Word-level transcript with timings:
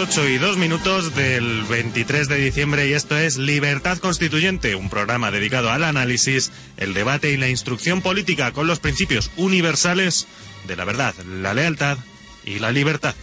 8 0.00 0.28
y 0.30 0.38
2 0.38 0.56
minutos 0.56 1.14
del 1.14 1.62
23 1.64 2.26
de 2.26 2.36
diciembre 2.36 2.88
y 2.88 2.94
esto 2.94 3.18
es 3.18 3.36
Libertad 3.36 3.98
Constituyente, 3.98 4.74
un 4.74 4.88
programa 4.88 5.30
dedicado 5.30 5.70
al 5.70 5.84
análisis, 5.84 6.52
el 6.78 6.94
debate 6.94 7.32
y 7.32 7.36
la 7.36 7.50
instrucción 7.50 8.00
política 8.00 8.52
con 8.52 8.66
los 8.66 8.80
principios 8.80 9.30
universales 9.36 10.26
de 10.66 10.76
la 10.76 10.86
verdad, 10.86 11.14
la 11.26 11.52
lealtad 11.52 11.98
y 12.46 12.60
la 12.60 12.72
libertad. 12.72 13.14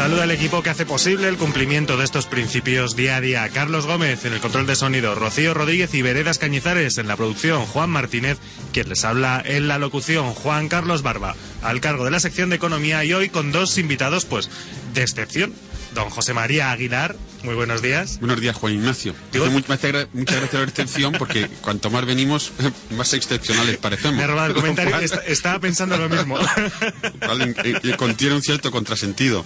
Saluda 0.00 0.24
el 0.24 0.30
equipo 0.30 0.62
que 0.62 0.70
hace 0.70 0.86
posible 0.86 1.28
el 1.28 1.36
cumplimiento 1.36 1.98
de 1.98 2.04
estos 2.04 2.24
principios 2.24 2.96
día 2.96 3.16
a 3.16 3.20
día. 3.20 3.46
Carlos 3.50 3.84
Gómez 3.84 4.24
en 4.24 4.32
el 4.32 4.40
control 4.40 4.66
de 4.66 4.74
sonido, 4.74 5.14
Rocío 5.14 5.52
Rodríguez 5.52 5.92
y 5.92 6.00
Veredas 6.00 6.38
Cañizares 6.38 6.96
en 6.96 7.06
la 7.06 7.18
producción, 7.18 7.66
Juan 7.66 7.90
Martínez, 7.90 8.38
quien 8.72 8.88
les 8.88 9.04
habla 9.04 9.42
en 9.44 9.68
la 9.68 9.76
locución, 9.76 10.32
Juan 10.32 10.70
Carlos 10.70 11.02
Barba, 11.02 11.36
al 11.60 11.82
cargo 11.82 12.06
de 12.06 12.12
la 12.12 12.18
sección 12.18 12.48
de 12.48 12.56
economía 12.56 13.04
y 13.04 13.12
hoy 13.12 13.28
con 13.28 13.52
dos 13.52 13.76
invitados, 13.76 14.24
pues, 14.24 14.48
de 14.94 15.02
excepción. 15.02 15.52
Don 15.94 16.08
José 16.08 16.34
María 16.34 16.70
Aguilar, 16.70 17.16
muy 17.42 17.54
buenos 17.54 17.82
días. 17.82 18.20
Buenos 18.20 18.40
días, 18.40 18.54
Juan 18.54 18.74
Ignacio. 18.74 19.14
Digo- 19.32 19.46
Hace 19.46 19.54
much- 19.54 19.66
me 19.68 19.74
hace 19.74 19.92
gra- 19.92 20.08
muchas 20.12 20.36
gracias 20.36 20.62
la 20.62 20.68
excepción 20.68 21.12
porque 21.18 21.48
cuanto 21.60 21.90
más 21.90 22.06
venimos, 22.06 22.52
más 22.96 23.12
excepcionales 23.12 23.76
parecemos. 23.78 24.16
Me 24.16 24.22
ha 24.24 24.26
robado 24.28 24.48
el 24.48 24.54
comentario, 24.54 24.92
cual- 24.92 25.22
estaba 25.26 25.58
pensando 25.58 25.96
lo 25.96 26.08
mismo. 26.08 26.38
en- 27.40 27.96
contiene 27.96 28.36
un 28.36 28.42
cierto 28.42 28.70
contrasentido. 28.70 29.44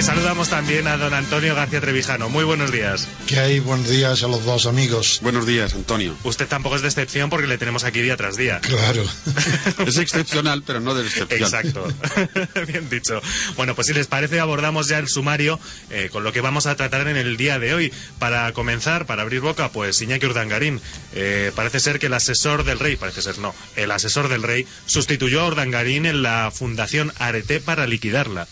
Y 0.00 0.02
saludamos 0.02 0.48
también 0.48 0.86
a 0.86 0.96
don 0.96 1.12
Antonio 1.12 1.54
García 1.54 1.78
Trevijano. 1.78 2.30
Muy 2.30 2.42
buenos 2.42 2.72
días. 2.72 3.06
¿Qué 3.26 3.38
hay? 3.38 3.60
Buenos 3.60 3.90
días 3.90 4.22
a 4.22 4.28
los 4.28 4.46
dos 4.46 4.64
amigos. 4.64 5.18
Buenos 5.20 5.44
días, 5.44 5.74
Antonio. 5.74 6.16
Usted 6.24 6.48
tampoco 6.48 6.76
es 6.76 6.80
de 6.80 6.88
excepción 6.88 7.28
porque 7.28 7.46
le 7.46 7.58
tenemos 7.58 7.84
aquí 7.84 8.00
día 8.00 8.16
tras 8.16 8.38
día. 8.38 8.60
Claro. 8.60 9.04
Es 9.86 9.98
excepcional, 9.98 10.62
pero 10.62 10.80
no 10.80 10.94
de 10.94 11.06
excepción. 11.06 11.42
Exacto. 11.42 11.86
Bien 12.66 12.88
dicho. 12.88 13.20
Bueno, 13.56 13.74
pues 13.74 13.88
si 13.88 13.92
les 13.92 14.06
parece, 14.06 14.40
abordamos 14.40 14.88
ya 14.88 14.98
el 14.98 15.06
sumario 15.06 15.60
eh, 15.90 16.08
con 16.10 16.24
lo 16.24 16.32
que 16.32 16.40
vamos 16.40 16.64
a 16.64 16.76
tratar 16.76 17.06
en 17.06 17.18
el 17.18 17.36
día 17.36 17.58
de 17.58 17.74
hoy. 17.74 17.92
Para 18.18 18.50
comenzar, 18.54 19.04
para 19.04 19.20
abrir 19.20 19.42
boca, 19.42 19.68
pues 19.68 20.00
Iñaki 20.00 20.24
Urdangarín. 20.24 20.80
Eh, 21.12 21.52
parece 21.54 21.78
ser 21.78 21.98
que 21.98 22.06
el 22.06 22.14
asesor 22.14 22.64
del 22.64 22.78
rey, 22.78 22.96
parece 22.96 23.20
ser 23.20 23.38
no, 23.38 23.54
el 23.76 23.90
asesor 23.90 24.28
del 24.30 24.44
rey 24.44 24.66
sustituyó 24.86 25.42
a 25.42 25.48
Urdangarín 25.48 26.06
en 26.06 26.22
la 26.22 26.50
Fundación 26.50 27.12
Arete 27.18 27.60
para 27.60 27.86
liquidarla. 27.86 28.48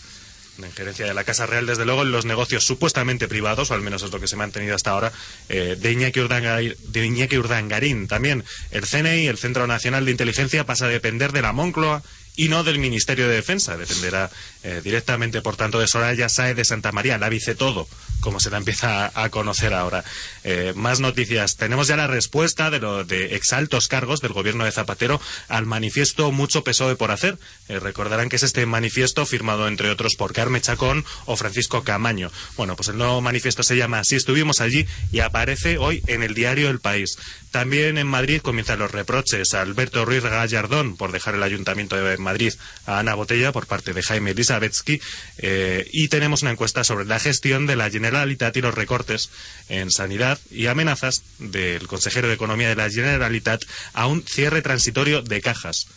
La 0.59 0.67
injerencia 0.67 1.05
de 1.05 1.13
la 1.13 1.23
Casa 1.23 1.45
Real, 1.45 1.65
desde 1.65 1.85
luego, 1.85 2.03
en 2.03 2.11
los 2.11 2.25
negocios 2.25 2.65
supuestamente 2.65 3.27
privados, 3.27 3.71
o 3.71 3.73
al 3.73 3.81
menos 3.81 4.03
es 4.03 4.11
lo 4.11 4.19
que 4.19 4.27
se 4.27 4.35
ha 4.35 4.37
mantenido 4.37 4.75
hasta 4.75 4.91
ahora, 4.91 5.11
eh, 5.47 5.77
de, 5.79 5.91
Iñaki 5.91 6.19
Urdangarín, 6.19 6.75
de 6.87 7.05
Iñaki 7.05 7.37
Urdangarín. 7.37 8.07
También 8.07 8.43
el 8.71 8.85
CNI, 8.85 9.27
el 9.27 9.37
Centro 9.37 9.67
Nacional 9.67 10.05
de 10.05 10.11
Inteligencia, 10.11 10.65
pasa 10.65 10.85
a 10.85 10.89
depender 10.89 11.31
de 11.31 11.41
la 11.41 11.53
Moncloa 11.53 12.03
y 12.39 12.47
no 12.47 12.63
del 12.63 12.79
Ministerio 12.79 13.27
de 13.27 13.35
Defensa. 13.35 13.75
Dependerá 13.75 14.31
eh, 14.63 14.79
directamente, 14.81 15.41
por 15.41 15.57
tanto, 15.57 15.77
de 15.77 15.87
Soraya 15.87 16.29
Saez 16.29 16.55
de 16.55 16.63
Santa 16.63 16.93
María, 16.93 17.17
la 17.17 17.27
vice 17.27 17.53
todo, 17.53 17.85
como 18.21 18.39
se 18.39 18.49
la 18.49 18.55
empieza 18.55 19.11
a, 19.13 19.29
conocer 19.29 19.73
ahora. 19.73 20.05
Eh, 20.45 20.71
más 20.73 21.01
noticias. 21.01 21.57
Tenemos 21.57 21.89
ya 21.89 21.97
la 21.97 22.07
respuesta 22.07 22.69
de, 22.69 22.79
lo, 22.79 23.03
de 23.03 23.35
exaltos 23.35 23.89
cargos 23.89 24.21
del 24.21 24.31
gobierno 24.31 24.63
de 24.63 24.71
Zapatero 24.71 25.19
al 25.49 25.65
manifiesto 25.65 26.31
Mucho 26.31 26.63
PSOE 26.63 26.95
por 26.95 27.11
hacer. 27.11 27.37
Eh, 27.67 27.77
recordarán 27.77 28.29
que 28.29 28.37
es 28.37 28.43
este 28.43 28.65
manifiesto 28.65 29.25
firmado, 29.25 29.67
entre 29.67 29.89
otros, 29.89 30.15
por 30.15 30.31
Carme 30.31 30.61
Chacón 30.61 31.03
o 31.25 31.35
Francisco 31.35 31.83
Camaño. 31.83 32.31
Bueno, 32.55 32.77
pues 32.77 32.87
el 32.87 32.97
nuevo 32.97 33.19
manifiesto 33.19 33.63
se 33.63 33.75
llama 33.75 33.99
Así 33.99 34.15
estuvimos 34.15 34.61
allí 34.61 34.85
y 35.11 35.19
aparece 35.19 35.77
hoy 35.77 36.01
en 36.07 36.23
el 36.23 36.35
diario 36.35 36.69
El 36.69 36.79
País. 36.79 37.17
También 37.51 37.97
en 37.97 38.05
Madrid 38.05 38.41
comienzan 38.41 38.77
los 38.77 38.91
reproches 38.91 39.55
a 39.55 39.61
Alberto 39.61 40.05
Ruiz 40.05 40.23
Gallardón 40.23 40.97
por 40.97 41.11
dejar 41.11 41.33
el 41.33 41.41
Ayuntamiento 41.41 41.95
de 41.95 42.17
Madrid 42.17 42.53
a 42.85 42.99
Ana 42.99 43.15
Botella 43.15 43.51
por 43.51 43.65
parte 43.65 43.93
de 43.93 44.03
Jaime 44.03 44.31
Elisabetsky. 44.31 45.01
Eh, 45.39 45.89
y 45.91 46.09
tenemos 46.09 46.43
una 46.43 46.51
encuesta 46.51 46.83
sobre 46.83 47.05
la 47.05 47.19
gestión 47.19 47.65
de 47.65 47.75
la 47.75 47.89
Generalitat 47.89 48.55
y 48.55 48.61
los 48.61 48.75
recortes 48.75 49.31
en 49.67 49.89
sanidad 49.89 50.37
y 50.51 50.67
amenazas 50.67 51.23
del 51.39 51.87
consejero 51.87 52.27
de 52.27 52.35
Economía 52.35 52.69
de 52.69 52.75
la 52.75 52.89
Generalitat 52.89 53.63
a 53.93 54.05
un 54.05 54.23
cierre 54.23 54.61
transitorio 54.61 55.21
de 55.23 55.41
cajas 55.41 55.87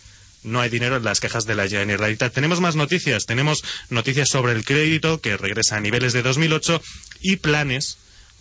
no 0.44 0.60
hay 0.60 0.70
dinero 0.70 0.96
en 0.96 1.04
las 1.04 1.20
quejas 1.20 1.46
de 1.46 1.54
la 1.54 1.68
Generalitat. 1.68 2.32
Tenemos 2.32 2.60
más 2.60 2.74
noticias. 2.74 3.26
Tenemos 3.26 3.62
noticias 3.90 4.28
sobre 4.28 4.52
el 4.52 4.64
crédito 4.64 5.20
que 5.20 5.36
regresa 5.36 5.76
a 5.76 5.80
niveles 5.80 6.12
de 6.12 6.22
2008 6.22 6.82
y 7.20 7.36
planes, 7.36 7.96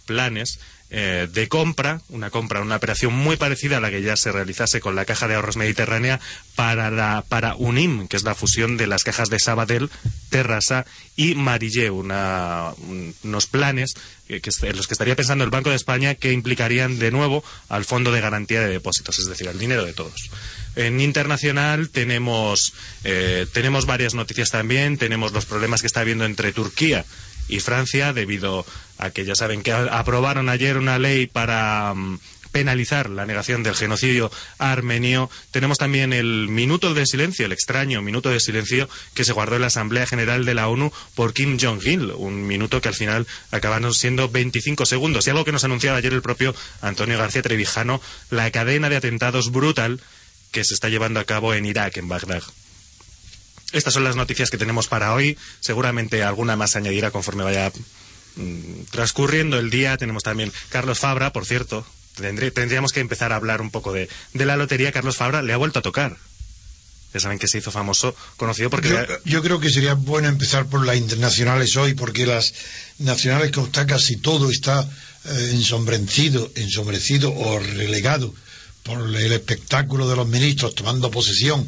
planes 0.07 0.59
eh, 0.93 1.27
de 1.31 1.47
compra, 1.47 2.01
una 2.09 2.29
compra, 2.29 2.59
una 2.61 2.75
operación 2.75 3.13
muy 3.13 3.37
parecida 3.37 3.77
a 3.77 3.79
la 3.79 3.89
que 3.89 4.01
ya 4.01 4.17
se 4.17 4.31
realizase 4.31 4.81
con 4.81 4.93
la 4.95 5.05
Caja 5.05 5.27
de 5.29 5.35
Ahorros 5.35 5.55
Mediterránea 5.55 6.19
para, 6.55 6.91
la, 6.91 7.23
para 7.27 7.55
UNIM, 7.55 8.07
que 8.09 8.17
es 8.17 8.23
la 8.23 8.35
fusión 8.35 8.75
de 8.75 8.87
las 8.87 9.03
cajas 9.05 9.29
de 9.29 9.39
Sabadell, 9.39 9.89
Terrassa 10.29 10.85
y 11.15 11.35
Marillé, 11.35 11.89
una, 11.91 12.71
un- 12.87 13.15
unos 13.23 13.47
planes 13.47 13.93
en 14.27 14.77
los 14.77 14.87
que 14.87 14.93
estaría 14.93 15.15
pensando 15.15 15.43
el 15.43 15.49
Banco 15.49 15.69
de 15.71 15.75
España 15.75 16.15
que 16.15 16.31
implicarían 16.31 16.99
de 16.99 17.11
nuevo 17.11 17.43
al 17.67 17.83
Fondo 17.85 18.11
de 18.13 18.21
Garantía 18.21 18.61
de 18.61 18.69
Depósitos, 18.69 19.19
es 19.19 19.25
decir, 19.27 19.49
al 19.49 19.59
dinero 19.59 19.83
de 19.85 19.93
todos. 19.93 20.29
En 20.77 21.01
internacional 21.01 21.89
tenemos, 21.89 22.73
eh, 23.03 23.45
tenemos 23.51 23.85
varias 23.85 24.13
noticias 24.13 24.49
también, 24.49 24.97
tenemos 24.97 25.33
los 25.33 25.45
problemas 25.45 25.81
que 25.81 25.87
está 25.87 25.99
habiendo 26.01 26.23
entre 26.25 26.53
Turquía 26.53 27.03
y 27.51 27.59
Francia 27.59 28.13
debido 28.13 28.65
a 28.97 29.11
que 29.11 29.25
ya 29.25 29.35
saben 29.35 29.61
que 29.61 29.71
aprobaron 29.71 30.49
ayer 30.49 30.77
una 30.77 30.97
ley 30.97 31.27
para 31.27 31.93
mm, 31.93 32.19
penalizar 32.51 33.09
la 33.09 33.25
negación 33.25 33.61
del 33.63 33.75
genocidio 33.75 34.31
armenio. 34.57 35.29
Tenemos 35.51 35.77
también 35.77 36.13
el 36.13 36.47
minuto 36.47 36.93
de 36.93 37.05
silencio, 37.05 37.45
el 37.45 37.51
extraño 37.51 38.01
minuto 38.01 38.29
de 38.29 38.39
silencio 38.39 38.89
que 39.13 39.25
se 39.25 39.33
guardó 39.33 39.55
en 39.55 39.61
la 39.61 39.67
Asamblea 39.67 40.07
General 40.07 40.45
de 40.45 40.53
la 40.53 40.67
ONU 40.67 40.91
por 41.13 41.33
Kim 41.33 41.57
Jong-il, 41.59 42.11
un 42.11 42.47
minuto 42.47 42.81
que 42.81 42.89
al 42.89 42.95
final 42.95 43.27
acabaron 43.51 43.93
siendo 43.93 44.29
25 44.29 44.85
segundos. 44.85 45.27
Y 45.27 45.29
algo 45.29 45.45
que 45.45 45.51
nos 45.51 45.63
anunciaba 45.63 45.97
ayer 45.97 46.13
el 46.13 46.21
propio 46.21 46.55
Antonio 46.81 47.17
García 47.17 47.41
Trevijano, 47.41 48.01
la 48.29 48.49
cadena 48.51 48.89
de 48.89 48.95
atentados 48.95 49.51
brutal 49.51 49.99
que 50.51 50.63
se 50.63 50.73
está 50.73 50.89
llevando 50.89 51.19
a 51.19 51.25
cabo 51.25 51.53
en 51.53 51.65
Irak, 51.65 51.97
en 51.97 52.07
Bagdad. 52.07 52.43
Estas 53.71 53.93
son 53.93 54.03
las 54.03 54.15
noticias 54.15 54.49
que 54.49 54.57
tenemos 54.57 54.87
para 54.87 55.13
hoy. 55.13 55.37
Seguramente 55.59 56.23
alguna 56.23 56.55
más 56.55 56.71
se 56.71 56.79
añadirá 56.79 57.11
conforme 57.11 57.43
vaya 57.43 57.71
mm, 58.35 58.83
transcurriendo 58.91 59.57
el 59.57 59.69
día 59.69 59.97
tenemos 59.97 60.23
también 60.23 60.51
Carlos 60.69 60.99
Fabra, 60.99 61.31
por 61.33 61.45
cierto. 61.45 61.85
tendríamos 62.15 62.91
que 62.91 62.99
empezar 62.99 63.31
a 63.31 63.37
hablar 63.37 63.61
un 63.61 63.71
poco 63.71 63.93
de, 63.93 64.09
de 64.33 64.45
la 64.45 64.57
lotería. 64.57 64.91
Carlos 64.91 65.17
Fabra 65.17 65.41
le 65.41 65.53
ha 65.53 65.57
vuelto 65.57 65.79
a 65.79 65.81
tocar. 65.81 66.17
Ya 67.13 67.19
saben 67.19 67.39
que 67.39 67.47
se 67.47 67.57
hizo 67.57 67.71
famoso, 67.71 68.15
conocido 68.37 68.69
porque... 68.69 69.19
Yo, 69.25 69.41
creo 69.41 69.59
que 69.59 69.69
sería 69.69 69.95
bueno 69.95 70.29
empezar 70.29 70.67
por 70.67 70.85
las 70.85 70.95
internacionales 70.95 71.75
hoy, 71.75 71.93
porque 71.93 72.25
las 72.25 72.53
nacionales, 72.99 73.51
como 73.51 73.67
está 73.67 73.85
casi 73.85 74.15
todo, 74.15 74.49
está 74.49 74.89
eh, 75.25 75.49
ensombrecido, 75.51 76.49
ensombrecido 76.55 77.33
o 77.33 77.59
relegado 77.59 78.33
por 78.83 78.99
el 78.99 79.31
espectáculo 79.31 80.09
de 80.09 80.15
los 80.15 80.27
ministros 80.27 80.75
tomando 80.75 81.11
posesión, 81.11 81.67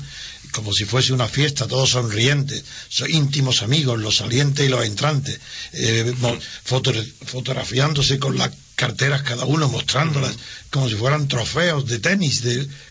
como 0.52 0.72
si 0.74 0.86
fuese 0.86 1.14
una 1.14 1.28
fiesta, 1.28 1.68
todos 1.68 1.92
sonrientes, 1.92 2.64
son 2.90 3.10
íntimos 3.12 3.62
amigos, 3.62 4.00
los 4.00 4.18
salientes 4.18 4.66
y 4.66 4.70
los 4.70 4.86
entrantes, 4.86 5.40
eh, 5.74 6.14
fotografiándose 7.26 8.20
con 8.20 8.38
las 8.38 8.52
carteras 8.76 9.22
cada 9.24 9.46
uno, 9.46 9.70
mostrándolas 9.70 10.36
como 10.70 10.90
si 10.90 10.96
fueran 10.96 11.28
trofeos 11.28 11.86
de 11.88 12.00
tenis 12.00 12.42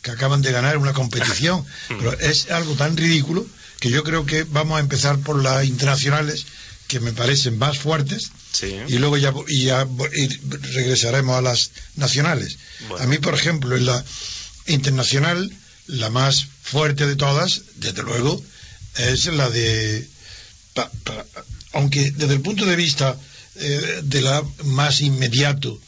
que 0.02 0.10
acaban 0.10 0.42
de 0.42 0.52
ganar 0.52 0.78
una 0.78 0.92
competición. 0.92 1.64
Pero 1.88 2.18
es 2.18 2.50
algo 2.50 2.74
tan 2.74 2.96
ridículo 2.96 3.46
que 3.80 3.90
yo 3.90 4.04
creo 4.04 4.24
que 4.24 4.44
vamos 4.44 4.76
a 4.76 4.80
empezar 4.80 5.18
por 5.18 5.42
las 5.42 5.64
internacionales 5.64 6.46
que 6.86 7.00
me 7.00 7.12
parecen 7.12 7.58
más 7.58 7.78
fuertes 7.78 8.30
y 8.60 8.98
luego 8.98 9.16
ya, 9.16 9.32
y 9.48 9.64
ya 9.64 9.86
regresaremos 10.74 11.36
a 11.36 11.42
las 11.42 11.70
nacionales. 11.96 12.58
A 12.98 13.06
mí, 13.06 13.18
por 13.18 13.34
ejemplo, 13.34 13.76
en 13.76 13.86
la 13.86 14.04
internacional, 14.66 15.50
la 15.86 16.10
más 16.10 16.46
fuerte 16.62 17.06
de 17.06 17.16
todas, 17.16 17.62
desde 17.76 18.02
luego, 18.02 18.42
es 18.96 19.26
la 19.26 19.48
de... 19.50 20.06
aunque 21.72 22.10
desde 22.12 22.34
el 22.34 22.40
punto 22.40 22.66
de 22.66 22.76
vista 22.76 23.16
eh, 23.56 24.00
de 24.02 24.20
la 24.20 24.42
más 24.64 25.00
inmediato 25.00 25.80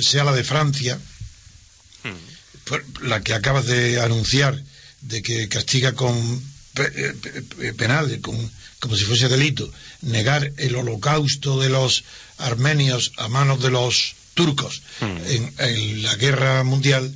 sea 0.00 0.24
la 0.24 0.32
de 0.32 0.44
Francia, 0.44 0.98
hmm. 2.04 3.06
la 3.06 3.22
que 3.22 3.34
acabas 3.34 3.66
de 3.66 4.00
anunciar, 4.00 4.60
de 5.02 5.22
que 5.22 5.48
castiga 5.48 5.92
con 5.92 6.42
eh, 6.76 7.74
penal, 7.76 8.20
con, 8.20 8.50
como 8.82 8.96
si 8.96 9.04
fuese 9.04 9.28
delito, 9.28 9.70
negar 10.00 10.52
el 10.56 10.74
holocausto 10.74 11.60
de 11.60 11.68
los 11.68 12.02
armenios 12.38 13.12
a 13.16 13.28
manos 13.28 13.62
de 13.62 13.70
los 13.70 14.16
turcos 14.34 14.82
hmm. 15.00 15.54
en, 15.58 16.02
la 16.02 16.16
guerra 16.16 16.64
mundial. 16.64 17.14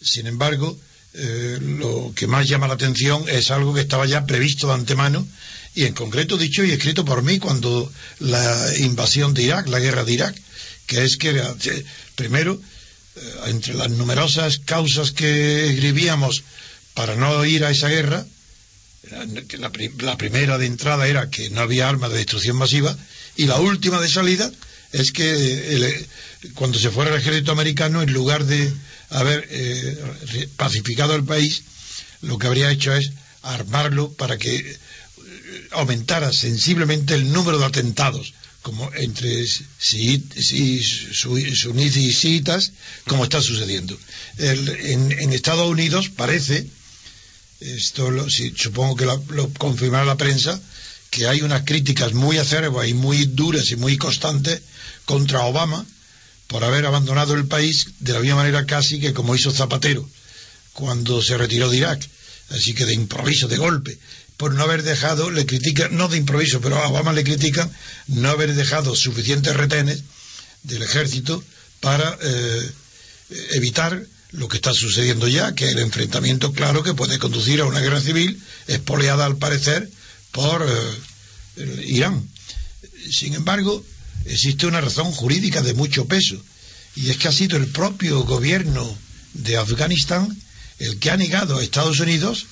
Sin 0.00 0.26
embargo, 0.26 0.78
eh, 1.12 1.58
lo 1.60 2.14
que 2.16 2.26
más 2.26 2.48
llama 2.48 2.68
la 2.68 2.74
atención 2.80 3.22
es 3.28 3.50
algo 3.50 3.74
que 3.74 3.82
estaba 3.82 4.06
ya 4.06 4.24
previsto 4.24 4.68
de 4.68 4.74
antemano 4.74 5.28
y 5.74 5.84
en 5.84 5.92
concreto 5.92 6.38
dicho 6.38 6.64
y 6.64 6.70
escrito 6.70 7.04
por 7.04 7.22
mí 7.22 7.38
cuando 7.38 7.92
la 8.20 8.72
invasión 8.78 9.34
de 9.34 9.42
Irak, 9.42 9.68
la 9.68 9.80
guerra 9.80 10.04
de 10.04 10.12
Irak, 10.14 10.34
que 10.86 11.04
es 11.04 11.18
que 11.18 11.38
primero, 12.14 12.58
eh, 13.16 13.34
entre 13.48 13.74
las 13.74 13.90
numerosas 13.90 14.58
causas 14.58 15.12
que 15.12 15.68
escribíamos 15.68 16.44
para 16.94 17.14
no 17.14 17.44
ir 17.44 17.62
a 17.66 17.70
esa 17.72 17.88
guerra, 17.88 18.24
la, 19.10 19.70
la, 20.00 20.16
primera 20.16 20.58
de 20.58 20.66
entrada 20.66 21.06
era 21.06 21.30
que 21.30 21.50
no 21.50 21.60
había 21.60 21.88
armas 21.88 22.10
de 22.10 22.18
destrucción 22.18 22.56
masiva 22.56 22.96
y 23.36 23.46
la 23.46 23.60
última 23.60 24.00
de 24.00 24.08
salida 24.08 24.50
es 24.92 25.10
que 25.10 26.06
cuando 26.54 26.78
se 26.78 26.90
fuera 26.90 27.10
el 27.10 27.20
ejército 27.20 27.52
americano, 27.52 28.02
en 28.02 28.12
lugar 28.12 28.44
de 28.44 28.72
haber 29.10 29.46
eh, 29.50 30.48
pacificado 30.56 31.14
el 31.16 31.24
país, 31.24 31.62
lo 32.22 32.38
que 32.38 32.46
habría 32.46 32.70
hecho 32.70 32.94
es 32.94 33.10
armarlo 33.42 34.12
para 34.12 34.38
que 34.38 34.56
eh, 34.56 34.78
aumentara 35.72 36.32
sensiblemente 36.32 37.14
el 37.14 37.32
número 37.32 37.58
de 37.58 37.66
atentados 37.66 38.34
como 38.62 38.90
entre 38.94 39.44
suníes 39.46 40.36
y 41.96 42.12
siitas, 42.14 42.72
como 43.06 43.24
está 43.24 43.42
sucediendo. 43.42 43.98
en, 44.38 45.32
Estados 45.34 45.68
Unidos 45.68 46.08
parece, 46.08 46.66
esto 47.64 48.10
supongo 48.56 48.96
que 48.96 49.06
lo, 49.06 49.24
lo, 49.30 49.48
confirmará 49.54 50.04
la 50.04 50.16
prensa, 50.16 50.60
que 51.10 51.26
hay 51.26 51.42
unas 51.42 51.62
críticas 51.64 52.12
muy 52.12 52.38
acerbas 52.38 52.88
y 52.88 52.94
muy 52.94 53.24
duras 53.24 53.70
y 53.70 53.76
muy 53.76 53.96
constantes 53.96 54.60
contra 55.04 55.42
Obama 55.42 55.84
por 56.46 56.62
haber 56.64 56.86
abandonado 56.86 57.34
el 57.34 57.46
país 57.46 57.86
de 58.00 58.12
la 58.12 58.20
misma 58.20 58.36
manera 58.36 58.66
casi 58.66 59.00
que 59.00 59.14
como 59.14 59.34
hizo 59.34 59.50
Zapatero 59.50 60.08
cuando 60.72 61.22
se 61.22 61.38
retiró 61.38 61.70
de 61.70 61.78
Irak. 61.78 62.06
Así 62.50 62.74
que 62.74 62.84
de 62.84 62.94
improviso, 62.94 63.48
de 63.48 63.56
golpe, 63.56 63.98
por 64.36 64.52
no 64.52 64.64
haber 64.64 64.82
dejado, 64.82 65.30
le 65.30 65.46
critican, 65.46 65.96
no 65.96 66.08
de 66.08 66.18
improviso, 66.18 66.60
pero 66.60 66.76
a 66.78 66.88
Obama 66.88 67.12
le 67.12 67.24
critican 67.24 67.70
no 68.08 68.28
haber 68.28 68.54
dejado 68.54 68.94
suficientes 68.94 69.56
retenes 69.56 70.02
del 70.62 70.82
ejército 70.82 71.42
para 71.80 72.18
eh, 72.20 72.70
evitar 73.52 74.04
lo 74.34 74.48
que 74.48 74.56
está 74.56 74.72
sucediendo 74.72 75.28
ya, 75.28 75.54
que 75.54 75.70
el 75.70 75.78
enfrentamiento 75.78 76.52
claro 76.52 76.82
que 76.82 76.94
puede 76.94 77.18
conducir 77.18 77.60
a 77.60 77.66
una 77.66 77.80
guerra 77.80 78.00
civil, 78.00 78.42
espoleada 78.66 79.24
al 79.24 79.36
parecer 79.36 79.88
por 80.32 80.66
eh, 81.56 81.84
Irán. 81.86 82.28
Sin 83.10 83.34
embargo, 83.34 83.84
existe 84.24 84.66
una 84.66 84.80
razón 84.80 85.12
jurídica 85.12 85.62
de 85.62 85.74
mucho 85.74 86.06
peso, 86.06 86.42
y 86.96 87.10
es 87.10 87.16
que 87.16 87.28
ha 87.28 87.32
sido 87.32 87.56
el 87.56 87.68
propio 87.68 88.24
gobierno 88.24 88.96
de 89.34 89.56
Afganistán 89.56 90.36
el 90.78 90.98
que 90.98 91.10
ha 91.10 91.16
negado 91.16 91.58
a 91.58 91.62
Estados 91.62 92.00
Unidos 92.00 92.46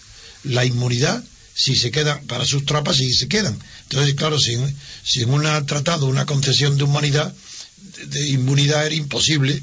la 0.44 0.64
inmunidad 0.64 1.22
si 1.54 1.76
se 1.76 1.90
quedan 1.90 2.26
para 2.26 2.46
sus 2.46 2.64
tropas 2.64 2.96
si 2.96 3.12
se 3.12 3.28
quedan. 3.28 3.58
Entonces, 3.82 4.14
claro, 4.14 4.38
sin, 4.38 4.74
sin 5.04 5.30
un 5.30 5.42
tratado, 5.66 6.06
una 6.06 6.26
concesión 6.26 6.76
de 6.78 6.84
humanidad, 6.84 7.34
de, 8.06 8.28
inmunidad 8.28 8.86
era 8.86 8.94
imposible 8.94 9.62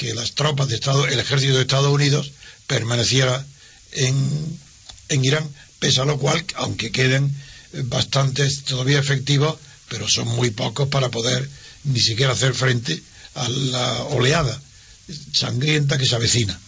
que 0.00 0.14
las 0.14 0.32
tropas 0.32 0.68
de 0.68 0.76
Estado, 0.76 1.06
el 1.06 1.20
ejército 1.20 1.56
de 1.56 1.60
Estados 1.60 1.92
Unidos 1.92 2.32
permaneciera 2.66 3.44
en, 3.92 4.16
en 5.10 5.24
Irán, 5.26 5.46
pese 5.78 6.00
a 6.00 6.06
lo 6.06 6.18
cual, 6.18 6.42
aunque 6.54 6.90
queden 6.90 7.30
bastantes 7.84 8.62
todavía 8.62 8.98
efectivos, 8.98 9.58
pero 9.90 10.08
son 10.08 10.26
muy 10.28 10.52
pocos 10.52 10.88
para 10.88 11.10
poder 11.10 11.46
ni 11.84 12.00
siquiera 12.00 12.32
hacer 12.32 12.54
frente 12.54 13.02
a 13.34 13.46
la 13.50 14.04
oleada 14.04 14.58
sangrienta 15.34 15.98
que 15.98 16.06
se 16.06 16.14
avecina. 16.14 16.58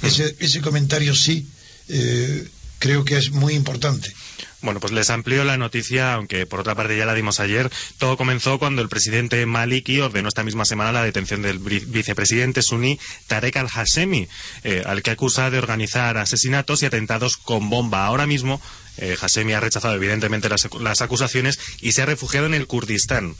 Ese, 0.00 0.34
ese 0.40 0.62
comentario 0.62 1.14
sí 1.14 1.46
eh, 1.88 2.48
creo 2.78 3.04
que 3.04 3.16
es 3.16 3.30
muy 3.30 3.54
importante. 3.54 4.14
Bueno, 4.60 4.80
pues 4.80 4.92
les 4.92 5.08
amplío 5.10 5.44
la 5.44 5.56
noticia, 5.56 6.14
aunque 6.14 6.44
por 6.44 6.60
otra 6.60 6.74
parte 6.74 6.96
ya 6.96 7.06
la 7.06 7.14
dimos 7.14 7.38
ayer. 7.38 7.70
Todo 7.98 8.16
comenzó 8.16 8.58
cuando 8.58 8.82
el 8.82 8.88
presidente 8.88 9.44
Maliki 9.46 10.00
ordenó 10.00 10.28
esta 10.28 10.42
misma 10.42 10.64
semana 10.64 10.90
la 10.90 11.04
detención 11.04 11.42
del 11.42 11.60
vicepresidente 11.60 12.62
suní 12.62 12.98
Tarek 13.28 13.56
al-Hashemi, 13.56 14.26
eh, 14.64 14.82
al 14.84 15.02
que 15.02 15.12
acusa 15.12 15.50
de 15.50 15.58
organizar 15.58 16.16
asesinatos 16.16 16.82
y 16.82 16.86
atentados 16.86 17.36
con 17.36 17.70
bomba. 17.70 18.06
Ahora 18.06 18.26
mismo, 18.26 18.60
eh, 18.96 19.16
Hashemi 19.16 19.52
ha 19.52 19.60
rechazado 19.60 19.94
evidentemente 19.94 20.48
las 20.48 21.02
acusaciones 21.02 21.60
y 21.80 21.92
se 21.92 22.02
ha 22.02 22.06
refugiado 22.06 22.46
en 22.46 22.54
el 22.54 22.66
Kurdistán 22.66 23.36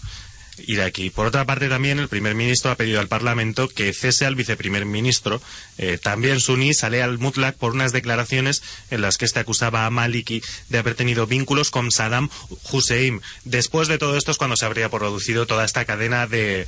aquí. 0.84 1.10
Por 1.10 1.26
otra 1.26 1.44
parte, 1.44 1.68
también 1.68 1.98
el 1.98 2.08
primer 2.08 2.34
ministro 2.34 2.70
ha 2.70 2.76
pedido 2.76 3.00
al 3.00 3.08
Parlamento 3.08 3.68
que 3.68 3.92
cese 3.92 4.26
al 4.26 4.34
viceprimer 4.34 4.84
ministro. 4.84 5.40
Eh, 5.78 5.98
también 5.98 6.40
Suni 6.40 6.74
sale 6.74 7.02
al 7.02 7.18
Mutlak 7.18 7.56
por 7.56 7.72
unas 7.72 7.92
declaraciones 7.92 8.62
en 8.90 9.00
las 9.00 9.16
que 9.16 9.24
este 9.24 9.40
acusaba 9.40 9.86
a 9.86 9.90
Maliki 9.90 10.42
de 10.68 10.78
haber 10.78 10.94
tenido 10.94 11.26
vínculos 11.26 11.70
con 11.70 11.90
Saddam 11.90 12.28
Hussein. 12.70 13.20
Después 13.44 13.88
de 13.88 13.98
todo 13.98 14.16
esto 14.16 14.30
es 14.30 14.38
cuando 14.38 14.56
se 14.56 14.66
habría 14.66 14.88
producido 14.88 15.46
toda 15.46 15.64
esta 15.64 15.84
cadena 15.84 16.26
de, 16.26 16.66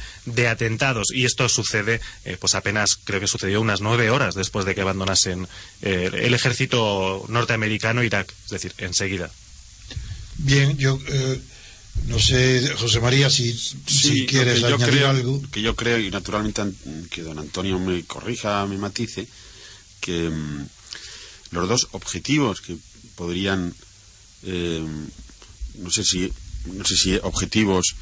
atentados. 0.49 1.09
Y 1.13 1.25
esto 1.25 1.49
sucede, 1.49 2.01
eh, 2.25 2.37
pues 2.41 2.55
apenas 2.55 2.97
creo 2.97 3.21
que 3.21 3.27
sucedió 3.27 3.61
unas 3.61 3.81
nueve 3.81 4.11
horas 4.11 4.35
después 4.35 4.65
de 4.65 4.75
que 4.75 4.81
abandonasen 4.81 5.47
eh, 5.83 6.11
el 6.13 6.35
ejército 6.35 7.25
norteamericano 7.29 8.03
Irak. 8.03 8.33
Es 8.45 8.51
decir, 8.51 8.73
enseguida. 8.79 9.31
Bien, 10.39 10.77
yo 10.79 10.99
no 12.07 12.19
sé, 12.19 12.75
José 12.77 13.01
María, 13.01 13.31
si, 13.31 13.53
si 13.53 14.27
quieres 14.27 14.63
añadir 14.65 15.05
algo. 15.05 15.41
Que 15.51 15.63
yo 15.63 15.77
creo, 15.77 15.99
y 15.99 16.11
naturalmente 16.11 16.63
que 17.11 17.23
don 17.23 17.39
Antonio 17.39 17.79
me 17.79 18.03
corrija, 18.05 18.67
me 18.67 18.79
matice, 18.79 19.27
que 20.01 20.29
mm, 20.29 20.67
los 21.53 21.69
dos 21.69 21.89
objetivos 21.93 22.61
que 22.61 22.77
podrían, 23.15 23.75
eh, 24.45 24.85
no 25.79 25.91
sé 25.91 26.05
si, 26.05 26.33
no 26.67 26.85
sé 26.85 26.97
si 26.97 27.17
objetivos 27.23 27.95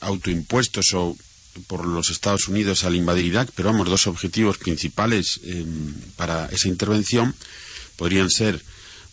autoimpuestos 0.00 0.94
o 0.94 1.16
por 1.66 1.86
los 1.86 2.10
Estados 2.10 2.48
Unidos 2.48 2.84
al 2.84 2.94
invadir 2.94 3.24
Irak, 3.24 3.50
pero 3.54 3.70
vamos, 3.70 3.88
dos 3.88 4.06
objetivos 4.06 4.58
principales 4.58 5.40
eh, 5.44 5.64
para 6.16 6.46
esa 6.46 6.68
intervención 6.68 7.34
podrían 7.96 8.30
ser, 8.30 8.62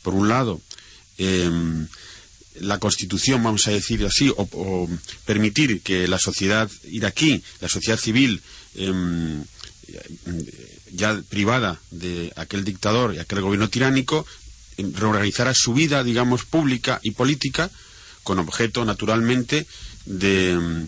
por 0.02 0.14
un 0.14 0.28
lado, 0.28 0.62
eh, 1.18 1.50
la 2.60 2.80
constitución, 2.80 3.44
vamos 3.44 3.68
a 3.68 3.72
decir 3.72 4.06
así, 4.06 4.32
o, 4.36 4.90
permitir 5.26 5.82
que 5.82 6.08
la 6.08 6.20
sociedad 6.20 6.70
iraquí, 6.84 7.44
la 7.62 7.70
sociedad 7.70 8.00
civil, 8.00 8.42
em, 8.76 9.44
ya 10.92 11.22
privada 11.30 11.80
de 11.92 12.32
aquel 12.36 12.64
dictador 12.64 13.16
y 13.16 13.20
aquel 13.20 13.42
gobierno 13.42 13.70
tiránico, 13.70 14.26
em, 14.78 14.94
reorganizara 14.94 15.54
su 15.54 15.74
vida, 15.74 16.04
digamos, 16.04 16.46
pública 16.46 17.00
y 17.04 17.12
política, 17.12 17.70
con 18.24 18.40
objeto, 18.40 18.86
naturalmente, 18.86 19.66
de 20.06 20.52
em, 20.52 20.88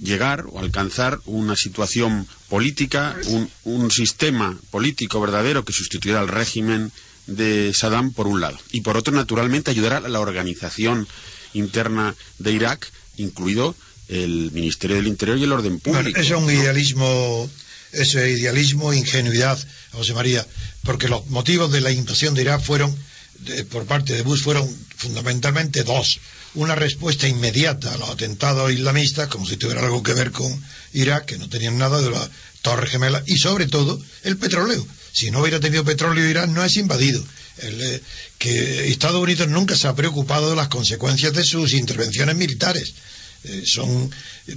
llegar 0.00 0.46
o 0.50 0.58
alcanzar 0.58 1.20
una 1.26 1.54
situación 1.56 2.26
política, 2.48 3.16
un, 3.26 3.48
un 3.64 3.90
sistema 3.90 4.58
político 4.70 5.20
verdadero 5.20 5.64
que 5.64 5.72
sustituyera 5.72 6.20
al 6.20 6.28
régimen 6.28 6.90
de 7.26 7.72
Saddam 7.74 8.12
por 8.12 8.26
un 8.26 8.40
lado 8.40 8.58
y 8.72 8.80
por 8.80 8.96
otro 8.96 9.12
naturalmente 9.14 9.70
ayudar 9.70 10.04
a 10.04 10.08
la 10.08 10.20
organización 10.20 11.06
interna 11.54 12.14
de 12.38 12.52
Irak 12.52 12.90
incluido 13.16 13.74
el 14.08 14.50
Ministerio 14.52 14.96
del 14.96 15.06
Interior 15.06 15.38
y 15.38 15.44
el 15.44 15.52
orden 15.52 15.78
público. 15.78 16.02
Bueno, 16.02 16.18
eso 16.18 16.36
es 16.36 16.42
un 16.42 16.50
idealismo, 16.50 17.50
ese 17.92 18.30
idealismo, 18.30 18.92
ingenuidad, 18.92 19.58
José 19.92 20.14
María, 20.14 20.46
porque 20.82 21.08
los 21.08 21.26
motivos 21.28 21.72
de 21.72 21.80
la 21.80 21.92
invasión 21.92 22.34
de 22.34 22.42
Irak 22.42 22.62
fueron, 22.62 22.94
de, 23.40 23.64
por 23.64 23.86
parte 23.86 24.14
de 24.14 24.22
Bush, 24.22 24.42
fueron 24.42 24.68
fundamentalmente 24.96 25.82
dos. 25.84 26.20
Una 26.54 26.74
respuesta 26.74 27.26
inmediata 27.26 27.94
a 27.94 27.98
los 27.98 28.10
atentados 28.10 28.70
islamistas, 28.72 29.28
como 29.28 29.46
si 29.46 29.56
tuviera 29.56 29.82
algo 29.82 30.02
que 30.02 30.12
ver 30.12 30.30
con 30.32 30.62
Irak, 30.92 31.26
que 31.26 31.38
no 31.38 31.48
tenían 31.48 31.78
nada 31.78 32.02
de 32.02 32.10
la 32.10 32.30
Torre 32.60 32.88
Gemela, 32.88 33.22
y 33.26 33.38
sobre 33.38 33.66
todo 33.66 34.00
el 34.24 34.36
petróleo. 34.36 34.86
Si 35.12 35.30
no 35.30 35.40
hubiera 35.40 35.60
tenido 35.60 35.84
petróleo, 35.84 36.28
Irán 36.28 36.54
no 36.54 36.64
es 36.64 36.76
invadido. 36.76 37.24
El, 37.58 37.82
eh, 37.82 38.00
que 38.38 38.88
Estados 38.88 39.22
Unidos 39.22 39.48
nunca 39.48 39.76
se 39.76 39.86
ha 39.88 39.94
preocupado 39.94 40.50
de 40.50 40.56
las 40.56 40.68
consecuencias 40.68 41.32
de 41.32 41.44
sus 41.44 41.74
intervenciones 41.74 42.34
militares. 42.36 42.94
Eh, 43.44 43.64
son, 43.66 44.10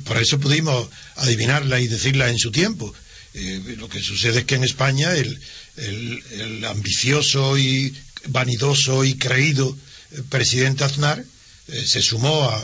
por 0.04 0.18
eso 0.18 0.40
pudimos 0.40 0.88
adivinarla 1.18 1.80
y 1.80 1.88
decirla 1.88 2.30
en 2.30 2.40
su 2.40 2.52
tiempo. 2.52 2.94
Eh, 3.38 3.76
lo 3.78 3.90
que 3.90 4.02
sucede 4.02 4.40
es 4.40 4.46
que 4.46 4.56
en 4.56 4.64
España 4.64 5.14
el, 5.14 5.38
el, 5.76 6.64
ambicioso 6.64 7.58
y 7.58 7.94
vanidoso 8.28 9.04
y 9.04 9.16
creído 9.16 9.78
eh, 10.12 10.22
presidente 10.30 10.86
Aznar 10.86 11.22
eh, 11.68 11.86
se 11.86 12.02
sumó 12.02 12.44
a, 12.44 12.56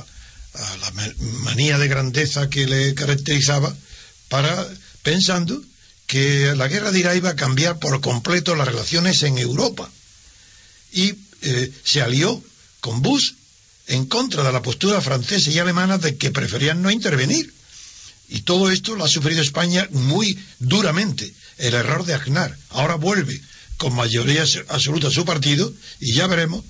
a, 0.54 0.78
la 0.78 0.92
manía 1.44 1.78
de 1.78 1.90
grandeza 1.90 2.50
que 2.50 2.68
le 2.68 2.94
caracterizaba 2.94 3.76
para 4.30 4.66
pensando 5.04 5.62
que 6.12 6.54
la 6.58 6.68
guerra 6.68 6.92
de 6.92 7.00
Irak 7.00 7.16
iba 7.16 7.30
a 7.30 7.36
cambiar 7.38 7.80
por 7.80 8.02
completo 8.02 8.54
las 8.54 8.68
relaciones 8.68 9.24
en 9.24 9.38
Europa 9.38 9.90
y 10.92 11.14
eh, 11.42 11.72
se 11.86 12.02
alió 12.02 12.44
con 12.82 13.02
Bush 13.02 13.32
en 13.88 14.06
contra 14.08 14.44
de 14.44 14.52
la 14.52 14.62
postura 14.62 15.00
francesa 15.00 15.50
y 15.52 15.60
alemana 15.60 15.98
de 15.98 16.18
que 16.18 16.32
preferían 16.32 16.82
no 16.82 16.92
intervenir. 16.92 17.54
Y 18.28 18.42
todo 18.42 18.70
esto 18.72 18.98
lo 18.98 19.06
ha 19.06 19.08
sufrido 19.08 19.42
España 19.42 19.88
muy 19.92 20.38
duramente, 20.60 21.34
el 21.58 21.76
error 21.76 22.04
de 22.06 22.14
Aznar. 22.14 22.58
Ahora 22.72 22.96
vuelve 22.96 23.42
con 23.78 23.96
mayoría 23.96 24.44
absoluta 24.68 25.08
a 25.08 25.12
su 25.12 25.24
partido 25.24 25.74
y 26.02 26.12
ya 26.12 26.28
veremos 26.28 26.66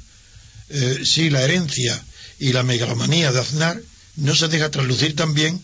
eh, 0.70 1.02
si 1.04 1.32
la 1.32 1.42
herencia 1.42 2.00
y 2.38 2.54
la 2.54 2.62
megalomanía 2.62 3.32
de 3.32 3.40
Aznar 3.40 3.82
no 4.18 4.36
se 4.36 4.50
deja 4.50 4.70
traslucir 4.70 5.16
también 5.16 5.60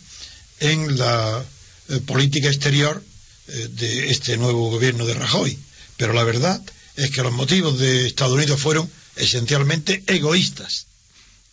en 0.62 0.98
la 0.98 1.46
eh, 1.89 2.00
política 2.07 2.48
exterior 2.48 3.03
de 3.48 4.10
este 4.10 4.38
nuevo 4.38 4.70
gobierno 4.70 5.06
de 5.06 5.13
Rajoy. 5.13 5.58
Pero 5.98 6.13
la 6.13 6.24
verdad 6.24 6.62
es 6.96 7.12
que 7.12 7.24
los 7.24 7.34
motivos 7.34 7.80
de 7.80 8.08
Estados 8.08 8.34
Unidos 8.34 8.60
fueron 8.60 8.89
esencialmente 9.16 10.04
egoístas. 10.08 10.88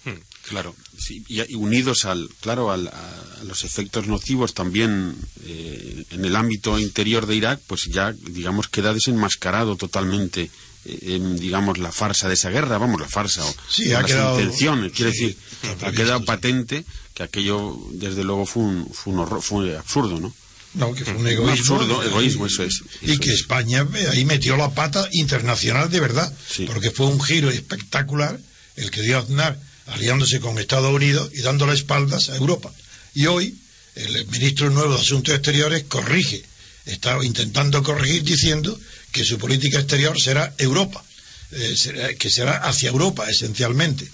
Hmm, 0.05 0.19
claro, 0.49 0.75
sí, 0.99 1.25
y, 1.29 1.55
unidos 1.55 2.05
al, 2.05 2.29
claro, 2.41 2.71
al, 2.71 2.89
a 2.89 3.45
los 3.45 3.65
efectos 3.65 4.07
nocivos 4.07 4.53
también 4.55 5.17
eh, 5.45 6.05
en 6.11 6.25
el 6.25 6.37
ámbito 6.37 6.79
interior 6.79 7.27
de 7.27 7.37
Irak, 7.37 7.61
pues 7.67 7.85
ya, 7.85 8.13
digamos, 8.13 8.69
queda 8.69 8.93
desenmascarado 8.93 9.77
totalmente, 9.77 10.51
eh, 10.85 11.37
digamos, 11.39 11.79
la 11.79 11.93
farsa 11.93 12.29
de 12.29 12.35
esa 12.35 12.51
guerra, 12.51 12.79
vamos, 12.79 13.01
la 13.01 13.09
farsa 13.09 13.45
o, 13.45 13.55
sí, 13.69 13.89
o 13.89 13.93
las 13.95 14.05
quedado, 14.05 14.39
intenciones. 14.41 14.93
Quiero 14.93 15.11
sí, 15.11 15.27
decir, 15.27 15.39
ha 15.83 15.89
ha 15.89 15.93
quedado 15.93 16.25
patente 16.25 16.85
que 17.15 17.23
aquello, 17.23 17.79
desde 17.93 18.25
luego, 18.25 18.45
fue 18.45 18.63
un, 18.63 18.91
fue 18.93 19.13
un 19.13 19.21
horror, 19.21 19.43
fue 19.43 19.77
absurdo, 19.77 20.21
¿no? 20.21 20.35
No, 20.75 20.93
que 20.95 21.05
fue 21.05 21.15
un 21.15 21.21
Un 21.21 21.29
egoísmo. 21.29 21.77
absurdo 21.77 22.03
egoísmo, 22.03 22.47
eso 22.47 22.65
es. 22.65 22.83
y 23.03 23.19
que 23.19 23.31
es. 23.31 23.41
España 23.41 23.87
ahí 24.11 24.25
metió 24.25 24.57
la 24.57 24.75
pata 24.75 25.09
internacional 25.13 25.89
de 25.91 26.01
verdad, 26.01 26.33
Sí. 26.51 26.65
porque 26.67 26.91
fue 26.91 27.07
un 27.07 27.21
giro 27.23 27.49
espectacular 27.51 28.39
el 28.77 28.91
que 28.91 29.03
dio 29.03 29.19
Aznar 29.19 29.59
aliándose 29.87 30.41
con 30.41 30.59
Estados 30.59 30.93
Unidos 30.93 31.31
y 31.35 31.41
dándole 31.43 31.75
espaldas 31.75 32.29
a 32.31 32.37
Europa. 32.37 32.73
Y 33.15 33.27
hoy 33.27 33.55
el 33.95 34.27
ministro 34.27 34.71
nuevo 34.71 34.95
de 34.95 35.01
Asuntos 35.01 35.33
Exteriores 35.35 35.85
corrige, 35.85 36.43
está 36.87 37.19
intentando 37.23 37.83
corregir 37.83 38.25
diciendo 38.25 38.79
que 39.13 39.25
su 39.25 39.39
política 39.39 39.79
exterior 39.79 40.21
será 40.21 40.53
Europa, 40.59 41.05
eh, 41.53 41.75
será- 41.77 42.13
que 42.15 42.31
será 42.31 42.57
hacia 42.69 42.89
Europa 42.91 43.31
esencialmente. 43.31 44.09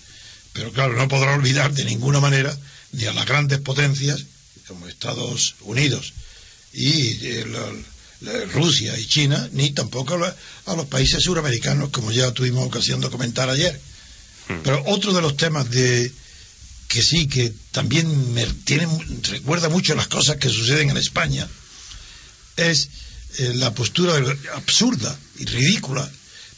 Pero 0.52 0.72
claro, 0.72 0.94
no 0.94 1.08
podrá 1.08 1.32
olvidar 1.34 1.72
de 1.72 1.84
ninguna 1.86 2.20
manera 2.20 2.54
ni 2.92 3.04
a 3.06 3.12
las 3.14 3.24
grandes 3.24 3.60
potencias 3.60 4.24
como 4.68 4.86
Estados 4.88 5.54
Unidos 5.62 6.12
y 6.72 7.18
eh, 7.26 7.44
la- 7.46 7.72
la- 8.32 8.44
Rusia 8.52 8.98
y 8.98 9.06
China, 9.06 9.48
ni 9.52 9.70
tampoco 9.70 10.14
a, 10.14 10.18
la- 10.18 10.36
a 10.66 10.74
los 10.76 10.86
países 10.86 11.22
suramericanos, 11.22 11.90
como 11.90 12.12
ya 12.12 12.32
tuvimos 12.32 12.66
ocasión 12.66 13.00
de 13.00 13.08
comentar 13.10 13.48
ayer. 13.48 13.80
Pero 14.64 14.82
otro 14.86 15.12
de 15.12 15.22
los 15.22 15.36
temas 15.36 15.70
de 15.70 16.10
que 16.88 17.02
sí, 17.02 17.28
que 17.28 17.52
también 17.70 18.34
me 18.34 18.44
tiene, 18.46 18.88
recuerda 19.30 19.68
mucho 19.68 19.94
las 19.94 20.08
cosas 20.08 20.36
que 20.38 20.48
suceden 20.48 20.90
en 20.90 20.96
España, 20.96 21.48
es 22.56 22.88
eh, 23.38 23.52
la 23.54 23.72
postura 23.72 24.14
absurda 24.54 25.16
y 25.38 25.44
ridícula, 25.44 26.10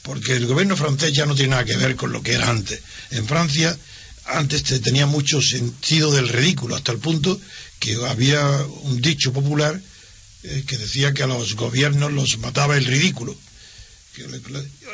porque 0.03 0.33
el 0.33 0.47
gobierno 0.47 0.75
francés 0.77 1.13
ya 1.13 1.27
no 1.27 1.35
tiene 1.35 1.51
nada 1.51 1.65
que 1.67 1.77
ver 1.77 1.97
con 1.97 2.13
lo 2.13 2.23
que 2.23 2.33
era 2.33 2.49
antes. 2.49 2.81
En 3.11 3.27
Francia, 3.27 3.77
antes 4.25 4.63
te- 4.63 4.81
tenía 4.81 5.07
mucho 5.07 5.41
sentido 5.43 6.11
del 6.13 6.29
ridículo, 6.29 6.75
hasta 6.77 6.93
el 6.93 6.99
punto 6.99 7.39
que 7.79 7.95
había 8.07 8.41
un 8.85 9.01
dicho 9.03 9.33
popular 9.35 9.81
eh, 10.45 10.65
que 10.67 10.77
decía 10.79 11.13
que 11.13 11.23
a 11.23 11.27
los 11.27 11.55
gobiernos 11.55 12.13
los 12.13 12.39
mataba 12.39 12.77
el 12.77 12.85
ridículo. 12.85 13.37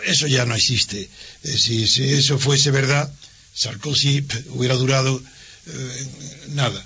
Eso 0.07 0.27
ya 0.27 0.45
no 0.45 0.55
existe. 0.55 1.09
Eh, 1.45 1.59
si, 1.59 1.87
si 1.89 2.05
eso 2.13 2.39
fuese 2.39 2.71
verdad, 2.71 3.13
Sarkozy 3.55 4.25
hubiera 4.51 4.75
durado 4.75 5.21
eh, 5.67 6.07
nada. 6.51 6.85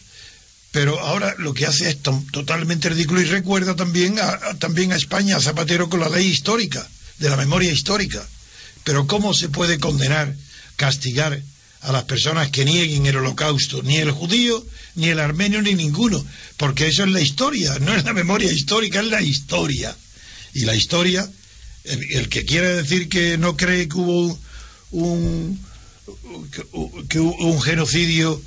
Pero 0.71 0.99
ahora 1.01 1.35
lo 1.39 1.53
que 1.53 1.67
hace 1.67 1.91
es 1.91 2.01
to- 2.01 2.25
totalmente 2.33 2.89
ridículo 2.89 3.21
y 3.21 3.25
recuerda 3.27 3.77
también 3.77 4.19
a- 4.19 4.39
también 4.59 4.93
a 4.93 4.97
España, 4.97 5.37
a 5.37 5.41
Zapatero, 5.41 5.91
con 5.91 6.01
la 6.01 6.09
ley 6.09 6.27
histórica, 6.27 6.89
de 7.19 7.29
la 7.29 7.37
memoria 7.37 7.71
histórica. 7.71 8.27
Pero 8.85 9.07
¿cómo 9.07 9.35
se 9.35 9.49
puede 9.51 9.79
condenar, 9.79 10.35
castigar 10.77 11.43
a 11.83 11.93
las 11.93 12.05
personas 12.05 12.51
que 12.51 12.65
nieguen 12.65 13.07
el 13.07 13.17
holocausto? 13.17 13.83
Ni 13.83 13.97
el 13.97 14.11
judío, 14.11 14.65
ni 14.95 15.09
el 15.09 15.21
armenio, 15.21 15.63
ni 15.63 15.75
ninguno. 15.75 16.25
Porque 16.57 16.89
eso 16.89 17.05
es 17.05 17.11
la 17.11 17.21
historia, 17.21 17.79
no 17.81 17.95
es 17.95 18.05
la 18.05 18.13
memoria 18.13 18.51
histórica, 18.51 19.01
es 19.01 19.07
la 19.07 19.23
historia. 19.23 19.95
Y 20.55 20.65
la 20.65 20.75
historia, 20.75 21.29
el, 21.85 22.29
que 22.29 22.45
quiere 22.45 22.69
decir 22.69 23.09
que 23.09 23.39
no 23.39 23.57
cree 23.57 23.89
que 23.89 23.97
hubo 23.97 24.39
un, 24.93 25.59
genocidio 27.65 28.43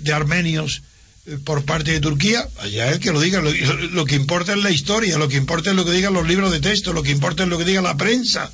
de 0.00 0.12
armenios 0.12 0.82
eh, 1.26 1.38
por 1.44 1.64
parte 1.64 1.92
de 1.92 2.00
Turquía, 2.00 2.48
allá 2.58 2.90
el 2.90 2.98
que 2.98 3.12
lo 3.12 3.20
diga, 3.20 3.40
lo, 3.40 3.52
lo 3.52 4.04
que 4.04 4.16
importa 4.16 4.52
es 4.52 4.58
la 4.58 4.70
historia, 4.70 5.18
lo 5.18 5.28
que 5.28 5.36
importa 5.36 5.70
es 5.70 5.76
lo 5.76 5.84
que 5.84 5.92
digan 5.92 6.12
los 6.12 6.26
libros 6.26 6.50
de 6.52 6.60
texto, 6.60 6.92
lo 6.92 7.02
que 7.02 7.12
importa 7.12 7.44
es 7.44 7.48
lo 7.48 7.58
que 7.58 7.64
diga 7.64 7.80
la 7.80 7.96
prensa, 7.96 8.52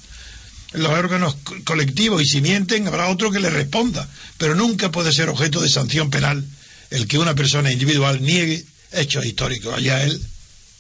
los 0.75 0.91
órganos 0.91 1.37
co- 1.45 1.55
colectivos, 1.65 2.23
y 2.23 2.27
si 2.27 2.41
mienten 2.41 2.87
habrá 2.87 3.09
otro 3.09 3.31
que 3.31 3.41
le 3.41 3.51
responda, 3.51 4.09
pero 4.39 4.55
nunca 4.55 4.91
puede 4.91 5.13
ser 5.13 5.29
objeto 5.29 5.61
de 5.61 5.69
sanción 5.69 6.11
penal 6.11 6.45
el 6.91 7.07
que 7.09 7.19
una 7.19 7.35
persona 7.35 7.73
individual 7.73 8.23
niegue 8.23 8.65
hechos 8.93 9.25
históricos, 9.25 9.75
allá 9.75 10.03
él, 10.05 10.21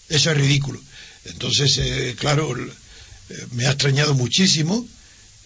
eso 0.08 0.30
es 0.30 0.36
ridículo. 0.36 0.80
Entonces, 1.24 1.78
eh, 1.78 2.14
claro, 2.18 2.54
eh, 2.56 3.46
me 3.52 3.66
ha 3.66 3.70
extrañado 3.70 4.14
muchísimo 4.14 4.86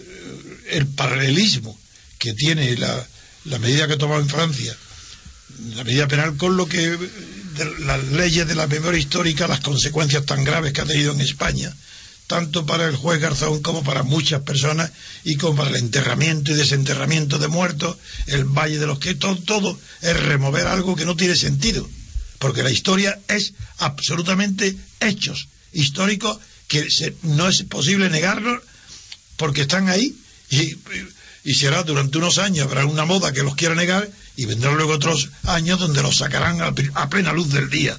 eh, 0.00 0.56
el 0.72 0.86
paralelismo 0.86 1.78
que 2.18 2.34
tiene 2.34 2.76
la, 2.76 3.06
la 3.44 3.58
medida 3.58 3.86
que 3.86 3.94
ha 3.94 3.98
tomado 3.98 4.20
en 4.20 4.28
Francia, 4.28 4.76
la 5.76 5.84
medida 5.84 6.08
penal, 6.08 6.36
con 6.36 6.56
lo 6.56 6.66
que 6.66 6.78
de 6.90 7.78
las 7.80 8.04
leyes 8.08 8.46
de 8.46 8.54
la 8.54 8.66
memoria 8.66 9.00
histórica, 9.00 9.46
las 9.48 9.60
consecuencias 9.60 10.24
tan 10.26 10.44
graves 10.44 10.72
que 10.72 10.80
ha 10.80 10.84
tenido 10.86 11.12
en 11.12 11.20
España, 11.20 11.74
tanto 12.28 12.64
para 12.64 12.86
el 12.86 12.94
juez 12.94 13.20
Garzón 13.20 13.60
como 13.62 13.82
para 13.82 14.04
muchas 14.04 14.42
personas, 14.42 14.92
y 15.24 15.34
como 15.36 15.56
para 15.56 15.70
el 15.70 15.76
enterramiento 15.76 16.52
y 16.52 16.54
desenterramiento 16.54 17.38
de 17.38 17.48
muertos, 17.48 17.96
el 18.26 18.44
Valle 18.44 18.78
de 18.78 18.86
los 18.86 19.00
que 19.00 19.16
todo, 19.16 19.34
todo 19.36 19.76
es 20.02 20.16
remover 20.16 20.68
algo 20.68 20.94
que 20.94 21.04
no 21.04 21.16
tiene 21.16 21.34
sentido, 21.34 21.88
porque 22.38 22.62
la 22.62 22.70
historia 22.70 23.18
es 23.28 23.54
absolutamente 23.78 24.76
hechos 25.00 25.48
históricos 25.72 26.38
que 26.68 26.90
se- 26.90 27.14
no 27.22 27.48
es 27.48 27.62
posible 27.64 28.10
negarlos 28.10 28.62
porque 29.36 29.62
están 29.62 29.88
ahí 29.88 30.14
y, 30.50 30.76
y 31.44 31.54
será 31.54 31.82
durante 31.82 32.18
unos 32.18 32.38
años, 32.38 32.66
habrá 32.66 32.84
una 32.86 33.04
moda 33.06 33.32
que 33.32 33.42
los 33.42 33.54
quiera 33.56 33.74
negar 33.74 34.08
y 34.36 34.44
vendrán 34.44 34.76
luego 34.76 34.92
otros 34.92 35.30
años 35.44 35.80
donde 35.80 36.02
los 36.02 36.16
sacarán 36.18 36.60
a, 36.60 36.74
a 36.94 37.08
plena 37.08 37.32
luz 37.32 37.50
del 37.52 37.70
día. 37.70 37.98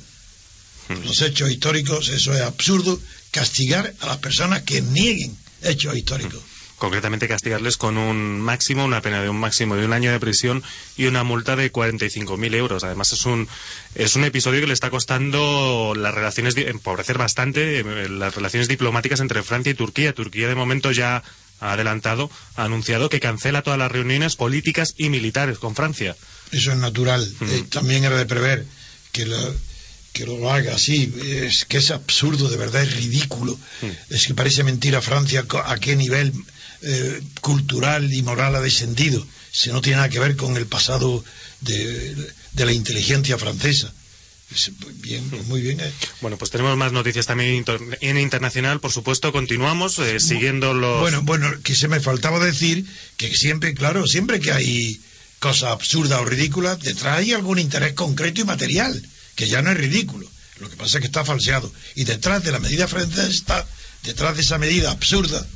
Los 1.03 1.21
hechos 1.21 1.51
históricos, 1.51 2.07
eso 2.09 2.33
es 2.33 2.41
absurdo, 2.41 2.99
castigar 3.31 3.93
a 4.01 4.07
las 4.07 4.17
personas 4.17 4.63
que 4.63 4.81
nieguen 4.81 5.37
hechos 5.61 5.95
históricos. 5.95 6.41
concretamente 6.77 7.27
castigarles 7.27 7.75
con 7.75 7.97
un 7.97 8.39
máximo, 8.39 8.85
una 8.85 9.01
pena 9.01 9.21
de 9.21 9.27
un 9.27 9.37
máximo 9.37 9.75
de 9.75 9.85
un 9.85 9.91
año 9.91 10.11
de 10.11 10.19
prisión 10.19 10.63
y 10.95 11.07
una 11.07 11.25
multa 11.25 11.57
de 11.57 11.71
45.000 11.71 12.55
euros. 12.55 12.83
Además 12.85 13.11
es 13.11 13.25
un 13.25 13.49
es 13.95 14.15
un 14.15 14.23
episodio 14.23 14.61
que 14.61 14.67
le 14.67 14.73
está 14.73 14.89
costando 14.89 15.93
las 15.95 16.15
relaciones 16.15 16.55
empobrecer 16.55 17.17
bastante 17.17 17.81
eh, 17.81 18.09
las 18.09 18.33
relaciones 18.33 18.69
diplomáticas 18.69 19.19
entre 19.19 19.43
Francia 19.43 19.71
y 19.71 19.75
Turquía. 19.75 20.13
Turquía 20.13 20.47
de 20.47 20.55
momento 20.55 20.91
ya 20.91 21.21
ha 21.59 21.73
adelantado, 21.73 22.31
ha 22.55 22.63
anunciado 22.63 23.09
que 23.09 23.19
cancela 23.19 23.61
todas 23.61 23.77
las 23.77 23.91
reuniones 23.91 24.37
políticas 24.37 24.93
y 24.97 25.09
militares 25.09 25.59
con 25.59 25.75
Francia. 25.75 26.15
Eso 26.51 26.71
es 26.71 26.77
natural. 26.77 27.29
Mm. 27.41 27.45
Eh, 27.49 27.65
también 27.69 28.05
era 28.05 28.17
de 28.17 28.25
prever 28.25 28.65
que 29.11 29.25
lo, 29.25 29.53
que 30.13 30.25
lo 30.25 30.51
haga 30.51 30.75
así. 30.75 31.13
Es 31.23 31.65
que 31.65 31.77
es 31.77 31.91
absurdo, 31.91 32.49
de 32.49 32.57
verdad, 32.57 32.83
es 32.83 32.95
ridículo. 32.95 33.57
Mm. 33.81 34.13
Es 34.13 34.27
que 34.27 34.33
parece 34.33 34.63
mentira 34.63 35.01
Francia 35.01 35.45
a 35.65 35.77
qué 35.79 35.95
nivel 35.95 36.33
eh, 36.81 37.21
cultural 37.41 38.11
y 38.13 38.21
moral 38.23 38.55
ha 38.55 38.61
descendido. 38.61 39.25
Si 39.51 39.69
no 39.71 39.81
tiene 39.81 39.97
nada 39.97 40.09
que 40.09 40.19
ver 40.19 40.35
con 40.35 40.55
el 40.57 40.65
pasado 40.67 41.23
de, 41.61 42.15
de 42.53 42.65
la 42.65 42.71
inteligencia 42.73 43.37
francesa. 43.37 43.93
Es- 44.55 44.71
bien, 45.01 45.23
pues 45.29 45.45
muy 45.45 45.61
bien. 45.61 45.79
eh. 45.79 45.91
Bueno, 46.21 46.37
pues 46.37 46.49
tenemos 46.51 46.75
más 46.75 46.91
noticias 46.91 47.25
también 47.27 47.63
en 48.01 48.17
internacional, 48.17 48.79
por 48.79 48.91
supuesto. 48.91 49.31
Continuamos 49.31 49.99
eh, 49.99 50.19
siguiendo 50.19 50.73
los. 50.73 50.99
Bueno, 51.01 51.21
bueno, 51.23 51.47
que 51.63 51.75
se 51.75 51.87
me 51.87 51.99
faltaba 51.99 52.43
decir 52.43 52.85
que 53.17 53.33
siempre, 53.35 53.73
claro, 53.75 54.07
siempre 54.07 54.39
que 54.39 54.51
hay 54.51 54.99
cosas 55.39 55.69
absurdas 55.71 56.19
o 56.21 56.25
ridículas, 56.25 56.79
detrás 56.79 57.19
hay 57.19 57.33
algún 57.33 57.59
interés 57.59 57.93
concreto 57.93 58.41
y 58.41 58.43
material, 58.43 59.01
que 59.39 59.47
ya 59.47 59.61
no 59.61 59.71
es 59.71 59.77
ridículo. 59.77 60.29
Lo 60.57 60.69
que 60.69 60.75
pasa 60.75 60.97
es 60.97 60.99
que 60.99 61.07
está 61.07 61.23
falseado. 61.23 61.71
Y 61.95 62.03
detrás 62.03 62.43
de 62.43 62.51
la 62.51 62.59
medida 62.59 62.89
francesa 62.89 63.25
está, 63.25 63.65
detrás 64.03 64.35
de 64.35 64.41
esa 64.41 64.57
medida 64.57 64.91
absurda, 64.91 65.47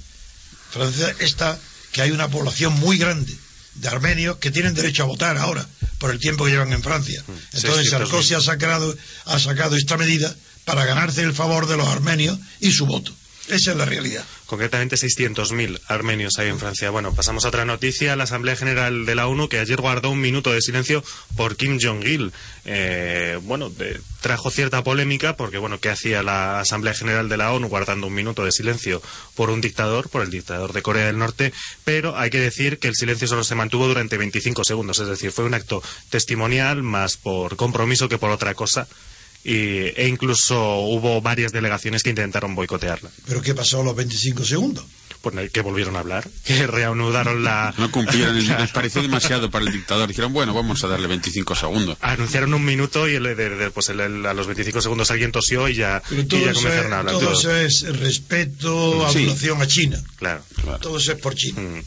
francesa 0.72 1.14
está 1.20 1.60
que 1.92 2.02
hay 2.02 2.12
una 2.12 2.30
población 2.30 2.72
muy 2.76 2.98
grande 2.98 3.36
de 3.76 3.88
armenios 3.90 4.38
que 4.38 4.52
tienen 4.52 4.74
derecho 4.74 5.04
a 5.04 5.08
votar 5.08 5.38
ahora, 5.38 5.68
por 5.98 6.12
el 6.12 6.20
tiempo 6.20 6.46
que 6.46 6.52
llevan 6.52 6.72
en 6.72 6.82
Francia. 6.82 7.22
Entonces 7.28 7.88
600.000. 7.88 7.90
Sarkozy 7.90 8.34
ha 8.36 8.40
sacado, 8.40 8.96
ha 9.26 9.38
sacado 9.38 9.76
esta 9.76 9.98
medida 9.98 10.34
para 10.64 10.86
ganarse 10.86 11.22
el 11.22 11.34
favor 11.34 11.68
de 11.68 11.76
los 11.76 11.90
armenios 11.90 12.40
y 12.62 12.72
su 12.72 12.86
voto. 12.86 13.14
Esa 13.50 13.72
es 13.72 13.78
la 13.78 13.84
realidad. 13.84 14.24
Concretamente 14.54 14.98
600.000 14.98 15.82
armenios 15.88 16.38
hay 16.38 16.50
en 16.50 16.60
Francia. 16.60 16.92
Bueno, 16.92 17.12
pasamos 17.16 17.44
a 17.44 17.48
otra 17.48 17.66
noticia. 17.66 18.16
La 18.16 18.26
Asamblea 18.26 18.56
General 18.56 19.04
de 19.04 19.16
la 19.16 19.26
ONU, 19.26 19.50
que 19.50 19.58
ayer 19.58 19.82
guardó 19.82 20.12
un 20.12 20.22
minuto 20.22 20.54
de 20.54 20.62
silencio 20.62 21.04
por 21.36 21.56
Kim 21.56 21.80
Jong-il. 21.82 22.32
Eh, 22.66 23.40
bueno, 23.42 23.72
de- 23.72 24.00
trajo 24.22 24.52
cierta 24.52 24.84
polémica 24.84 25.36
porque, 25.36 25.58
bueno, 25.58 25.80
¿qué 25.80 25.90
hacía 25.90 26.22
la 26.22 26.60
Asamblea 26.60 26.94
General 26.94 27.28
de 27.30 27.38
la 27.38 27.52
ONU 27.52 27.68
guardando 27.68 28.06
un 28.06 28.14
minuto 28.14 28.46
de 28.46 28.52
silencio 28.52 29.02
por 29.34 29.50
un 29.50 29.60
dictador, 29.60 30.08
por 30.10 30.22
el 30.22 30.30
dictador 30.30 30.72
de 30.72 30.84
Corea 30.84 31.08
del 31.08 31.18
Norte? 31.18 31.52
Pero 31.84 32.16
hay 32.16 32.30
que 32.30 32.40
decir 32.40 32.78
que 32.78 32.90
el 32.90 32.94
silencio 32.96 33.28
solo 33.28 33.44
se 33.44 33.56
mantuvo 33.56 33.88
durante 33.88 34.18
25 34.20 34.64
segundos. 34.64 35.00
Es 35.00 35.08
decir, 35.08 35.32
fue 35.32 35.46
un 35.46 35.56
acto 35.56 35.82
testimonial 36.12 36.84
más 36.84 37.18
por 37.18 37.56
compromiso 37.56 38.08
que 38.08 38.20
por 38.20 38.30
otra 38.30 38.54
cosa. 38.54 38.88
Y, 39.44 39.92
e 40.00 40.08
incluso 40.08 40.56
hubo 40.82 41.22
varias 41.22 41.52
delegaciones 41.52 42.02
que 42.04 42.10
intentaron 42.10 42.56
boicotearla. 42.56 43.10
¿Pero 43.28 43.42
qué 43.42 43.54
pasó 43.54 43.82
a 43.82 43.84
los 43.84 43.96
25 43.96 44.44
segundos? 44.46 44.86
Pues 45.22 45.52
que 45.52 45.62
volvieron 45.62 45.96
a 45.96 46.00
hablar, 46.00 46.28
que 46.46 46.68
reanudaron 46.68 47.46
la... 47.46 47.74
No 47.78 47.90
cumplieron, 47.92 48.36
el- 48.38 48.48
les 48.48 48.72
pareció 48.72 49.02
demasiado 49.02 49.50
para 49.50 49.66
el 49.66 49.72
dictador. 49.72 50.08
Dijeron, 50.10 50.34
bueno, 50.34 50.54
vamos 50.54 50.84
a 50.84 50.88
darle 50.88 51.08
25 51.08 51.56
segundos. 51.56 51.98
Anunciaron 52.02 52.54
un 52.54 52.66
minuto 52.66 53.08
y 53.08 53.16
el, 53.16 53.24
de- 53.24 53.36
de- 53.36 53.72
pues 53.72 53.88
el- 53.90 54.02
el- 54.02 54.26
a 54.26 54.34
los 54.34 54.48
25 54.48 54.82
segundos 54.82 55.12
alguien 55.12 55.32
tosió 55.32 55.70
y 55.70 55.76
ya, 55.76 56.02
y 56.12 56.24
todo, 56.24 56.42
ya 56.42 56.54
comenzaron 56.54 56.88
es, 56.88 56.92
a 56.94 57.00
hablar. 57.00 57.14
todo 57.16 57.20
todo. 57.22 57.32
eso 57.40 57.56
es 57.56 57.84
respeto, 58.00 59.08
Sí. 59.12 59.20
adulación 59.20 59.62
a 59.62 59.68
China. 59.68 60.04
Claro. 60.18 60.44
Claro. 60.62 60.80
Todo 60.80 60.98
eso 60.98 61.12
es 61.14 61.20
por 61.20 61.36
China. 61.36 61.62
Mm. 61.62 61.82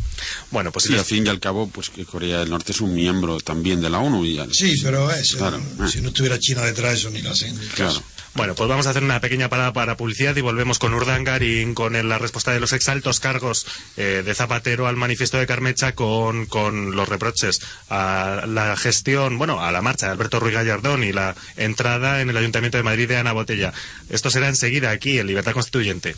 Bueno, 0.51 0.73
pues 0.73 0.85
Sí, 0.85 0.93
sí, 0.93 0.99
al 0.99 1.05
fin 1.05 1.27
y 1.27 1.29
al 1.29 1.41
cabo, 1.41 1.69
pues 1.69 1.91
que 1.91 2.05
Corea 2.07 2.39
del 2.41 2.51
Norte 2.51 2.73
es 2.73 2.81
un 2.81 2.95
miembro 2.95 3.39
también 3.41 3.81
de 3.83 3.91
la 3.91 3.99
ONU. 3.99 4.25
Y 4.25 4.35
ya- 4.35 4.47
Sí, 4.51 4.75
pero 4.83 5.11
eso, 5.11 5.37
Claro. 5.39 5.61
si 5.91 6.01
no 6.01 6.09
estuviera 6.09 6.39
China 6.39 6.63
detrás, 6.63 6.95
eso 6.95 7.11
ni 7.11 7.21
lo 7.23 7.31
hacen. 7.33 7.46
Claro. 7.75 8.03
Bueno, 8.35 8.55
pues 8.55 8.69
vamos 8.69 8.87
a 8.87 8.91
hacer 8.91 9.03
una 9.03 9.19
pequeña 9.21 9.49
parada 9.49 9.73
para 9.73 9.97
publicidad 9.97 10.37
y 10.37 10.43
volvemos 10.43 10.79
con 10.79 10.93
Urdangarín, 10.93 11.73
con 11.75 11.97
el- 11.97 12.11
la 12.11 12.19
respuesta 12.19 12.53
de 12.53 12.61
los 12.61 12.75
exaltos 12.75 13.19
cargos 13.19 13.67
eh, 13.97 14.23
de 14.27 14.35
Zapatero 14.35 14.87
al 14.87 14.97
manifiesto 14.97 15.39
de 15.39 15.47
Carmecha, 15.47 15.95
con, 15.95 16.45
con 16.45 16.95
los 16.95 17.09
reproches 17.09 17.63
a 17.89 18.45
la 18.47 18.77
gestión, 18.77 19.39
bueno, 19.39 19.63
a 19.65 19.73
la 19.73 19.81
marcha 19.81 20.05
de 20.07 20.13
Alberto 20.13 20.39
Ruiz 20.39 20.53
Gallardón 20.53 21.03
y 21.03 21.13
la 21.13 21.35
entrada 21.57 22.21
en 22.21 22.29
el 22.29 22.37
Ayuntamiento 22.37 22.77
de 22.77 22.83
Madrid 22.85 23.09
de 23.09 23.17
Ana 23.17 23.33
Botella. 23.33 23.73
Esto 24.11 24.31
será 24.31 24.49
enseguida 24.49 24.91
aquí 24.91 25.19
en 25.19 25.29
Libertad 25.29 25.53
Constituyente. 25.53 26.15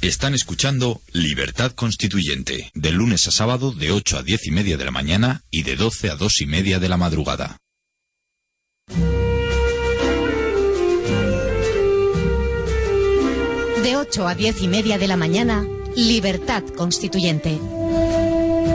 Están 0.00 0.34
escuchando 0.34 1.00
Libertad 1.12 1.70
Constituyente, 1.72 2.72
de 2.74 2.90
lunes 2.90 3.28
a 3.28 3.30
sábado 3.30 3.70
de 3.70 3.92
8 3.92 4.18
a 4.18 4.22
10 4.24 4.46
y 4.46 4.50
media 4.50 4.76
de 4.76 4.84
la 4.84 4.90
mañana 4.90 5.42
y 5.52 5.62
de 5.62 5.76
12 5.76 6.10
a 6.10 6.16
2 6.16 6.40
y 6.40 6.46
media 6.46 6.80
de 6.80 6.88
la 6.88 6.96
madrugada. 6.96 7.56
De 13.86 13.94
8 13.94 14.26
a 14.26 14.34
10 14.34 14.62
y 14.62 14.66
media 14.66 14.98
de 14.98 15.06
la 15.06 15.16
mañana, 15.16 15.64
Libertad 15.94 16.64
Constituyente. 16.76 17.56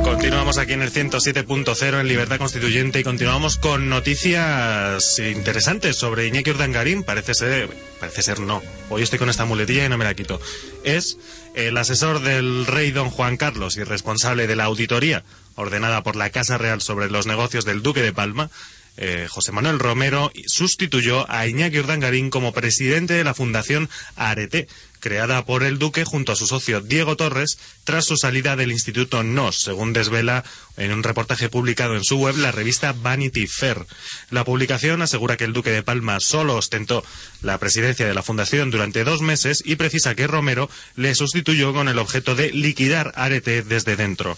Continuamos 0.06 0.58
aquí 0.58 0.71
en 0.71 0.82
el 0.82 0.89
107.0 0.89 2.00
en 2.00 2.08
Libertad 2.08 2.38
Constituyente 2.38 3.02
y 3.02 3.04
continuamos 3.04 3.58
con 3.58 3.89
noticias 3.89 5.19
interesantes 5.19 5.97
sobre 5.97 6.28
Iñaki 6.28 6.52
Urdangarín. 6.52 7.04
Parece 7.04 7.34
ser, 7.34 7.69
parece 8.00 8.21
ser 8.21 8.39
no. 8.39 8.62
Hoy 8.89 9.02
estoy 9.02 9.19
con 9.19 9.30
esta 9.30 9.43
muletilla 9.43 9.86
y 9.86 9.89
no 9.89 9.97
me 9.97 10.06
la 10.06 10.13
quito. 10.13 10.39
Es 10.86 11.17
el 11.56 11.76
asesor 11.76 12.21
del 12.21 12.65
rey 12.65 12.91
don 12.91 13.10
Juan 13.10 13.36
Carlos 13.36 13.76
y 13.76 13.84
responsable 13.84 14.47
de 14.47 14.56
la 14.56 14.63
auditoría 14.63 15.26
ordenada 15.56 16.04
por 16.04 16.15
la 16.15 16.30
Casa 16.30 16.58
Real 16.58 16.80
sobre 16.80 17.10
los 17.10 17.28
negocios 17.28 17.65
del 17.65 17.82
Duque 17.82 18.02
de 18.02 18.13
Palma. 18.13 18.50
eh, 18.95 19.28
José 19.30 19.52
Manuel 19.52 19.80
Romero 19.80 20.32
sustituyó 20.47 21.30
a 21.30 21.47
Iñaki 21.47 21.80
Urdangarín 21.80 22.30
como 22.30 22.54
presidente 22.54 23.13
de 23.13 23.24
la 23.24 23.34
Fundación 23.34 23.89
Arete, 24.15 24.67
creada 25.01 25.43
por 25.45 25.63
el 25.63 25.77
Duque 25.77 26.05
junto 26.05 26.31
a 26.31 26.37
su 26.37 26.47
socio 26.47 26.79
Diego 26.79 27.17
Torres 27.17 27.57
tras 27.83 28.05
su 28.05 28.15
salida 28.15 28.55
del 28.55 28.71
Instituto 28.71 29.23
NOS, 29.23 29.63
según 29.63 29.91
desvela 29.91 30.45
en 30.77 30.93
un 30.93 31.03
reportaje 31.03 31.49
publicado 31.49 31.97
en 31.97 32.05
su 32.05 32.17
web 32.17 32.37
la 32.37 32.53
revista 32.53 32.93
Vanity 32.93 33.47
Fair. 33.47 33.85
La 34.29 34.45
publicación 34.45 35.01
asegura 35.01 35.35
que 35.35 35.43
el 35.43 35.53
Duque 35.53 35.71
de 35.71 35.83
Palma 35.83 36.19
solo 36.21 36.55
ostentó 36.55 37.03
la 37.41 37.57
presidencia 37.57 38.07
de 38.07 38.13
la 38.13 38.23
Fundación 38.23 38.71
durante 38.71 39.03
dos 39.03 39.21
meses 39.21 39.61
y 39.65 39.75
precisa 39.75 40.15
que 40.15 40.27
Romero 40.27 40.69
le 40.95 41.13
sustituyó 41.15 41.73
con 41.73 41.89
el 41.89 41.99
objeto 41.99 42.35
de 42.35 42.51
liquidar 42.51 43.11
Arete 43.15 43.63
desde 43.63 43.97
dentro. 43.97 44.37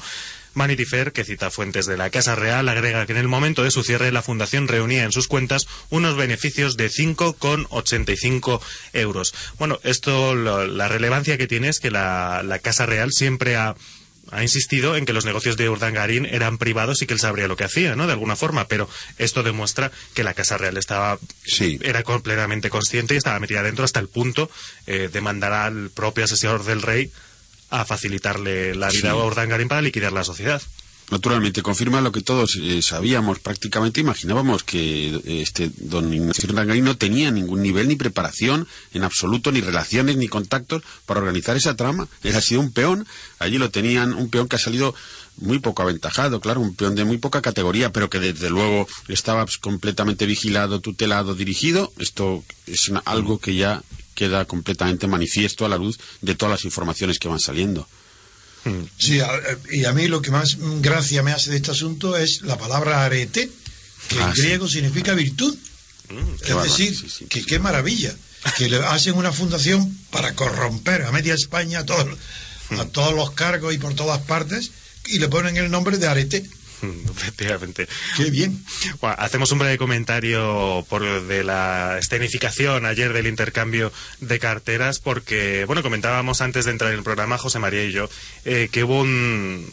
Vanity 0.55 0.85
Fair, 0.85 1.11
que 1.11 1.23
cita 1.23 1.49
fuentes 1.49 1.85
de 1.85 1.97
la 1.97 2.09
Casa 2.09 2.35
Real, 2.35 2.69
agrega 2.69 3.05
que 3.05 3.11
en 3.13 3.17
el 3.17 3.27
momento 3.27 3.63
de 3.63 3.71
su 3.71 3.83
cierre 3.83 4.11
la 4.11 4.21
Fundación 4.21 4.67
reunía 4.67 5.03
en 5.03 5.11
sus 5.11 5.27
cuentas 5.27 5.67
unos 5.89 6.15
beneficios 6.15 6.77
de 6.77 6.89
5,85 6.89 8.61
euros. 8.93 9.33
Bueno, 9.57 9.79
esto, 9.83 10.35
lo- 10.35 10.67
la 10.67 10.87
relevancia 10.87 11.37
que 11.37 11.47
tiene 11.47 11.69
es 11.69 11.79
que 11.79 11.91
la, 11.91 12.41
la 12.43 12.59
Casa 12.59 12.85
Real 12.85 13.11
siempre 13.11 13.55
ha, 13.55 13.75
ha 14.31 14.41
insistido 14.41 14.95
en 14.95 15.05
que 15.05 15.13
los 15.13 15.25
negocios 15.25 15.57
de 15.57 15.69
Urdangarín 15.69 16.25
eran 16.25 16.57
privados 16.57 17.01
y 17.01 17.07
que 17.07 17.13
él 17.13 17.19
sabría 17.19 17.47
lo 17.47 17.55
que 17.57 17.65
hacía, 17.65 17.95
¿no? 17.95 18.07
De 18.07 18.13
alguna 18.13 18.35
forma, 18.35 18.67
pero 18.67 18.89
esto 19.17 19.43
demuestra 19.43 19.91
que 20.13 20.23
la 20.23 20.33
Casa 20.33 20.57
Real 20.57 20.77
estaba 20.77 21.19
Sí. 21.45 21.79
era 21.81 22.03
completamente 22.03 22.69
consciente 22.69 23.13
y 23.13 23.17
estaba 23.17 23.39
metida 23.39 23.63
dentro 23.63 23.85
hasta 23.85 23.99
el 23.99 24.07
punto 24.07 24.49
eh, 24.87 25.09
de 25.11 25.21
mandar 25.21 25.53
al 25.53 25.89
propio 25.89 26.23
asesor 26.25 26.63
del 26.63 26.81
rey 26.81 27.11
a 27.73 27.85
facilitarle 27.85 28.75
la 28.75 28.89
vida 28.89 29.01
Sí. 29.01 29.07
a 29.07 29.15
Urdangarín 29.15 29.67
para 29.67 29.81
liquidar 29.81 30.13
la 30.13 30.23
sociedad. 30.23 30.61
Naturalmente, 31.11 31.61
confirma 31.61 31.99
lo 32.01 32.11
que 32.11 32.21
todos 32.21 32.57
eh, 32.61 32.81
sabíamos, 32.81 33.39
prácticamente 33.39 33.99
imaginábamos 33.99 34.63
que 34.63 35.07
eh, 35.09 35.41
este 35.41 35.69
don 35.77 36.11
Ignacio 36.13 36.47
Urdangarín 36.49 36.85
no 36.85 36.97
tenía 36.97 37.29
ningún 37.29 37.61
nivel 37.61 37.87
ni 37.89 37.95
preparación 37.95 38.67
en 38.93 39.03
absoluto, 39.03 39.51
ni 39.51 39.59
relaciones 39.61 40.15
ni 40.17 40.27
contactos 40.27 40.81
para 41.05 41.19
organizar 41.19 41.57
esa 41.57 41.75
trama. 41.75 42.07
Él 42.23 42.35
ha 42.35 42.41
sido 42.41 42.61
un 42.61 42.71
peón, 42.71 43.05
allí 43.39 43.57
lo 43.57 43.69
tenían, 43.69 44.13
un 44.13 44.29
peón 44.29 44.47
que 44.47 44.55
ha 44.55 44.59
salido 44.59 44.95
muy 45.37 45.59
poco 45.59 45.81
aventajado, 45.83 46.39
claro, 46.39 46.61
un 46.61 46.75
peón 46.75 46.95
de 46.95 47.03
muy 47.05 47.17
poca 47.17 47.41
categoría, 47.41 47.91
pero 47.91 48.09
que 48.09 48.19
desde 48.19 48.49
luego 48.49 48.87
estaba 49.07 49.45
completamente 49.59 50.25
vigilado, 50.25 50.79
tutelado, 50.79 51.35
dirigido. 51.35 51.91
Esto 51.99 52.43
es 52.65 52.87
una- 52.89 53.01
algo 53.05 53.39
que 53.39 53.55
ya 53.55 53.81
queda 54.15 54.45
completamente 54.45 55.07
manifiesto 55.07 55.65
a 55.65 55.69
la 55.69 55.77
luz 55.77 55.99
de 56.21 56.35
todas 56.35 56.51
las 56.51 56.65
informaciones 56.65 57.19
que 57.19 57.27
van 57.27 57.39
saliendo. 57.39 57.87
Sí, 58.97 59.19
a- 59.19 59.29
y 59.71 59.83
a 59.85 59.91
mí 59.91 60.07
lo 60.07 60.21
que 60.21 60.31
más 60.31 60.57
gracia 60.79 61.21
me 61.21 61.31
hace 61.33 61.51
de 61.51 61.57
este 61.57 61.71
asunto 61.71 62.15
es 62.15 62.41
la 62.43 62.57
palabra 62.57 63.03
arete, 63.03 63.49
que 64.07 64.19
Ah, 64.19 64.29
en 64.29 64.35
sí. 64.35 64.41
griego 64.41 64.67
significa 64.69 65.13
virtud. 65.13 65.55
qué 66.45 66.51
es 66.51 66.63
decir, 66.63 66.95
sí, 66.97 67.09
sí. 67.09 67.25
que 67.25 67.43
qué 67.45 67.59
maravilla, 67.59 68.13
que 68.57 68.69
le 68.69 68.77
hacen 68.77 69.15
una 69.15 69.31
fundación 69.31 69.97
para 70.11 70.33
corromper 70.35 71.03
a 71.03 71.11
media 71.11 71.33
España 71.33 71.79
a 71.79 71.85
todos, 71.85 72.17
a 72.71 72.85
todos 72.85 73.13
los 73.15 73.31
cargos 73.31 73.73
y 73.73 73.77
por 73.79 73.95
todas 73.95 74.21
partes 74.21 74.71
y 75.07 75.19
le 75.19 75.27
ponen 75.29 75.57
el 75.57 75.71
nombre 75.71 75.97
de 75.97 76.07
arete. 76.07 76.45
Efectivamente. 77.09 77.87
Qué 78.17 78.29
bien. 78.29 78.63
Bueno, 78.99 79.15
hacemos 79.19 79.51
un 79.51 79.59
breve 79.59 79.77
comentario 79.77 80.85
por 80.89 81.03
de 81.03 81.43
la 81.43 81.97
escenificación 81.99 82.85
ayer 82.85 83.13
del 83.13 83.27
intercambio 83.27 83.91
de 84.19 84.39
carteras, 84.39 84.99
porque, 84.99 85.65
bueno, 85.65 85.83
comentábamos 85.83 86.41
antes 86.41 86.65
de 86.65 86.71
entrar 86.71 86.91
en 86.91 86.99
el 86.99 87.03
programa, 87.03 87.37
José 87.37 87.59
María 87.59 87.83
y 87.83 87.91
yo, 87.91 88.09
eh, 88.45 88.69
que 88.71 88.83
hubo 88.83 89.01
un... 89.01 89.69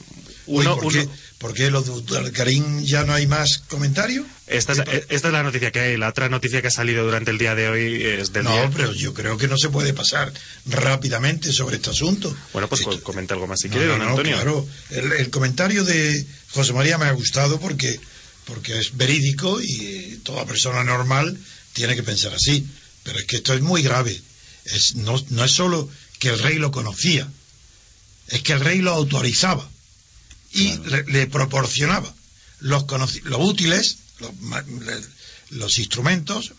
Uy, 0.50 0.66
uno- 0.66 0.76
¿por, 0.78 0.92
qué, 0.92 1.00
uno- 1.00 1.12
por 1.38 1.54
qué 1.54 1.70
lo 1.70 1.82
de 1.82 2.32
Karim 2.32 2.82
ya 2.84 3.04
no 3.04 3.12
hay 3.14 3.26
más 3.26 3.58
comentario? 3.68 4.24
esta, 4.46 4.72
es, 4.72 4.78
eh, 4.80 5.06
esta 5.08 5.28
es 5.28 5.32
la 5.32 5.42
noticia 5.42 5.70
que 5.70 5.80
hay. 5.80 5.96
La 5.96 6.08
otra 6.08 6.28
noticia 6.28 6.60
que 6.60 6.68
ha 6.68 6.72
salido 6.72 7.04
durante 7.04 7.30
el 7.30 7.38
día 7.38 7.54
de 7.54 7.68
hoy 7.68 8.02
es 8.02 8.32
del 8.32 8.44
No, 8.44 8.52
día- 8.52 8.70
pero 8.76 8.92
yo 8.92 9.14
creo 9.14 9.36
que 9.38 9.46
no 9.48 9.56
se 9.56 9.68
puede 9.68 9.92
pasar 9.94 10.32
rápidamente 10.66 11.52
sobre 11.52 11.76
este 11.76 11.90
asunto. 11.90 12.34
Bueno, 12.52 12.68
pues 12.68 12.80
Esto- 12.80 12.96
co- 12.98 13.02
comenta 13.02 13.34
algo 13.34 13.46
más 13.46 13.60
si 13.60 13.68
No, 13.68 13.74
quiere, 13.74 13.86
no, 13.86 13.92
don 13.92 14.00
no, 14.02 14.08
Antonio. 14.10 14.34
claro. 14.34 14.68
El, 14.90 15.12
el 15.12 15.30
comentario 15.30 15.84
de 15.84 16.26
José 16.52 16.72
María 16.72 16.98
me 16.98 17.06
ha 17.06 17.12
gustado 17.12 17.60
porque, 17.60 18.00
porque 18.44 18.78
es 18.78 18.96
verídico 18.96 19.60
y 19.62 20.20
toda 20.24 20.44
persona 20.46 20.82
normal 20.84 21.38
tiene 21.72 21.94
que 21.94 22.02
pensar 22.02 22.34
así. 22.34 22.66
Pero 23.04 23.18
es 23.18 23.24
que 23.24 23.36
esto 23.36 23.54
es 23.54 23.60
muy 23.62 23.82
grave. 23.82 24.20
Es, 24.64 24.96
no, 24.96 25.22
no 25.30 25.44
es 25.44 25.52
solo 25.52 25.88
que 26.18 26.28
el 26.28 26.38
rey 26.38 26.56
lo 26.58 26.70
conocía, 26.70 27.26
es 28.28 28.42
que 28.42 28.52
el 28.52 28.60
rey 28.60 28.80
lo 28.80 28.90
autorizaba 28.92 29.69
y 30.52 30.76
le, 30.78 31.04
le 31.04 31.26
proporcionaba 31.26 32.12
los, 32.60 32.84
útiles, 33.38 33.96
los, 35.50 35.78
instrumentos, 35.78 36.52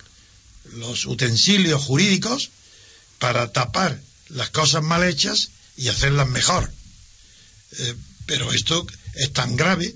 los 0.73 1.05
utensilios 1.05 1.81
jurídicos 1.83 2.49
para 3.19 3.51
tapar 3.51 3.99
las 4.29 4.49
cosas 4.49 4.83
mal 4.83 5.03
hechas 5.03 5.49
y 5.77 5.87
hacerlas 5.87 6.27
mejor. 6.27 6.71
Eh, 7.77 7.95
pero 8.25 8.51
esto 8.51 8.85
es 9.15 9.31
tan 9.33 9.55
grave 9.55 9.95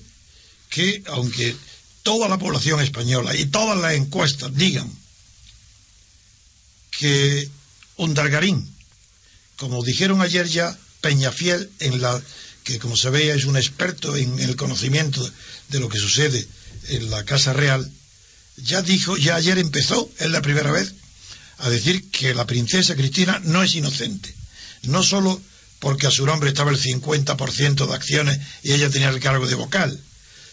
que 0.69 1.03
aunque 1.07 1.55
toda 2.03 2.27
la 2.27 2.37
población 2.37 2.81
española 2.81 3.35
y 3.35 3.45
todas 3.45 3.77
las 3.77 3.93
encuestas 3.93 4.53
digan 4.55 4.91
que 6.91 7.49
Undargarín, 7.97 8.73
como 9.57 9.83
dijeron 9.83 10.21
ayer 10.21 10.47
ya 10.47 10.77
Peñafiel, 11.01 11.69
en 11.79 12.01
la 12.01 12.21
que 12.65 12.79
como 12.79 12.97
se 12.97 13.09
ve 13.09 13.31
es 13.31 13.45
un 13.45 13.55
experto 13.55 14.17
en 14.17 14.39
el 14.39 14.57
conocimiento 14.57 15.21
de 15.69 15.79
lo 15.79 15.87
que 15.87 15.99
sucede 15.99 16.45
en 16.89 17.09
la 17.09 17.23
Casa 17.23 17.53
Real, 17.53 17.89
ya 18.57 18.81
dijo, 18.81 19.15
ya 19.15 19.35
ayer 19.35 19.57
empezó, 19.59 20.09
es 20.19 20.29
la 20.29 20.41
primera 20.41 20.71
vez, 20.71 20.93
a 21.59 21.69
decir 21.69 22.09
que 22.09 22.33
la 22.33 22.45
princesa 22.45 22.95
Cristina 22.95 23.39
no 23.43 23.63
es 23.63 23.75
inocente. 23.75 24.33
No 24.83 25.03
solo 25.03 25.41
porque 25.79 26.07
a 26.07 26.11
su 26.11 26.25
nombre 26.25 26.49
estaba 26.49 26.71
el 26.71 26.81
50% 26.81 27.87
de 27.87 27.93
acciones 27.93 28.39
y 28.63 28.73
ella 28.73 28.89
tenía 28.89 29.09
el 29.09 29.19
cargo 29.19 29.45
de 29.45 29.55
vocal, 29.55 29.97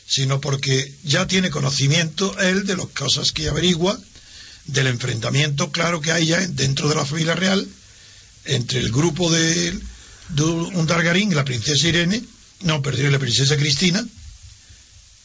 sino 0.07 0.41
porque 0.41 0.95
ya 1.05 1.27
tiene 1.27 1.51
conocimiento 1.51 2.39
él 2.41 2.67
de 2.67 2.77
las 2.77 2.87
cosas 2.87 3.33
que 3.33 3.49
averigua, 3.49 3.99
del 4.67 4.87
enfrentamiento 4.87 5.73
claro 5.73 6.01
que 6.01 6.13
hay 6.13 6.27
ya 6.27 6.47
dentro 6.47 6.89
de 6.89 6.95
la 6.95 7.07
familia 7.07 7.35
real 7.35 7.67
entre 8.45 8.81
el 8.81 8.93
grupo 8.93 9.31
de, 9.31 9.77
de 10.29 10.43
Undargarín 10.43 11.33
y 11.33 11.35
la 11.35 11.45
princesa 11.45 11.89
Irene, 11.89 12.23
no, 12.63 12.81
perdón, 12.83 13.13
la 13.13 13.19
princesa 13.19 13.57
Cristina, 13.57 14.05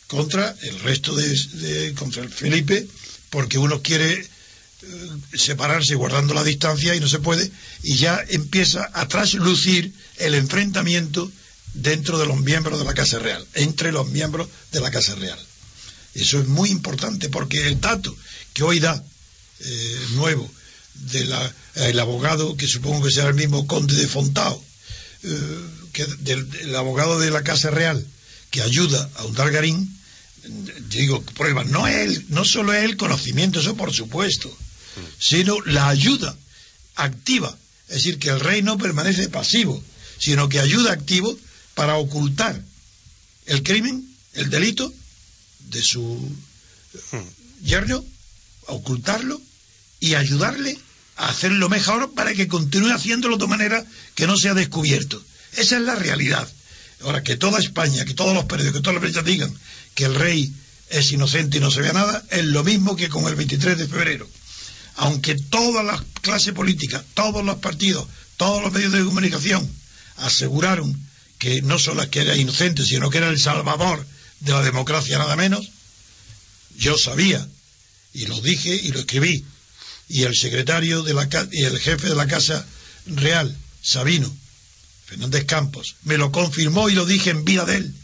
contra 0.07 0.55
el 0.62 0.79
resto 0.79 1.15
de, 1.15 1.93
contra 1.97 2.23
el 2.23 2.29
Felipe, 2.29 2.88
porque 3.29 3.57
uno 3.57 3.81
quiere 3.81 4.13
eh, 4.13 5.10
separarse 5.33 5.95
guardando 5.95 6.33
la 6.33 6.43
distancia 6.43 6.95
y 6.95 6.99
no 6.99 7.07
se 7.07 7.19
puede, 7.19 7.51
y 7.83 7.95
ya 7.95 8.23
empieza 8.29 8.89
a 8.93 9.07
traslucir 9.07 9.93
el 10.17 10.33
enfrentamiento 10.36 11.31
dentro 11.73 12.17
de 12.17 12.25
los 12.25 12.39
miembros 12.41 12.79
de 12.79 12.86
la 12.86 12.93
Casa 12.93 13.19
Real, 13.19 13.45
entre 13.53 13.91
los 13.91 14.07
miembros 14.10 14.47
de 14.71 14.79
la 14.79 14.91
Casa 14.91 15.15
Real. 15.15 15.39
Eso 16.15 16.39
es 16.39 16.47
muy 16.47 16.69
importante 16.71 17.29
porque 17.29 17.67
el 17.67 17.79
dato 17.79 18.15
que 18.53 18.63
hoy 18.63 18.79
da 18.79 19.03
eh, 19.60 20.05
nuevo 20.12 20.49
del 20.95 21.99
abogado, 21.99 22.57
que 22.57 22.67
supongo 22.67 23.05
que 23.05 23.12
será 23.12 23.27
el 23.27 23.36
mismo 23.36 23.67
conde 23.67 23.93
de 23.93 24.07
Fontao, 24.07 24.63
que 25.93 26.05
del, 26.19 26.49
del 26.49 26.75
abogado 26.75 27.19
de 27.19 27.31
la 27.31 27.43
Casa 27.43 27.69
Real, 27.69 28.05
que 28.51 28.61
ayuda 28.61 29.09
a 29.15 29.25
Undargarín, 29.25 29.97
digo, 30.89 31.21
prueba, 31.21 31.63
no 31.63 31.87
él, 31.87 32.25
no 32.29 32.45
solo 32.45 32.73
es 32.73 32.83
el 32.83 32.97
conocimiento, 32.97 33.59
eso 33.59 33.75
por 33.75 33.93
supuesto, 33.93 34.55
sino 35.19 35.59
la 35.61 35.89
ayuda 35.89 36.35
activa, 36.95 37.55
es 37.89 37.95
decir, 37.95 38.19
que 38.19 38.29
el 38.29 38.39
rey 38.39 38.61
no 38.61 38.77
permanece 38.77 39.29
pasivo, 39.29 39.83
sino 40.19 40.49
que 40.49 40.59
ayuda 40.59 40.93
activo 40.93 41.37
para 41.75 41.95
ocultar 41.97 42.59
el 43.45 43.63
crimen, 43.63 44.07
el 44.33 44.49
delito 44.49 44.93
de 45.69 45.81
su 45.81 46.19
yerno, 47.63 48.03
ocultarlo 48.67 49.41
y 49.99 50.15
ayudarle 50.15 50.77
a 51.17 51.30
hacerlo 51.30 51.67
mejor 51.69 52.13
para 52.13 52.34
que 52.34 52.47
continúe 52.47 52.91
haciéndolo 52.91 53.38
de 53.38 53.47
manera 53.47 53.84
que 54.15 54.27
no 54.27 54.38
sea 54.38 54.53
descubierto. 54.53 55.21
Esa 55.53 55.77
es 55.77 55.82
la 55.82 55.95
realidad. 55.95 56.47
Ahora, 57.01 57.23
que 57.23 57.36
toda 57.36 57.60
España, 57.60 58.06
que 58.06 58.13
todos 58.13 58.34
los 58.34 58.45
periódicos, 58.45 58.80
que 58.80 58.84
todas 58.84 58.95
las 58.95 59.01
prensa 59.01 59.21
digan 59.21 59.53
que 59.95 60.06
el 60.06 60.15
rey 60.15 60.51
es 60.89 61.12
inocente 61.12 61.58
y 61.58 61.60
no 61.60 61.71
se 61.71 61.82
vea 61.82 61.93
nada, 61.93 62.23
es 62.30 62.45
lo 62.45 62.63
mismo 62.63 62.95
que 62.95 63.10
con 63.10 63.27
el 63.27 63.36
23 63.36 63.77
de 63.77 63.88
febrero. 63.88 64.30
Aunque 64.95 65.36
toda 65.36 65.84
la 65.84 66.03
clase 66.21 66.53
política, 66.53 67.03
todos 67.13 67.43
los 67.43 67.58
partidos, 67.58 68.08
todos 68.38 68.62
los 68.62 68.71
medios 68.71 68.93
de 68.93 69.03
comunicación 69.03 69.67
aseguraron 70.17 70.95
que 71.38 71.62
no 71.62 71.77
solo 71.77 72.10
que 72.10 72.21
era 72.21 72.36
inocente, 72.36 72.86
sino 72.86 73.10
que 73.10 73.19
era 73.19 73.30
el 73.30 73.39
salvador 73.39 74.06
de 74.39 74.53
la 74.53 74.62
democracia 74.62 75.17
nada 75.17 75.36
menos, 75.36 75.69
yo 76.77 76.97
sabía, 76.97 77.47
y 78.13 78.25
lo 78.25 78.39
dije 78.41 78.75
y 78.75 78.91
lo 78.91 78.99
escribí, 78.99 79.45
y 80.09 80.23
el 80.23 80.35
secretario 80.35 81.03
de 81.03 81.13
la 81.13 81.27
y 81.51 81.63
el 81.63 81.79
jefe 81.79 82.07
de 82.07 82.15
la 82.15 82.27
Casa 82.27 82.65
Real, 83.05 83.55
Sabino, 83.81 84.33
Fernández 85.05 85.45
Campos, 85.45 85.95
me 86.03 86.17
lo 86.17 86.31
confirmó 86.31 86.89
y 86.89 86.95
lo 86.95 87.05
dije 87.05 87.29
en 87.29 87.45
vida 87.45 87.65
de 87.65 87.77
él, 87.77 87.95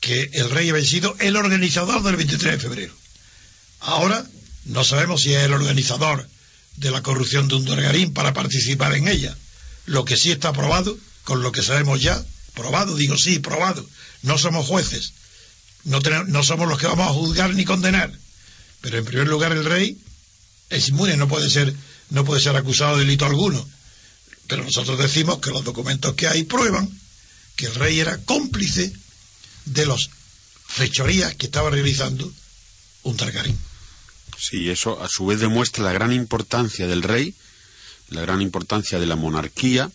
que 0.00 0.30
el 0.32 0.50
rey 0.50 0.68
había 0.68 0.84
sido 0.84 1.14
el 1.20 1.36
organizador 1.36 2.02
del 2.02 2.16
23 2.16 2.52
de 2.52 2.58
febrero. 2.58 2.94
Ahora 3.80 4.26
no 4.64 4.84
sabemos 4.84 5.22
si 5.22 5.34
es 5.34 5.42
el 5.42 5.52
organizador 5.52 6.28
de 6.76 6.90
la 6.90 7.02
corrupción 7.02 7.48
de 7.48 7.56
Undurgarín 7.56 8.12
para 8.12 8.32
participar 8.32 8.94
en 8.94 9.08
ella. 9.08 9.36
Lo 9.86 10.04
que 10.04 10.16
sí 10.16 10.30
está 10.30 10.52
probado, 10.52 10.96
con 11.24 11.42
lo 11.42 11.52
que 11.52 11.62
sabemos 11.62 12.00
ya, 12.00 12.22
probado, 12.54 12.96
digo 12.96 13.16
sí, 13.16 13.38
probado. 13.38 13.86
No 14.22 14.38
somos 14.38 14.66
jueces, 14.66 15.12
no, 15.84 16.00
no 16.00 16.42
somos 16.42 16.68
los 16.68 16.78
que 16.78 16.86
vamos 16.86 17.08
a 17.08 17.12
juzgar 17.12 17.54
ni 17.54 17.64
condenar. 17.64 18.12
Pero 18.80 18.98
en 18.98 19.04
primer 19.04 19.28
lugar 19.28 19.52
el 19.52 19.64
rey 19.64 19.98
es 20.70 20.88
inmune, 20.88 21.16
no 21.16 21.28
puede 21.28 21.50
ser, 21.50 21.74
no 22.10 22.24
puede 22.24 22.40
ser 22.40 22.56
acusado 22.56 22.96
de 22.96 23.04
delito 23.04 23.26
alguno. 23.26 23.66
Pero 24.46 24.64
nosotros 24.64 24.98
decimos 24.98 25.38
que 25.38 25.50
los 25.50 25.64
documentos 25.64 26.14
que 26.14 26.28
hay 26.28 26.44
prueban 26.44 26.88
que 27.56 27.66
el 27.66 27.74
rey 27.74 28.00
era 28.00 28.18
cómplice 28.18 28.92
de 29.66 29.86
las 29.86 30.10
fechorías 30.66 31.34
que 31.34 31.46
estaba 31.46 31.70
realizando 31.70 32.32
un 33.02 33.16
Targarín. 33.16 33.58
Sí, 34.38 34.70
eso 34.70 35.02
a 35.02 35.08
su 35.08 35.26
vez 35.26 35.40
demuestra 35.40 35.84
la 35.84 35.92
gran 35.92 36.12
importancia 36.12 36.86
del 36.86 37.02
rey, 37.02 37.34
la 38.08 38.22
gran 38.22 38.42
importancia 38.42 38.98
de 38.98 39.06
la 39.06 39.16
monarquía 39.16 39.90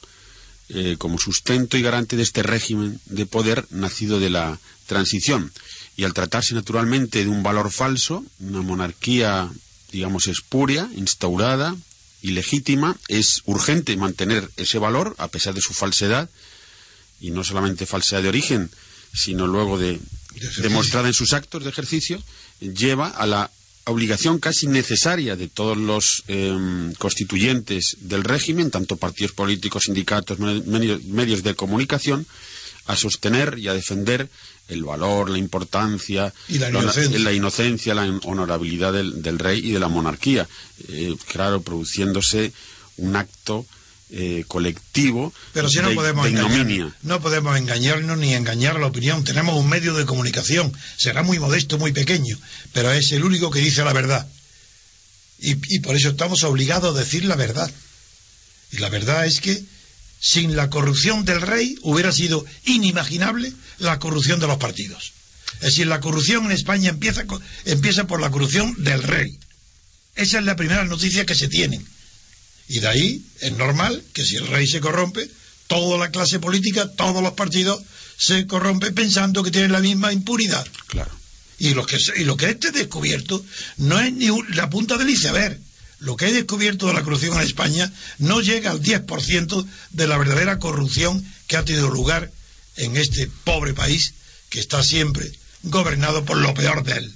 eh, 0.69 0.97
como 0.97 1.17
sustento 1.17 1.77
y 1.77 1.82
garante 1.82 2.17
de 2.17 2.23
este 2.23 2.43
régimen 2.43 2.99
de 3.06 3.25
poder 3.25 3.65
nacido 3.69 4.19
de 4.19 4.30
la 4.30 4.60
transición. 4.86 5.51
Y 5.95 6.03
al 6.03 6.13
tratarse 6.13 6.53
naturalmente 6.53 7.23
de 7.23 7.30
un 7.30 7.41
valor 7.41 7.71
falso, 7.71 8.25
una 8.39 8.62
monarquía, 8.62 9.49
digamos, 9.91 10.28
espuria, 10.28 10.89
instaurada, 10.95 11.76
ilegítima, 12.21 12.97
es 13.08 13.41
urgente 13.45 13.95
mantener 13.97 14.50
ese 14.58 14.80
valor 14.80 15.15
a 15.17 15.28
pesar 15.28 15.54
de 15.54 15.62
su 15.62 15.73
falsedad, 15.73 16.30
y 17.19 17.32
no 17.32 17.43
solamente 17.43 17.86
falsedad 17.86 18.21
de 18.23 18.30
origen, 18.30 18.69
sino 19.13 19.47
luego 19.47 19.78
de, 19.80 20.00
demostrada 20.62 21.08
en 21.08 21.13
sus 21.13 21.34
actos 21.34 21.63
de 21.63 21.69
ejercicio, 21.69 22.21
lleva 22.60 23.08
a 23.08 23.26
la 23.26 23.50
obligación 23.86 24.39
casi 24.39 24.67
necesaria 24.67 25.36
de 25.36 25.47
todos 25.47 25.78
los 25.78 26.23
em, 26.28 26.93
constituyentes 26.95 27.95
del 28.02 28.23
régimen, 28.23 28.69
tanto 28.69 28.97
partidos 28.97 29.32
políticos, 29.32 29.84
sindicatos, 29.86 30.39
me- 30.39 30.62
medios, 30.62 31.04
medios 31.06 31.41
de 31.43 31.56
comunicación, 31.56 32.28
a 32.86 32.95
sostener 32.95 33.58
y 33.60 33.67
a 33.69 33.73
defender 33.73 34.30
el 34.67 34.84
valor, 34.84 35.30
la 35.30 35.38
importancia, 35.38 36.34
Y 36.47 36.58
la 36.60 36.69
inocencia. 36.69 37.19
la 37.19 37.34
inocencia, 37.34 37.95
la 37.95 38.03
honorabilidad 38.23 38.93
del, 38.93 39.21
del 39.21 39.39
rey 39.39 39.60
y 39.63 39.71
de 39.71 39.80
la 39.80 39.88
monarquía. 39.88 40.47
Eh, 40.89 41.15
claro, 41.32 41.62
produciéndose 41.62 42.51
un 42.97 43.15
acto 43.15 43.65
eh, 44.10 44.45
colectivo 44.47 45.34
Pero 45.53 45.67
si 45.69 45.80
no 45.80 45.89
de, 45.89 45.95
podemos 45.95 46.23
de 46.25 46.32
engañar, 46.32 46.51
ignominia. 46.51 46.95
no 47.03 47.19
podemos 47.21 47.58
engañarnos 47.58 48.17
ni 48.17 48.34
engañar 48.34 48.80
la 48.80 48.88
opinión. 48.88 49.23
Tenemos 49.23 49.56
un 49.56 49.67
medio 49.69 49.93
de 49.93 50.06
comunicación, 50.06 50.71
será 50.97 51.23
muy 51.23 51.39
modesto, 51.39 51.77
muy 51.77 51.91
pequeño, 51.91 52.38
pero 52.73 52.91
es 52.91 53.12
el 53.12 53.23
único 53.23 53.51
que 53.51 53.60
dice 53.60 53.84
la 53.84 53.93
verdad. 53.93 54.27
Y, 55.39 55.56
y 55.75 55.80
por 55.80 55.95
eso 55.95 56.10
estamos 56.10 56.43
obligados 56.43 56.95
a 56.95 56.99
decir 56.99 57.25
la 57.25 57.36
verdad. 57.36 57.69
Y 58.71 58.77
la 58.77 58.89
verdad 58.89 59.25
es 59.25 59.39
que 59.39 59.62
sin 60.19 60.56
la 60.56 60.69
corrupción 60.69 61.25
del 61.25 61.41
rey 61.41 61.77
hubiera 61.82 62.12
sido 62.12 62.45
inimaginable 62.65 63.53
la 63.80 63.99
corrupción 63.99 64.39
de 64.39 64.47
los 64.47 64.58
partidos. 64.58 65.13
Es 65.56 65.62
decir, 65.62 65.88
la 65.88 65.99
corrupción 65.99 66.45
en 66.45 66.51
España 66.51 66.89
empieza, 66.89 67.23
empieza 67.65 68.08
por 68.08 68.21
la 68.21 68.30
corrupción 68.30 68.75
del 68.84 69.03
rey. 69.03 69.38
Esa 70.15 70.39
es 70.39 70.45
la 70.45 70.56
primera 70.56 70.84
noticia 70.84 71.25
que 71.25 71.36
se 71.36 71.47
tienen. 71.47 71.86
Y 72.67 72.80
de 72.80 72.88
ahí 72.88 73.25
es 73.39 73.53
normal 73.53 74.03
que 74.13 74.25
si 74.25 74.36
el 74.36 74.47
rey 74.47 74.67
se 74.67 74.82
corrompe, 74.82 75.30
toda 75.67 75.97
la 75.97 76.12
clase 76.12 76.39
política, 76.39 76.89
todos 76.95 77.23
los 77.23 77.34
partidos 77.34 77.82
se 78.17 78.45
corrompen 78.47 78.93
pensando 78.93 79.43
que 79.43 79.51
tienen 79.51 79.71
la 79.71 79.80
misma 79.80 80.12
impunidad. 80.12 80.67
Claro. 80.88 81.12
Y 81.60 81.73
lo 81.73 81.86
que, 81.86 81.97
y 82.17 82.23
lo 82.23 82.38
que 82.38 82.49
este 82.49 82.71
descubierto 82.71 83.43
no 83.77 83.99
es 83.99 84.13
ni 84.13 84.30
la 84.53 84.69
punta 84.69 84.97
del 84.97 85.10
iceberg. 85.10 85.60
Lo 85.99 86.15
que 86.15 86.27
he 86.27 86.33
descubierto 86.33 86.88
de 86.88 86.93
la 86.93 87.03
corrupción 87.03 87.36
en 87.36 87.43
España 87.43 87.91
no 88.19 88.41
llega 88.41 88.71
al 88.71 88.81
10% 88.81 89.67
de 89.91 90.07
la 90.07 90.17
verdadera 90.17 90.60
corrupción 90.60 91.25
que 91.47 91.57
ha 91.57 91.65
tenido 91.65 91.89
lugar 91.89 92.31
en 92.75 92.97
este 92.97 93.27
pobre 93.43 93.73
país 93.73 94.13
que 94.49 94.60
está 94.60 94.83
siempre 94.83 95.31
gobernado 95.63 96.23
por 96.23 96.38
lo 96.38 96.53
peor 96.53 96.83
de 96.83 96.93
él. 96.93 97.13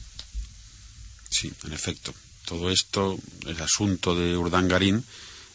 Sí, 1.30 1.52
en 1.64 1.74
efecto. 1.74 2.14
Todo 2.46 2.72
esto, 2.72 3.18
el 3.48 3.62
asunto 3.62 4.16
de 4.16 4.36
Urdangarín, 4.36 5.06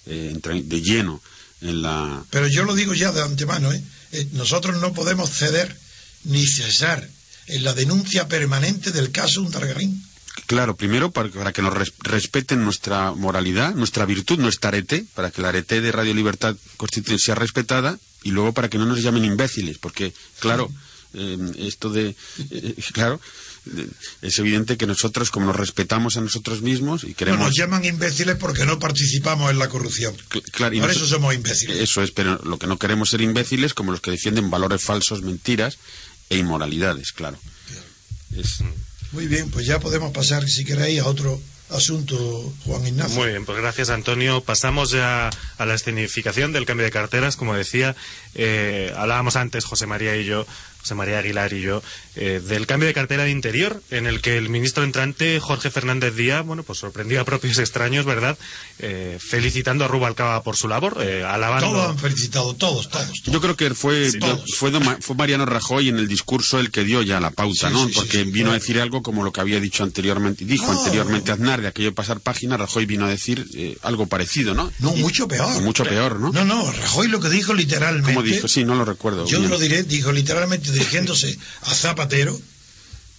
eh, 0.07 0.31
entra 0.33 0.55
de 0.55 0.81
lleno 0.81 1.21
en 1.61 1.83
la... 1.83 2.25
Pero 2.31 2.47
yo 2.47 2.65
lo 2.65 2.75
digo 2.75 2.95
ya 2.95 3.13
de 3.13 3.23
antemano, 3.23 3.73
¿eh? 3.73 3.83
Eh, 4.13 4.29
nosotros 4.33 4.81
no 4.81 4.95
podemos 4.95 5.31
ceder 5.31 5.77
ni 6.25 6.47
cesar 6.47 7.09
en 7.49 7.65
la 7.65 7.75
denuncia 7.75 8.29
permanente 8.29 8.93
del 8.93 9.11
caso 9.11 9.43
Urdangarín. 9.43 10.06
Claro, 10.47 10.77
primero 10.77 11.11
para, 11.11 11.53
que 11.53 11.63
nos 11.63 11.75
respeten 11.99 12.65
nuestra 12.65 13.13
moralidad, 13.13 13.75
nuestra 13.75 14.07
virtud, 14.07 14.39
nuestra 14.39 14.69
arete, 14.69 15.05
para 15.15 15.31
que 15.31 15.43
la 15.43 15.49
arete 15.49 15.81
de 15.81 15.93
Radio 15.93 16.15
Libertad 16.15 16.57
Constitucional 16.77 17.21
sea 17.21 17.35
respetada, 17.35 17.99
y 18.23 18.31
luego 18.31 18.53
para 18.53 18.69
que 18.69 18.79
no 18.79 18.87
nos 18.87 19.03
llamen 19.03 19.25
imbéciles, 19.25 19.79
porque, 19.79 20.13
claro, 20.41 20.71
eh, 21.15 21.39
esto 21.59 21.91
de. 21.91 22.15
Eh, 22.51 22.75
claro, 22.93 23.21
es 24.23 24.39
evidente 24.39 24.77
que 24.77 24.87
nosotros, 24.87 25.31
como 25.31 25.47
nos 25.47 25.57
respetamos 25.57 26.17
a 26.17 26.21
nosotros 26.21 26.63
mismos 26.63 27.05
y 27.05 27.15
queremos. 27.15 27.41
nos 27.41 27.57
llaman 27.57 27.85
imbéciles 27.85 28.37
porque 28.37 28.65
no 28.67 28.79
participamos 28.79 29.51
en 29.51 29.59
la 29.59 29.69
corrupción. 29.69 30.15
claro, 30.53 30.79
Por 30.79 30.91
eso 30.91 31.07
somos 31.07 31.35
imbéciles. 31.35 31.77
Eso 31.79 32.03
es, 32.03 32.13
pero 32.13 32.41
lo 32.45 32.59
que 32.59 32.67
no 32.67 32.79
queremos 32.79 33.11
ser 33.11 33.21
imbéciles 33.21 33.75
como 33.75 33.93
los 33.93 34.01
que 34.01 34.13
defienden 34.13 34.51
valores 34.51 34.83
falsos, 34.83 35.23
mentiras 35.23 35.79
e 36.31 36.39
inmoralidades, 36.39 37.13
claro. 37.13 37.39
Muy 39.13 39.27
bien, 39.27 39.51
pues 39.51 39.67
ya 39.67 39.79
podemos 39.81 40.13
pasar, 40.13 40.49
si 40.49 40.65
queréis, 40.65 41.01
a 41.01 41.07
otro 41.07 41.41
asunto, 41.71 42.53
Juan 42.65 42.87
Ignacio. 42.87 43.19
Muy 43.19 43.31
bien, 43.31 43.45
pues 43.45 43.59
gracias, 43.59 43.91
Antonio. 43.91 44.41
Pasamos 44.41 44.91
ya 44.91 45.31
a 45.59 45.67
la 45.67 45.75
escenificación 45.75 46.53
del 46.53 46.67
cambio 46.67 46.85
de 46.85 46.93
carteras. 46.93 47.37
Como 47.37 47.55
decía, 47.55 47.97
eh, 48.35 48.93
hablábamos 48.97 49.37
antes, 49.37 49.65
José 49.65 49.87
María 49.87 50.17
y 50.17 50.25
yo, 50.25 50.47
José 50.87 50.95
María 50.95 51.19
Aguilar 51.19 51.53
y 51.53 51.63
yo, 51.63 51.83
eh, 52.15 52.41
del 52.47 52.65
cambio 52.69 52.87
de 52.87 52.95
cartera 52.95 53.25
de 53.25 53.33
Interior, 53.33 53.83
en 53.91 54.07
el 54.07 54.21
que 54.21 54.39
el 54.39 54.49
ministro 54.49 54.85
entrante, 54.85 55.41
Jorge 55.41 55.69
Fernández 55.69 56.15
Díaz, 56.15 56.47
bueno, 56.47 56.63
pues 56.63 56.79
sorprendió 56.79 57.21
a 57.21 57.25
propios 57.25 57.59
extraños, 57.59 58.05
¿verdad? 58.05 58.39
Eh, 58.79 59.19
felicitando 59.19 59.85
a 59.85 59.89
Rubalcaba 59.89 60.45
por 60.45 60.57
su 60.57 60.69
labor, 60.69 60.99
eh, 61.01 61.25
alabando... 61.25 61.73
Todos 61.73 61.91
han 61.91 61.99
felicitado, 61.99 62.55
todos, 62.55 62.89
todos. 62.89 63.21
Yo 63.25 63.41
creo 63.41 63.57
que 63.57 63.75
fue, 63.75 64.13
fue, 64.57 64.71
fue, 65.01 65.15
Mariano 65.17 65.45
Rajoy 65.45 65.89
en 65.89 65.97
el 65.97 66.07
discurso 66.07 66.61
el 66.61 66.71
que 66.71 66.85
dio 66.85 67.03
ya 67.03 67.19
la 67.19 67.33
pauta, 67.33 67.69
¿no? 67.69 67.89
Porque 67.93 68.23
vino 68.23 68.53
a 68.53 68.55
decir 68.55 68.81
algo 68.81 69.03
como 69.03 69.25
lo 69.25 69.33
que 69.33 69.41
había 69.41 69.59
dicho 69.59 69.83
anteriormente, 69.83 70.45
dijo 70.45 70.71
anteriormente 70.71 71.33
Aznar 71.33 71.63
de 71.63 71.67
aquello 71.67 71.89
de 71.89 71.97
pasar 71.97 72.21
página, 72.21 72.57
Rajoy 72.57 72.87
vino 72.87 73.07
a 73.07 73.09
decir 73.09 73.77
algo 73.83 74.07
parecido, 74.07 74.55
¿no? 74.55 74.71
No, 74.79 74.93
mucho 74.93 75.27
peor. 75.27 75.61
Mucho 75.63 75.83
peor, 75.83 76.21
¿no? 76.21 76.31
No, 76.31 76.45
no, 76.45 76.71
Rajoy 76.71 77.09
lo 77.09 77.19
que 77.19 77.29
dijo 77.29 77.55
literalmente... 77.55 78.15
¿Cómo 78.15 78.23
dijo? 78.23 78.47
Sí, 78.47 78.63
no 78.63 78.77
lo 78.77 78.85
recuerdo. 78.85 79.27
Yo 79.27 79.41
lo 79.41 79.59
diré, 79.59 79.83
dijo 79.83 80.13
literalmente 80.13 80.76
dirigiéndose 80.77 81.39
a 81.63 81.75
Zapatero, 81.75 82.39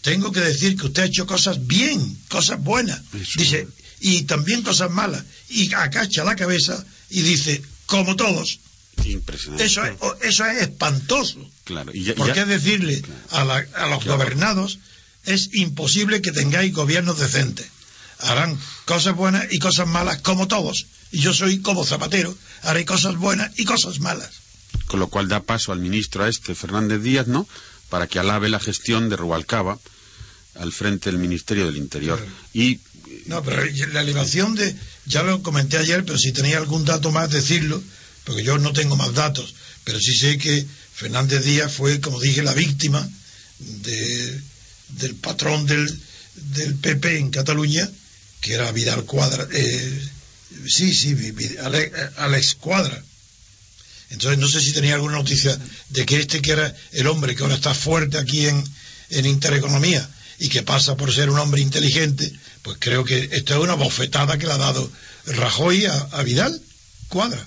tengo 0.01 0.31
que 0.31 0.41
decir 0.41 0.77
que 0.77 0.87
usted 0.87 1.03
ha 1.03 1.05
hecho 1.05 1.25
cosas 1.25 1.65
bien, 1.65 1.99
cosas 2.29 2.61
buenas. 2.61 3.01
Dice, 3.35 3.67
y 3.99 4.23
también 4.23 4.61
cosas 4.61 4.91
malas. 4.91 5.23
Y 5.49 5.73
acacha 5.73 6.23
la 6.23 6.35
cabeza 6.35 6.85
y 7.09 7.21
dice, 7.21 7.61
como 7.85 8.15
todos. 8.15 8.59
Impresionante. 9.03 9.65
Eso 9.65 9.83
es, 9.85 9.93
eso 10.21 10.45
es 10.45 10.61
espantoso. 10.61 11.39
Claro. 11.63 11.91
Porque 12.15 12.41
es 12.41 12.47
decirle 12.47 13.01
a, 13.31 13.87
los 13.87 14.05
gobernados, 14.05 14.79
es 15.25 15.49
imposible 15.53 16.21
que 16.21 16.31
tengáis 16.31 16.73
gobiernos 16.73 17.19
decentes. 17.19 17.67
Harán 18.19 18.57
cosas 18.85 19.15
buenas 19.15 19.45
y 19.51 19.59
cosas 19.59 19.87
malas 19.87 20.21
como 20.21 20.47
todos. 20.47 20.87
Y 21.11 21.19
yo 21.19 21.33
soy 21.33 21.59
como 21.59 21.85
Zapatero, 21.85 22.35
haré 22.63 22.85
cosas 22.85 23.15
buenas 23.17 23.51
y 23.57 23.65
cosas 23.65 23.99
malas. 23.99 24.29
Con 24.87 24.99
lo 24.99 25.07
cual 25.07 25.27
da 25.27 25.41
paso 25.41 25.71
al 25.71 25.79
ministro 25.79 26.23
a 26.23 26.29
este, 26.29 26.55
Fernández 26.55 27.01
Díaz, 27.01 27.27
¿no? 27.27 27.47
para 27.89 28.07
que 28.07 28.19
alabe 28.19 28.49
la 28.49 28.59
gestión 28.59 29.09
de 29.09 29.15
Rubalcaba 29.15 29.79
al 30.55 30.71
frente 30.71 31.09
del 31.11 31.19
Ministerio 31.19 31.65
del 31.65 31.77
Interior. 31.77 32.23
Y 32.53 32.79
no, 33.25 33.43
pero 33.43 33.63
la 33.91 34.01
elevación 34.01 34.55
de, 34.55 34.75
ya 35.05 35.23
lo 35.23 35.41
comenté 35.41 35.77
ayer, 35.77 36.03
pero 36.03 36.17
si 36.17 36.31
tenía 36.31 36.57
algún 36.57 36.85
dato 36.85 37.11
más 37.11 37.29
decirlo, 37.29 37.81
porque 38.23 38.43
yo 38.43 38.57
no 38.57 38.73
tengo 38.73 38.95
más 38.95 39.13
datos, 39.13 39.53
pero 39.83 39.99
sí 39.99 40.13
sé 40.13 40.37
que 40.37 40.65
Fernández 40.93 41.43
Díaz 41.43 41.73
fue, 41.73 42.01
como 42.01 42.19
dije, 42.19 42.41
la 42.43 42.53
víctima 42.53 43.07
de, 43.59 44.41
del 44.89 45.15
patrón 45.15 45.65
del, 45.65 45.99
del 46.35 46.75
PP 46.75 47.19
en 47.19 47.29
Cataluña, 47.29 47.89
que 48.41 48.53
era 48.53 48.71
Vidal 48.71 49.05
Cuadra, 49.05 49.47
eh, 49.51 50.09
sí, 50.67 50.93
sí, 50.93 51.15
Alex 52.17 52.55
Cuadra, 52.55 53.03
entonces 54.09 54.39
no 54.39 54.47
sé 54.47 54.61
si 54.61 54.71
tenía 54.71 54.95
alguna 54.95 55.17
noticia 55.17 55.57
de 55.89 56.05
que 56.05 56.19
este 56.19 56.41
que 56.41 56.51
era 56.51 56.75
el 56.93 57.07
hombre 57.07 57.35
que 57.35 57.43
ahora 57.43 57.55
está 57.55 57.73
fuerte 57.73 58.17
aquí 58.17 58.47
en, 58.47 58.63
en 59.09 59.25
Intereconomía 59.25 60.09
y 60.39 60.49
que 60.49 60.63
pasa 60.63 60.95
por 60.95 61.11
ser 61.11 61.29
un 61.29 61.39
hombre 61.39 61.61
inteligente, 61.61 62.31
pues 62.61 62.77
creo 62.79 63.03
que 63.03 63.29
esto 63.31 63.55
es 63.55 63.59
una 63.59 63.73
bofetada 63.73 64.37
que 64.37 64.45
le 64.45 64.53
ha 64.53 64.57
dado 64.57 64.89
Rajoy 65.25 65.85
a, 65.85 66.23
Vidal 66.23 66.61
Cuadra. 67.09 67.45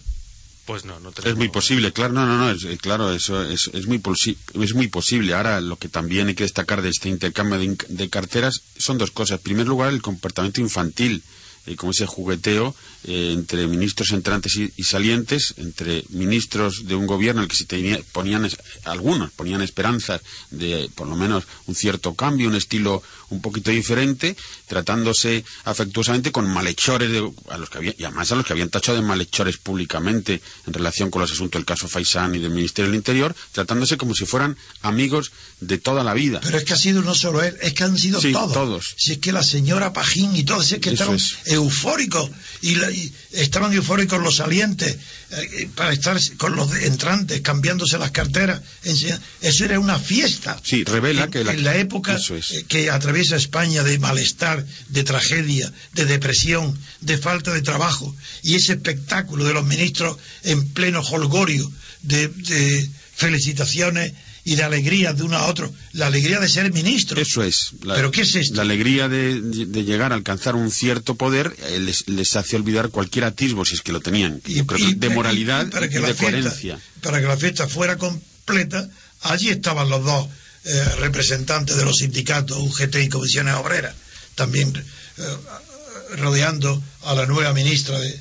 Pues 0.67 0.85
no, 0.85 1.01
no 1.01 1.13
Es 1.25 1.35
muy 1.37 1.49
posible, 1.49 1.93
claro, 1.93 2.13
no, 2.13 2.27
no, 2.27 2.37
no, 2.37 2.51
es, 2.51 2.65
claro, 2.81 3.13
eso 3.13 3.43
es, 3.43 3.71
es, 3.73 3.87
muy 3.87 4.01
es 4.63 4.75
muy 4.75 4.89
posible. 4.89 5.35
Ahora, 5.35 5.61
lo 5.61 5.77
que 5.77 5.89
también 5.89 6.29
hay 6.29 6.35
que 6.35 6.45
destacar 6.45 6.83
de 6.83 6.91
este 6.91 7.09
intercambio 7.09 7.59
de, 7.59 7.77
de 7.89 8.09
carteras 8.09 8.63
son 8.79 8.99
dos 8.99 9.11
cosas. 9.11 9.39
En 9.39 9.45
primer 9.45 9.67
lugar, 9.67 9.93
el 9.93 10.03
comportamiento 10.03 10.61
infantil 10.61 11.25
eh, 11.67 11.77
como 11.77 11.93
ese 11.93 12.07
jugueteo 12.07 12.75
eh, 13.05 13.33
entre 13.35 13.67
ministros 13.67 14.13
entrantes 14.13 14.57
y, 14.57 14.83
salientes, 14.83 15.55
entre 15.57 16.05
ministros 16.09 16.87
de 16.87 16.95
un 16.95 17.07
gobierno 17.07 17.41
en 17.41 17.45
el 17.45 17.49
que 17.49 17.57
se 17.57 18.05
ponían, 18.13 18.49
algunos 18.85 19.31
ponían 19.31 19.63
esperanzas 19.63 20.23
de 20.51 20.91
por 20.95 21.07
lo 21.07 21.17
menos 21.17 21.45
un 21.67 21.75
cierto 21.75 22.15
cambio, 22.15 22.49
un 22.49 22.57
estilo 22.57 23.03
un 23.31 23.41
poquito 23.41 23.71
diferente, 23.71 24.37
tratándose 24.67 25.45
afectuosamente 25.65 26.33
con 26.33 26.49
malhechores, 26.49 27.11
a 27.49 27.59
los 27.59 27.71
que 27.71 27.79
había, 27.79 27.95
y 27.97 28.05
además 28.05 28.31
a 28.33 28.37
los 28.37 28.47
que 28.47 28.53
habían 28.53 28.69
tachado 28.69 28.99
de 28.99 29.05
malhechores 29.05 29.57
públicamente 29.57 30.41
en 30.67 30.73
relación 30.73 31.11
con 31.11 31.23
los 31.23 31.33
asuntos 31.33 31.59
del 31.59 31.65
caso 31.65 31.89
Faisán 31.89 32.35
y 32.35 32.39
del 32.39 32.51
Ministerio 32.51 32.91
del 32.91 32.97
Interior, 32.97 33.35
tratándose 33.53 33.97
como 33.97 34.15
si 34.15 34.27
fueran 34.27 34.57
amigos 34.83 35.33
de 35.61 35.79
toda 35.79 36.05
la 36.05 36.15
vida. 36.15 36.41
Pero 36.43 36.59
es 36.59 36.65
que 36.65 36.75
ha 36.75 36.79
sido 36.79 37.03
no 37.03 37.15
solo 37.15 37.43
él, 37.43 37.57
es 37.61 37.73
que 37.73 37.85
han 37.85 37.97
sido 37.97 38.21
todos. 38.21 38.95
Si 38.97 39.13
es 39.13 39.19
que 39.19 39.33
la 39.33 39.43
señora 39.43 39.93
Pajín 39.93 40.35
y 40.37 40.45
todos, 40.45 40.73
es 40.73 40.81
que 40.81 40.91
estaban 40.91 41.19
eufóricos 41.47 42.31
y, 42.63 42.77
estaban 43.33 43.73
eufóricos 43.73 44.21
los 44.21 44.37
salientes 44.37 44.99
para 45.75 45.93
estar 45.93 46.19
con 46.37 46.57
los 46.57 46.75
entrantes, 46.75 47.41
cambiándose 47.41 47.99
las 47.99 48.11
carteras. 48.11 48.61
Eso 49.41 49.65
era 49.65 49.79
una 49.79 49.99
fiesta. 49.99 50.61
Sí, 50.63 50.85
revela 50.85 51.29
que 51.29 51.41
en 51.41 51.65
la 51.65 51.77
época 51.77 52.17
eh, 52.17 52.65
que 52.67 52.91
a 52.91 52.99
través 52.99 53.31
esa 53.31 53.37
España 53.37 53.83
de 53.83 53.99
malestar, 53.99 54.65
de 54.89 55.05
tragedia, 55.05 55.73
de 55.93 56.05
depresión, 56.05 56.77
de 57.01 57.19
falta 57.19 57.53
de 57.53 57.63
trabajo, 57.63 58.15
y 58.43 58.57
ese 58.57 58.73
espectáculo 58.73 59.45
de 59.45 59.55
los 59.55 59.65
ministros 59.65 60.17
en 60.43 60.69
pleno 60.71 61.01
holgorio, 61.01 61.71
de, 62.03 62.89
felicitaciones 63.15 64.13
y 64.45 64.57
de 64.57 64.63
alegría 64.63 65.13
de 65.13 65.23
uno 65.23 65.37
a 65.37 65.47
otro, 65.47 65.73
la 65.93 66.07
alegría 66.07 66.41
de 66.41 66.49
ser 66.49 66.73
ministro. 66.73 67.21
Eso 67.21 67.43
es. 67.43 67.73
¿Pero 67.83 68.11
qué 68.11 68.23
es 68.23 68.35
esto? 68.35 68.57
La 68.57 68.63
alegría 68.63 69.09
de, 69.09 69.41
llegar 69.85 70.13
a 70.13 70.15
alcanzar 70.15 70.55
un 70.55 70.71
cierto 70.71 71.15
poder 71.15 71.55
eh, 71.59 71.93
les, 72.07 72.37
hace 72.37 72.57
olvidar 72.57 72.91
cualquier 72.91 73.25
atisbo, 73.25 73.65
si 73.65 73.75
es 73.75 73.83
que 73.83 73.93
lo 73.93 74.01
tenían, 74.01 74.41
de 74.43 75.11
moralidad 75.11 75.67
y, 75.67 75.89
de 75.89 76.15
coherencia. 76.15 76.81
Para 77.03 77.21
que 77.21 77.27
la 77.27 77.37
fiesta 77.37 77.69
fuera 77.69 77.97
completa, 77.97 78.89
allí 79.23 79.49
estaban 79.49 79.89
los 79.89 80.05
dos 80.05 80.29
eh, 80.65 80.85
representantes 80.99 81.77
de 81.77 81.85
los 81.85 81.99
sindicatos 81.99 82.59
UGT 82.59 82.97
y 82.97 83.09
comisiones 83.09 83.55
obreras, 83.55 83.95
también 84.35 84.73
eh, 84.77 85.37
rodeando 86.19 86.83
a 87.05 87.15
la 87.15 87.27
nueva 87.27 87.53
ministra 87.53 87.99
de, 87.99 88.21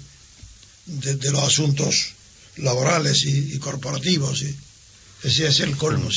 de, 0.85 1.31
los 1.31 1.43
asuntos 1.43 2.13
laborales 2.57 3.23
y, 3.25 3.57
corporativos. 3.59 4.41
Y, 4.41 4.55
ese 5.23 5.47
es 5.47 5.59
el 5.59 5.75
colmo, 5.77 6.09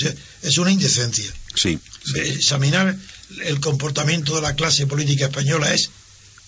es 0.43 0.59
una 0.59 0.71
indecencia. 0.71 1.33
Sí, 1.55 1.79
Examinar 2.15 2.97
el 3.45 3.61
comportamiento 3.61 4.35
de 4.35 4.43
la 4.43 4.55
clase 4.55 4.87
política 4.87 5.27
española 5.27 5.73
es 5.73 5.91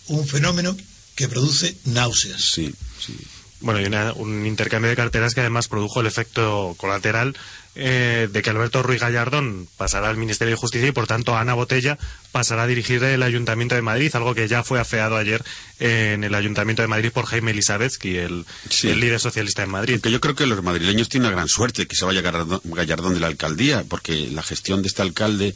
un 0.08 0.26
fenómeno 0.26 0.76
que 1.14 1.28
produce 1.28 1.76
náuseas. 1.84 2.42
Sí, 2.42 2.74
sí. 3.04 3.16
Bueno, 3.60 3.80
y 3.80 3.84
una- 3.86 4.12
un 4.14 4.46
intercambio 4.46 4.90
de 4.90 4.96
carteras 4.96 5.32
que 5.34 5.40
además 5.40 5.68
produjo 5.68 6.00
el 6.00 6.06
efecto 6.06 6.74
colateral 6.76 7.34
eh, 7.76 8.28
de 8.32 8.42
que 8.42 8.50
Alberto 8.50 8.82
Ruiz 8.82 9.00
Gallardón 9.00 9.68
pasará 9.76 10.08
al 10.08 10.16
Ministerio 10.16 10.52
de 10.54 10.56
Justicia 10.60 10.88
y 10.88 10.92
por 10.92 11.06
tanto 11.06 11.37
Ana 11.37 11.54
Botella 11.54 11.98
pasará 12.32 12.64
a 12.64 12.66
dirigir 12.66 13.02
el 13.04 13.22
Ayuntamiento 13.22 13.74
de 13.74 13.82
Madrid, 13.82 14.10
algo 14.14 14.34
que 14.34 14.46
ya 14.48 14.62
fue 14.62 14.78
afeado 14.80 15.16
ayer 15.16 15.42
en 15.80 16.24
el 16.24 16.34
Ayuntamiento 16.34 16.82
de 16.82 16.88
Madrid 16.88 17.10
por 17.12 17.26
Jaime 17.26 17.50
Elizabethsky, 17.50 18.16
el, 18.16 18.44
Sí. 18.70 18.88
el 18.90 19.00
líder 19.00 19.20
socialista 19.20 19.62
en 19.62 19.70
Madrid. 19.70 19.94
Aunque 19.94 20.10
yo 20.10 20.20
creo 20.20 20.34
que 20.34 20.46
los 20.46 20.62
madrileños 20.62 21.08
tienen 21.08 21.26
una 21.28 21.37
gran 21.37 21.48
suerte 21.48 21.87
que 21.87 21.96
se 21.96 22.04
vaya 22.04 22.20
Gallardón, 22.20 22.60
Gallardón 22.64 23.14
de 23.14 23.20
la 23.20 23.26
alcaldía, 23.28 23.84
porque 23.88 24.28
la 24.30 24.42
gestión 24.42 24.82
de 24.82 24.88
este 24.88 25.02
alcalde 25.02 25.54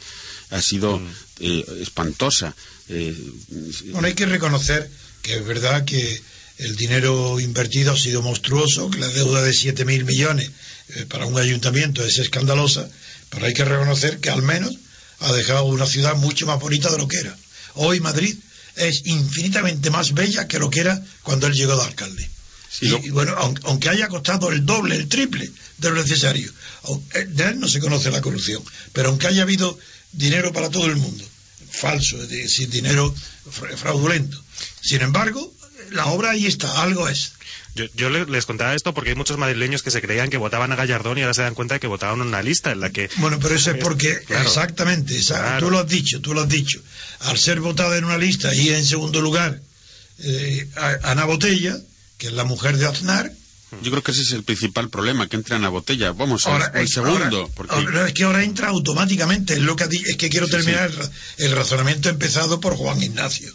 ha 0.51 0.61
sido 0.61 1.01
eh, 1.41 1.65
espantosa. 1.81 2.55
Eh, 2.89 3.15
Bueno, 3.93 4.07
hay 4.09 4.15
que 4.15 4.27
reconocer 4.27 4.91
que 5.23 5.37
es 5.37 5.45
verdad 5.47 5.85
que 5.85 6.21
el 6.59 6.77
dinero 6.77 7.39
invertido 7.41 7.93
ha 7.93 7.97
sido 7.99 8.23
monstruoso, 8.23 8.91
que 8.91 8.99
la 8.99 9.09
deuda 9.09 9.43
de 9.43 9.53
7.000 9.53 10.05
millones 10.05 10.51
eh, 10.91 11.07
para 11.09 11.27
un 11.27 11.39
ayuntamiento 11.39 12.05
es 12.05 12.19
escandalosa, 12.19 12.89
pero 13.31 13.47
hay 13.47 13.55
que 13.55 13.65
reconocer 13.65 14.19
que 14.21 14.31
al 14.31 14.43
menos 14.43 14.75
ha 15.21 15.33
dejado 15.33 15.65
una 15.65 15.87
ciudad 15.87 16.17
mucho 16.17 16.47
más 16.47 16.59
bonita 16.61 16.91
de 16.91 16.99
lo 16.99 17.09
que 17.09 17.19
era. 17.19 17.37
Hoy 17.75 18.01
Madrid 18.01 18.37
es 18.77 19.03
infinitamente 19.07 19.91
más 19.91 20.15
bella 20.15 20.47
que 20.47 20.59
lo 20.59 20.71
que 20.71 20.81
era 20.81 21.03
cuando 21.23 21.47
él 21.47 21.55
llegó 21.55 21.77
de 21.77 21.83
alcalde. 21.85 22.29
Sí, 22.71 22.87
y, 22.87 22.89
lo- 22.89 22.99
y 23.05 23.11
bueno, 23.11 23.35
aun- 23.37 23.59
aunque 23.65 23.89
haya 23.89 24.09
costado 24.09 24.51
el 24.53 24.65
doble, 24.67 24.97
el 24.97 25.09
triple 25.09 25.51
de 25.79 25.91
lo 25.91 25.97
necesario, 26.03 26.53
eh, 27.15 27.25
de 27.29 27.45
él 27.45 27.61
no 27.61 27.69
se 27.69 27.81
conoce 27.81 28.11
la 28.11 28.21
corrupción, 28.21 28.63
pero 28.93 29.09
aunque 29.09 29.27
haya 29.27 29.43
habido 29.43 29.79
dinero 30.13 30.53
para 30.53 30.71
todo 30.71 30.87
el 30.87 30.97
mundo, 30.97 31.25
falso, 31.71 32.21
es 32.23 32.29
decir, 32.29 32.69
dinero 32.69 33.15
fra- 33.51 33.77
fraudulento. 33.77 34.43
Sin 34.83 35.01
embargo, 35.03 35.53
la 35.93 36.07
obra 36.07 36.31
ahí 36.31 36.47
está, 36.47 36.83
algo 36.83 37.09
es. 37.09 37.33
Yo, 37.75 37.85
yo 37.95 38.11
le- 38.11 38.27
les 38.27 38.45
contaba 38.47 38.75
esto 38.75 38.93
porque 38.95 39.11
hay 39.11 39.17
muchos 39.17 39.39
madrileños 39.39 39.83
que 39.83 39.91
se 39.91 40.01
creían 40.01 40.31
que 40.31 40.37
votaban 40.37 40.73
a 40.73 40.77
Gallardón 40.77 41.17
y 41.19 41.23
ahora 41.23 41.35
se 41.35 41.43
dan 41.43 41.55
cuenta 41.55 41.75
de 41.75 41.81
que 41.81 41.87
votaban 41.87 42.21
en 42.21 42.27
una 42.27 42.43
lista 42.43 42.73
en 42.73 42.81
la 42.81 42.91
que... 42.91 43.09
Bueno, 43.19 43.39
pero 43.41 43.55
eso 43.55 43.71
es 43.71 43.77
porque, 43.79 44.19
Claro. 44.27 44.49
exactamente, 44.49 45.17
Claro. 45.25 45.65
tú 45.65 45.71
lo 45.71 45.79
has 45.79 45.89
dicho, 45.89 46.21
tú 46.21 46.35
lo 46.35 46.41
has 46.43 46.49
dicho. 46.49 46.81
Al 47.21 47.39
ser 47.39 47.61
votada 47.61 47.97
en 47.97 48.05
una 48.05 48.19
lista 48.19 48.53
y 48.55 48.71
en 48.71 48.85
segundo 48.85 49.21
lugar 49.21 49.61
eh, 50.21 50.69
Ana 51.05 51.25
Botella, 51.27 51.77
que 52.17 52.27
es 52.29 52.33
la 52.33 52.45
mujer 52.45 52.77
de 52.77 52.87
Aznar, 52.87 53.31
yo 53.83 53.91
creo 53.91 54.03
que 54.03 54.13
ese 54.13 54.23
es 54.23 54.33
el 54.33 54.45
principal 54.45 54.89
problema, 54.89 55.29
que 55.29 55.37
entran 55.37 55.63
a 55.65 55.69
botella. 55.69 56.13
Vamos, 56.13 56.47
el- 56.47 56.53
Ahora, 56.53 56.73
el, 56.75 56.89
segundo, 56.89 57.37
ahora- 57.43 57.53
porque 57.55 57.75
ahora 57.75 58.07
es 58.09 58.15
que 58.15 58.25
ahora 58.25 58.43
entra 58.43 58.69
automáticamente. 58.69 59.53
Es 59.55 59.61
lo 59.61 59.77
que 59.77 59.85
es 59.85 60.17
que 60.17 60.31
quiero 60.31 60.47
Sí, 60.47 60.53
terminar 60.53 60.91
sí. 60.91 60.97
el 60.97 61.03
ra- 61.05 61.11
el 61.37 61.53
razonamiento 61.53 62.09
empezado 62.09 62.61
por 62.61 62.75
Juan 62.77 63.03
Ignacio. 63.03 63.53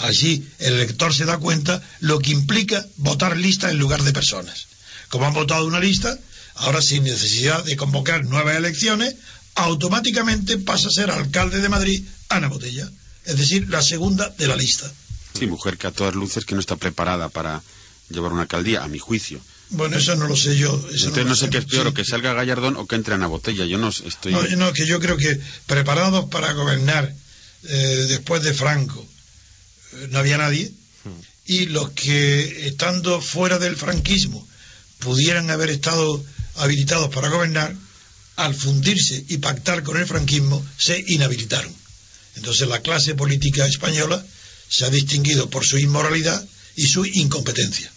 Así 0.00 0.46
el 0.58 0.74
elector 0.74 1.12
se 1.14 1.24
da 1.24 1.38
cuenta 1.38 1.82
lo 2.00 2.18
que 2.20 2.30
implica 2.30 2.86
votar 2.96 3.36
lista 3.36 3.70
en 3.70 3.78
lugar 3.78 4.02
de 4.02 4.12
personas. 4.12 4.66
Como 5.08 5.26
han 5.26 5.34
votado 5.34 5.66
una 5.66 5.80
lista, 5.80 6.16
ahora 6.56 6.80
sin 6.82 7.04
necesidad 7.04 7.64
de 7.64 7.76
convocar 7.76 8.24
nuevas 8.24 8.56
elecciones, 8.56 9.16
automáticamente 9.54 10.58
pasa 10.58 10.88
a 10.88 10.92
ser 10.92 11.10
alcalde 11.10 11.60
de 11.60 11.68
Madrid 11.68 12.02
Ana 12.28 12.48
Botella. 12.48 12.88
Es 13.24 13.36
decir, 13.36 13.68
la 13.68 13.82
segunda 13.82 14.28
de 14.38 14.48
la 14.48 14.56
lista. 14.56 14.90
sí, 15.38 15.46
mujer 15.46 15.76
que 15.76 15.86
a 15.86 15.90
todas 15.92 16.14
luces 16.14 16.44
que 16.44 16.54
no 16.54 16.60
está 16.60 16.76
preparada 16.76 17.28
para 17.28 17.62
llevar 18.08 18.32
una 18.32 18.42
alcaldía, 18.42 18.82
a 18.82 18.88
mi 18.88 18.98
juicio. 18.98 19.40
Bueno, 19.70 19.98
eso 19.98 20.16
no 20.16 20.26
lo 20.26 20.36
sé 20.36 20.56
yo. 20.56 20.70
eso 20.92 21.08
Entonces 21.08 21.26
no 21.26 21.36
sé 21.36 21.50
qué 21.50 21.58
es 21.58 21.64
peor, 21.66 21.82
Sí. 21.84 21.88
o 21.88 21.94
que 21.94 22.04
salga 22.04 22.32
Gallardón 22.32 22.76
o 22.76 22.86
que 22.86 22.96
entren 22.96 23.22
a 23.22 23.26
botella. 23.26 23.66
Yo 23.66 23.76
no 23.78 23.88
estoy... 23.90 24.32
No, 24.32 24.42
no, 24.56 24.72
que 24.72 24.86
yo 24.86 24.98
creo 24.98 25.16
que 25.16 25.38
preparados 25.66 26.24
para 26.30 26.52
gobernar 26.54 27.12
eh, 27.64 28.06
después 28.08 28.42
de 28.42 28.54
Franco 28.54 29.06
no 30.10 30.18
había 30.18 30.38
nadie 30.38 30.70
y 31.46 31.66
los 31.66 31.90
que 31.90 32.66
estando 32.66 33.20
fuera 33.20 33.58
del 33.58 33.76
franquismo 33.76 34.46
pudieran 34.98 35.50
haber 35.50 35.70
estado 35.70 36.22
habilitados 36.56 37.08
para 37.08 37.28
gobernar 37.28 37.74
al 38.36 38.54
fundirse 38.54 39.24
y 39.28 39.38
pactar 39.38 39.82
con 39.82 39.96
el 39.96 40.06
franquismo 40.06 40.64
se 40.76 41.02
inhabilitaron. 41.08 41.74
Entonces 42.36 42.68
la 42.68 42.82
clase 42.82 43.14
política 43.14 43.66
española 43.66 44.24
se 44.68 44.84
ha 44.84 44.90
distinguido 44.90 45.48
por 45.48 45.64
su 45.64 45.78
inmoralidad 45.78 46.46
y 46.76 46.86
su 46.86 47.04
incompetencia. 47.04 47.90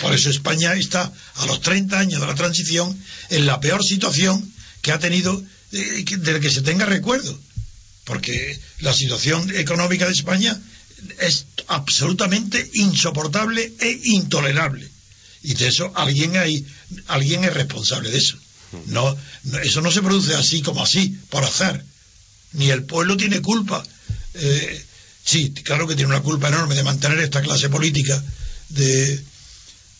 Por 0.00 0.14
eso 0.14 0.30
España 0.30 0.74
está 0.74 1.12
a 1.34 1.46
los 1.46 1.60
30 1.60 1.98
años 1.98 2.20
de 2.20 2.26
la 2.26 2.34
transición 2.34 2.96
en 3.30 3.46
la 3.46 3.60
peor 3.60 3.84
situación 3.84 4.52
que 4.82 4.92
ha 4.92 4.98
tenido 4.98 5.42
eh, 5.72 6.04
de 6.04 6.32
la 6.32 6.40
que 6.40 6.50
se 6.50 6.62
tenga 6.62 6.86
recuerdo. 6.86 7.38
Porque 8.04 8.58
la 8.80 8.94
situación 8.94 9.54
económica 9.56 10.06
de 10.06 10.12
España 10.12 10.58
es 11.18 11.46
absolutamente 11.68 12.70
insoportable 12.74 13.72
e 13.80 14.00
intolerable. 14.04 14.88
Y 15.42 15.54
de 15.54 15.68
eso 15.68 15.92
alguien 15.94 16.36
hay, 16.36 16.64
alguien 17.06 17.44
es 17.44 17.54
responsable 17.54 18.10
de 18.10 18.18
eso. 18.18 18.36
No, 18.86 19.16
eso 19.62 19.80
no 19.80 19.90
se 19.90 20.02
produce 20.02 20.34
así 20.34 20.62
como 20.62 20.82
así, 20.82 21.16
por 21.28 21.44
azar. 21.44 21.82
Ni 22.52 22.70
el 22.70 22.84
pueblo 22.84 23.16
tiene 23.16 23.40
culpa. 23.40 23.82
Eh, 24.34 24.84
sí, 25.24 25.50
claro 25.50 25.86
que 25.88 25.96
tiene 25.96 26.12
una 26.12 26.22
culpa 26.22 26.48
enorme 26.48 26.74
de 26.74 26.84
mantener 26.84 27.18
esta 27.20 27.42
clase 27.42 27.68
política 27.68 28.22
de, 28.68 29.16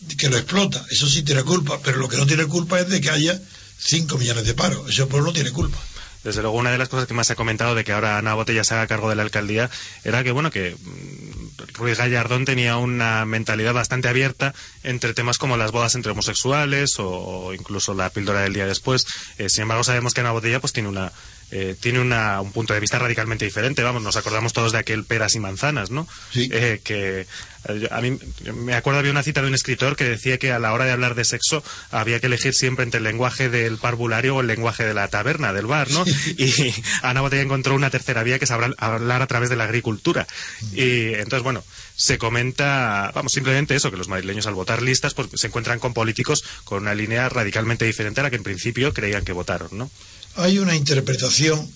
de 0.01 0.15
que 0.17 0.29
lo 0.29 0.37
explota. 0.37 0.85
Eso 0.89 1.09
sí 1.09 1.23
tiene 1.23 1.43
culpa, 1.43 1.81
pero 1.83 1.97
lo 1.97 2.07
que 2.07 2.17
no 2.17 2.25
tiene 2.25 2.45
culpa 2.45 2.79
es 2.79 2.87
de 2.87 3.01
que 3.01 3.09
haya 3.09 3.41
5 3.79 4.17
millones 4.17 4.45
de 4.45 4.53
paros. 4.53 4.89
Ese 4.89 5.05
pueblo 5.05 5.27
no 5.27 5.33
tiene 5.33 5.51
culpa. 5.51 5.77
Desde 6.23 6.41
luego, 6.41 6.57
una 6.57 6.71
de 6.71 6.77
las 6.77 6.89
cosas 6.89 7.07
que 7.07 7.13
más 7.13 7.27
se 7.27 7.33
ha 7.33 7.35
comentado 7.35 7.73
de 7.73 7.83
que 7.83 7.93
ahora 7.93 8.17
Ana 8.17 8.35
Botella 8.35 8.63
se 8.63 8.75
haga 8.75 8.87
cargo 8.87 9.09
de 9.09 9.15
la 9.15 9.23
alcaldía 9.23 9.69
era 10.03 10.23
que, 10.23 10.31
bueno, 10.31 10.51
que 10.51 10.75
mm, 10.79 11.73
Ruiz 11.73 11.97
Gallardón 11.97 12.45
tenía 12.45 12.77
una 12.77 13.25
mentalidad 13.25 13.73
bastante 13.73 14.07
abierta 14.07 14.53
entre 14.83 15.13
temas 15.13 15.37
como 15.37 15.57
las 15.57 15.71
bodas 15.71 15.95
entre 15.95 16.11
homosexuales 16.11 16.95
o, 16.99 17.53
incluso 17.53 17.93
la 17.93 18.09
píldora 18.09 18.41
del 18.41 18.53
día 18.53 18.67
después. 18.67 19.05
Eh, 19.37 19.49
sin 19.49 19.63
embargo, 19.63 19.83
sabemos 19.83 20.13
que 20.13 20.21
Ana 20.21 20.31
Botella 20.31 20.59
pues 20.59 20.73
tiene 20.73 20.89
una 20.89 21.11
eh, 21.51 21.75
tiene 21.79 21.99
una, 21.99 22.39
un 22.41 22.51
punto 22.51 22.73
de 22.73 22.79
vista 22.79 22.97
radicalmente 22.97 23.45
diferente. 23.45 23.83
Vamos, 23.83 24.01
nos 24.01 24.15
acordamos 24.15 24.53
todos 24.53 24.71
de 24.71 24.79
aquel 24.79 25.03
peras 25.03 25.35
y 25.35 25.39
manzanas, 25.39 25.91
¿no? 25.91 26.07
Sí. 26.31 26.49
Eh, 26.51 26.79
que 26.83 27.27
eh, 27.67 27.87
a 27.91 28.01
mí 28.01 28.17
me 28.53 28.73
acuerdo 28.73 28.99
había 28.99 29.11
una 29.11 29.21
cita 29.21 29.41
de 29.41 29.47
un 29.47 29.53
escritor 29.53 29.95
que 29.95 30.05
decía 30.05 30.37
que 30.37 30.51
a 30.51 30.59
la 30.59 30.73
hora 30.73 30.85
de 30.85 30.91
hablar 30.91 31.13
de 31.13 31.25
sexo 31.25 31.63
había 31.91 32.19
que 32.19 32.27
elegir 32.27 32.53
siempre 32.53 32.83
entre 32.83 32.99
el 32.99 33.03
lenguaje 33.03 33.49
del 33.49 33.77
parvulario 33.77 34.37
o 34.37 34.41
el 34.41 34.47
lenguaje 34.47 34.85
de 34.85 34.93
la 34.93 35.07
taberna, 35.09 35.53
del 35.53 35.65
bar, 35.65 35.91
¿no? 35.91 36.05
Y 36.37 36.73
Ana 37.01 37.21
Botella 37.21 37.43
encontró 37.43 37.75
una 37.75 37.89
tercera 37.89 38.23
vía 38.23 38.39
que 38.39 38.45
es 38.45 38.51
hablar, 38.51 38.73
hablar 38.77 39.21
a 39.21 39.27
través 39.27 39.49
de 39.49 39.55
la 39.55 39.65
agricultura. 39.65 40.25
Y 40.73 41.13
entonces, 41.13 41.43
bueno, 41.43 41.63
se 41.95 42.17
comenta, 42.17 43.11
vamos, 43.13 43.33
simplemente 43.33 43.75
eso, 43.75 43.91
que 43.91 43.97
los 43.97 44.07
madrileños 44.07 44.47
al 44.47 44.55
votar 44.55 44.81
listas 44.81 45.13
pues 45.13 45.27
se 45.35 45.47
encuentran 45.47 45.79
con 45.79 45.93
políticos 45.93 46.43
con 46.63 46.83
una 46.83 46.95
línea 46.95 47.29
radicalmente 47.29 47.85
diferente 47.85 48.21
a 48.21 48.23
la 48.23 48.29
que 48.29 48.37
en 48.37 48.43
principio 48.43 48.93
creían 48.93 49.25
que 49.25 49.33
votaron, 49.33 49.69
¿no? 49.73 49.91
Hay 50.35 50.59
una 50.59 50.75
interpretación, 50.75 51.69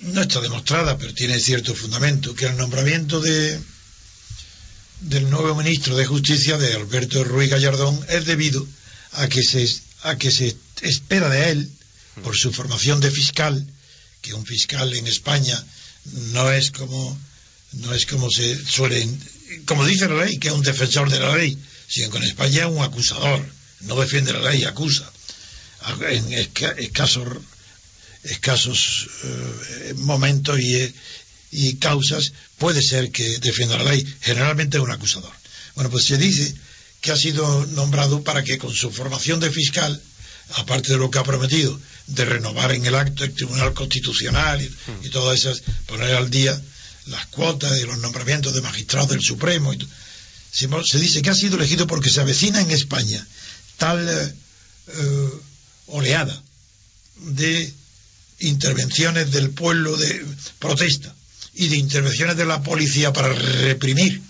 no 0.00 0.22
está 0.22 0.40
demostrada, 0.40 0.98
pero 0.98 1.14
tiene 1.14 1.38
cierto 1.38 1.74
fundamento, 1.74 2.34
que 2.34 2.46
el 2.46 2.56
nombramiento 2.56 3.20
de 3.20 3.60
del 5.00 5.28
nuevo 5.30 5.56
ministro 5.56 5.96
de 5.96 6.06
Justicia, 6.06 6.56
de 6.58 6.74
Alberto 6.74 7.24
Ruiz 7.24 7.50
Gallardón, 7.50 7.98
es 8.08 8.24
debido 8.24 8.64
a 9.12 9.26
que 9.26 9.42
se, 9.42 9.68
a 10.02 10.16
que 10.16 10.30
se 10.30 10.56
espera 10.80 11.28
de 11.28 11.50
él, 11.50 11.70
por 12.22 12.36
su 12.36 12.52
formación 12.52 13.00
de 13.00 13.10
fiscal, 13.10 13.66
que 14.20 14.34
un 14.34 14.46
fiscal 14.46 14.94
en 14.94 15.06
España 15.06 15.62
no 16.32 16.50
es 16.52 16.70
como 16.70 17.18
no 17.72 17.94
es 17.94 18.06
como 18.06 18.30
se 18.30 18.56
suele 18.64 19.08
como 19.64 19.86
dice 19.86 20.08
la 20.08 20.24
ley 20.24 20.38
que 20.38 20.48
es 20.48 20.54
un 20.54 20.62
defensor 20.62 21.10
de 21.10 21.20
la 21.20 21.36
ley 21.36 21.56
sino 21.88 22.10
que 22.10 22.18
en 22.18 22.24
España 22.24 22.64
es 22.64 22.70
un 22.70 22.82
acusador 22.82 23.44
no 23.80 23.98
defiende 23.98 24.32
la 24.32 24.50
ley 24.50 24.64
acusa 24.64 25.10
en 26.10 26.30
esca- 26.32 26.74
escasos 26.78 27.38
escasos 28.24 29.08
eh, 29.24 29.94
momentos 29.98 30.58
y, 30.60 30.94
y 31.50 31.74
causas 31.76 32.32
puede 32.58 32.80
ser 32.82 33.10
que 33.10 33.38
defienda 33.40 33.76
la 33.78 33.90
ley 33.90 34.06
generalmente 34.20 34.76
es 34.76 34.82
un 34.82 34.92
acusador 34.92 35.32
bueno 35.74 35.90
pues 35.90 36.04
se 36.06 36.18
dice 36.18 36.54
que 37.00 37.10
ha 37.10 37.16
sido 37.16 37.66
nombrado 37.66 38.22
para 38.22 38.44
que 38.44 38.58
con 38.58 38.72
su 38.72 38.90
formación 38.92 39.40
de 39.40 39.50
fiscal 39.50 40.00
aparte 40.56 40.92
de 40.92 40.98
lo 40.98 41.10
que 41.10 41.18
ha 41.18 41.24
prometido 41.24 41.78
de 42.06 42.24
renovar 42.24 42.72
en 42.72 42.86
el 42.86 42.94
acto 42.94 43.24
el 43.24 43.32
Tribunal 43.32 43.74
Constitucional 43.74 44.60
y, 44.62 45.06
y 45.06 45.10
todas 45.10 45.40
esas, 45.40 45.62
poner 45.86 46.14
al 46.14 46.30
día 46.30 46.60
las 47.06 47.26
cuotas 47.26 47.78
y 47.80 47.82
los 47.86 47.98
nombramientos 47.98 48.52
de 48.52 48.60
magistrados 48.60 49.08
del 49.10 49.22
Supremo. 49.22 49.72
Y 49.72 49.78
se, 50.52 50.98
dice 50.98 51.22
que 51.22 51.30
ha 51.30 51.34
sido 51.34 51.56
elegido 51.56 51.86
porque 51.86 52.10
se 52.10 52.20
avecina 52.20 52.60
en 52.60 52.70
España 52.72 53.24
tal 53.78 54.06
eh, 54.08 55.28
oleada 55.86 56.42
de 57.16 57.72
intervenciones 58.40 59.30
del 59.30 59.50
pueblo 59.50 59.96
de 59.96 60.24
protesta 60.58 61.14
y 61.54 61.68
de 61.68 61.76
intervenciones 61.76 62.36
de 62.36 62.46
la 62.46 62.62
policía 62.62 63.12
para 63.12 63.28
reprimir 63.32 64.20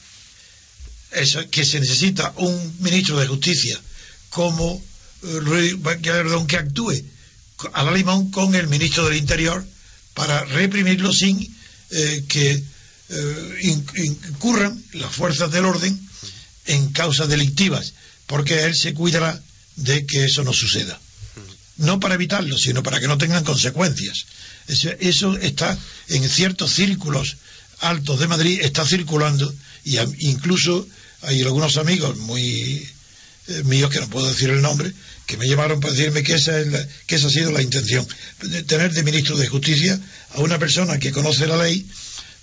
eso, 1.13 1.41
que 1.51 1.65
se 1.65 1.81
necesita 1.81 2.33
un 2.37 2.77
ministro 2.81 3.19
de 3.19 3.27
justicia 3.27 3.81
como 4.31 4.83
eh, 5.23 5.39
Ruiz 5.41 5.75
Gallardón 5.83 6.47
que 6.47 6.57
actúe 6.57 6.95
a 7.75 7.83
la 7.85 7.93
limón 7.93 8.31
con 8.31 8.55
el 8.55 8.67
ministro 8.67 9.05
del 9.09 9.19
Interior 9.19 9.65
para 10.15 10.45
reprimirlo 10.45 11.13
sin 11.13 11.39
eh, 11.91 12.25
que 12.29 12.63
eh, 13.09 13.59
in- 13.63 13.87
incurran 13.97 14.83
las 14.95 15.15
fuerzas 15.15 15.51
del 15.53 15.65
orden 15.67 15.99
en 16.67 16.89
causas 16.93 17.29
delictivas, 17.29 17.93
porque 18.27 18.65
él 18.65 18.75
se 18.75 18.95
cuidará 18.95 19.41
de 19.77 20.07
que 20.07 20.25
eso 20.25 20.43
no 20.45 20.53
suceda. 20.53 20.99
No 21.83 21.99
para 22.01 22.15
evitarlo, 22.15 22.57
sino 22.59 22.83
para 22.83 22.99
que 23.01 23.09
no 23.09 23.19
tengan 23.19 23.45
consecuencias. 23.45 24.25
Eso, 24.69 25.37
está 25.39 25.77
en 26.09 26.29
ciertos 26.29 26.73
círculos 26.73 27.37
altos 27.81 28.21
de 28.21 28.29
Madrid, 28.29 28.61
está 28.63 28.87
circulando, 28.87 29.53
y 29.85 29.99
incluso 30.21 30.87
hay 31.23 31.43
algunos 31.43 31.77
amigos 31.77 32.17
muy 32.19 32.89
eh, 33.49 33.63
míos, 33.65 33.91
que 33.91 33.99
no 34.01 34.09
puedo 34.09 34.29
decir 34.29 34.51
el 34.51 34.63
nombre, 34.63 34.93
que 35.27 35.37
me 35.37 35.47
llevaron 35.47 35.81
para 35.81 35.93
decirme 35.93 36.23
que 36.23 36.35
esa, 36.35 36.61
es 36.61 36.69
la- 36.69 36.87
que 37.07 37.17
esa 37.17 37.27
ha 37.27 37.31
sido 37.31 37.51
la 37.51 37.61
intención, 37.63 38.07
de 38.43 38.63
tener 38.63 38.93
de 38.93 39.03
ministro 39.03 39.37
de 39.37 39.49
Justicia 39.49 39.99
a 40.35 40.41
una 40.41 40.59
persona 40.61 40.99
que 41.01 41.11
conoce 41.11 41.47
la 41.49 41.57
ley 41.57 41.85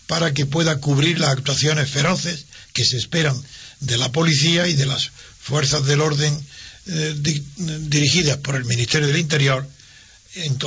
para 0.07 0.33
que 0.33 0.45
pueda 0.45 0.79
cubrir 0.81 1.17
las 1.19 1.29
actuaciones 1.29 1.89
feroces 1.89 2.45
que 2.73 2.83
se 2.83 2.97
esperan 2.97 3.41
de 3.79 3.97
la 3.97 4.11
policía 4.11 4.67
y 4.67 4.73
de 4.73 4.85
las 4.87 5.11
fuerzas 5.41 5.85
del 5.85 6.01
orden 6.01 6.37
eh, 6.87 7.15
di- 7.17 7.43
dirigidas 7.87 8.37
por 8.37 8.55
el 8.55 8.65
Ministerio 8.65 9.07
del 9.07 9.17
Interior 9.17 9.67
en 10.35 10.57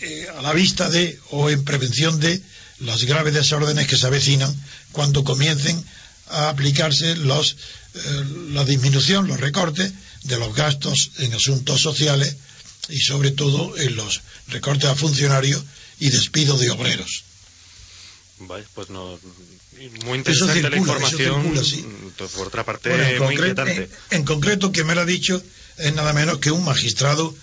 eh, 0.00 0.26
a 0.36 0.42
la 0.42 0.52
vista 0.52 0.88
de 0.90 1.18
o 1.30 1.50
en 1.50 1.64
prevención 1.64 2.18
de 2.20 2.40
las 2.80 3.04
graves 3.04 3.34
desórdenes 3.34 3.86
que 3.86 3.96
se 3.96 4.06
avecinan 4.06 4.54
cuando 4.92 5.22
comiencen 5.24 5.82
a 6.28 6.48
aplicarse 6.48 7.16
los, 7.16 7.56
eh, 7.94 8.24
la 8.50 8.64
disminución, 8.64 9.28
los 9.28 9.40
recortes 9.40 9.92
de 10.24 10.38
los 10.38 10.54
gastos 10.54 11.10
en 11.18 11.34
asuntos 11.34 11.80
sociales 11.80 12.36
y 12.88 12.98
sobre 13.00 13.30
todo 13.30 13.76
en 13.76 13.94
los 13.96 14.22
recortes 14.48 14.88
a 14.88 14.94
funcionarios 14.96 15.62
y 16.00 16.10
despidos 16.10 16.58
de 16.60 16.70
obreros. 16.70 17.24
Vale, 18.40 18.64
pues 18.74 18.88
no. 18.90 19.18
Muy 20.04 20.18
interesante 20.18 20.54
circula, 20.60 20.70
la 20.70 20.76
eso 20.76 20.82
información. 21.16 21.42
circula, 21.42 21.64
sí. 21.64 21.76
mm, 21.82 22.28
Por 22.36 22.46
otra 22.48 22.64
parte, 22.64 22.88
Bueno, 22.90 23.04
en, 23.04 23.18
muy 23.18 23.34
concre- 23.36 23.40
inquietante. 23.50 23.88
en- 24.10 24.18
en 24.18 24.24
concreto, 24.24 24.72
que 24.72 24.84
me 24.84 24.94
lo 24.94 25.00
ha 25.02 25.04
dicho 25.06 25.42
es 25.78 25.94
nada 25.94 26.12
menos 26.12 26.38
que 26.38 26.50
un 26.50 26.64
magistrado, 26.64 27.34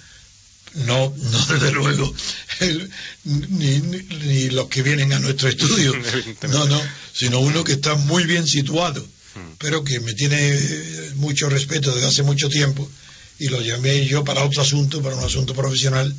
no, 0.75 1.13
no 1.17 1.45
desde 1.53 1.71
luego, 1.71 2.13
el- 2.59 2.89
ni, 3.25 3.79
ni- 3.79 4.03
ni 4.25 4.49
los 4.51 4.67
que 4.69 4.83
vienen 4.83 5.11
a 5.13 5.19
nuestro 5.19 5.49
estudio, 5.49 5.93
no, 6.49 6.65
no, 6.67 6.81
sino 7.13 7.39
uno 7.39 7.63
que 7.63 7.73
está 7.73 7.95
muy 7.95 8.25
bien 8.25 8.45
situado, 8.47 9.05
Hmm. 9.35 9.53
pero 9.59 9.83
que 9.83 9.99
me 9.99 10.13
tiene 10.13 10.37
eh, 10.41 11.11
mucho 11.17 11.49
respeto 11.49 11.93
desde 11.93 12.07
hace 12.07 12.23
mucho 12.23 12.49
tiempo 12.49 12.89
y 13.37 13.49
lo 13.49 13.61
llamé 13.61 14.03
yo 14.07 14.23
para 14.23 14.43
otro 14.43 14.63
asunto, 14.63 15.03
para 15.03 15.15
un 15.15 15.23
asunto 15.23 15.53
profesional. 15.53 16.13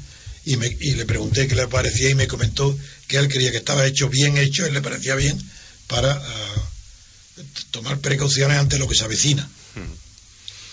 Y, 0.47 0.57
me, 0.57 0.69
y 0.81 0.93
le 0.95 1.05
pregunté 1.05 1.47
qué 1.49 1.55
le 1.57 1.67
parecía 1.67 2.09
y 2.09 2.15
me 2.15 2.27
comentó 2.29 2.75
que 3.09 3.17
él 3.19 3.29
creía 3.29 3.51
que 3.51 3.59
estaba 3.59 3.85
hecho 3.85 4.09
bien 4.09 4.39
hecho, 4.39 4.65
él 4.65 4.73
le 4.75 4.81
parecía 4.81 5.15
bien 5.17 5.37
para 5.91 6.13
ah, 6.13 6.63
tomar 7.73 7.99
precauciones 7.99 8.57
ante 8.59 8.79
lo 8.79 8.89
que 8.89 8.95
se 8.95 9.05
avecina. 9.05 9.47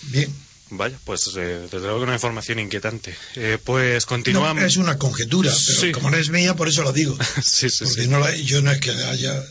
Bien. 0.03 0.33
Vaya, 0.69 0.97
pues 1.05 1.27
eh, 1.37 1.61
desde 1.71 1.79
luego 1.79 1.99
que 1.99 2.03
una 2.03 2.13
información 2.15 2.59
inquietante. 2.59 3.15
Eh, 3.35 3.57
pues 3.63 4.03
No, 4.03 4.07
continuamos. 4.09 4.63
es 4.63 4.77
una 4.77 4.97
conjetura, 4.97 5.51
pero 5.65 5.79
Sí. 5.81 5.91
como 5.93 6.11
no 6.11 6.17
es 6.17 6.29
mía, 6.29 6.55
por 6.55 6.67
eso 6.67 6.83
la 6.83 6.91
digo. 6.91 7.17
sí, 7.43 7.69
sí, 7.69 7.85
Porque 7.85 8.07
no 8.07 8.19
la- 8.19 8.35
yo 8.35 8.61
no 8.61 8.71
es 8.71 8.79
que 8.79 8.91
la 8.93 9.09
haya 9.09 9.43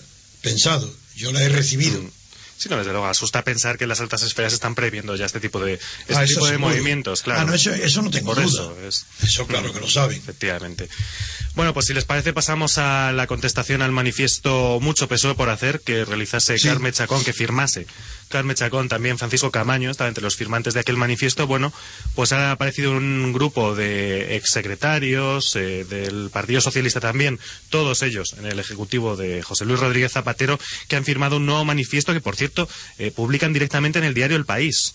pensado, 0.43 0.93
yo 1.17 1.33
la 1.33 1.43
he 1.43 1.49
recibido. 1.49 2.01
Mm. 2.03 2.11
Sí, 2.59 2.69
no, 2.71 2.79
desde 2.79 2.91
luego, 2.93 3.07
asusta 3.07 3.45
pensar 3.45 3.77
que 3.77 3.87
las 3.87 4.01
altas 4.01 4.23
esferas 4.23 4.53
están 4.53 4.75
previendo 4.75 5.15
ya 5.15 5.27
este 5.27 5.41
tipo 5.41 5.61
de, 5.61 5.75
este 5.75 6.15
Ah, 6.15 6.25
tipo 6.25 6.47
de 6.49 6.57
movimientos, 6.59 7.23
claro. 7.23 7.41
Ah, 7.43 7.45
no, 7.45 7.55
eso, 7.55 7.71
eso 7.73 8.01
no 8.03 8.11
tengo 8.11 8.35
Por 8.35 8.43
duda. 8.43 8.47
eso 8.49 8.77
es. 8.87 9.07
Eso 9.23 9.47
claro 9.47 9.73
que 9.73 9.81
lo 9.81 9.89
saben. 9.89 10.17
Efectivamente. 10.19 10.89
Bueno, 11.55 11.73
pues 11.75 11.87
si 11.87 11.95
les 11.95 12.05
parece 12.05 12.33
pasamos 12.33 12.79
a 12.79 13.13
la 13.13 13.27
contestación 13.27 13.81
al 13.83 13.91
manifiesto 13.93 14.79
Mucho 14.81 15.09
PSOE 15.09 15.35
por 15.35 15.49
hacer 15.51 15.81
que 15.81 16.05
realizase 16.05 16.59
Sí. 16.59 16.69
Carme 16.69 16.93
Chacón, 16.93 17.23
que 17.25 17.33
firmase 17.33 17.87
Carme 18.29 18.55
Chacón, 18.55 18.89
también 18.89 19.19
Francisco 19.19 19.51
Camaño, 19.51 19.91
estaba 19.91 20.09
entre 20.09 20.25
los 20.25 20.37
firmantes 20.37 20.75
de 20.75 20.81
aquel 20.81 20.97
manifiesto. 20.97 21.47
Bueno, 21.47 21.73
pues 22.15 22.33
ha 22.33 22.51
aparecido 22.51 22.93
un 22.93 23.33
grupo 23.33 23.75
de 23.75 24.37
exsecretarios 24.37 25.55
eh, 25.57 25.85
del 25.85 26.31
Partido 26.31 26.61
Socialista 26.61 27.01
también, 27.01 27.39
todos 27.71 28.03
ellos 28.03 28.35
en 28.39 28.47
el 28.47 28.59
Ejecutivo 28.59 29.17
de 29.17 29.43
José 29.43 29.65
Luis 29.65 29.81
Rodríguez 29.81 30.13
Zapatero, 30.13 30.59
que 30.89 30.97
han 30.97 31.05
firmado 31.05 31.37
un 31.37 31.47
nuevo 31.47 31.65
manifiesto 31.65 32.13
que, 32.13 32.21
por 32.21 32.37
cierto, 32.37 32.69
eh, 32.99 33.11
publican 33.11 33.53
directamente 33.53 33.99
en 33.99 34.05
el 34.05 34.15
diario 34.15 34.37
El 34.37 34.45
País. 34.45 34.95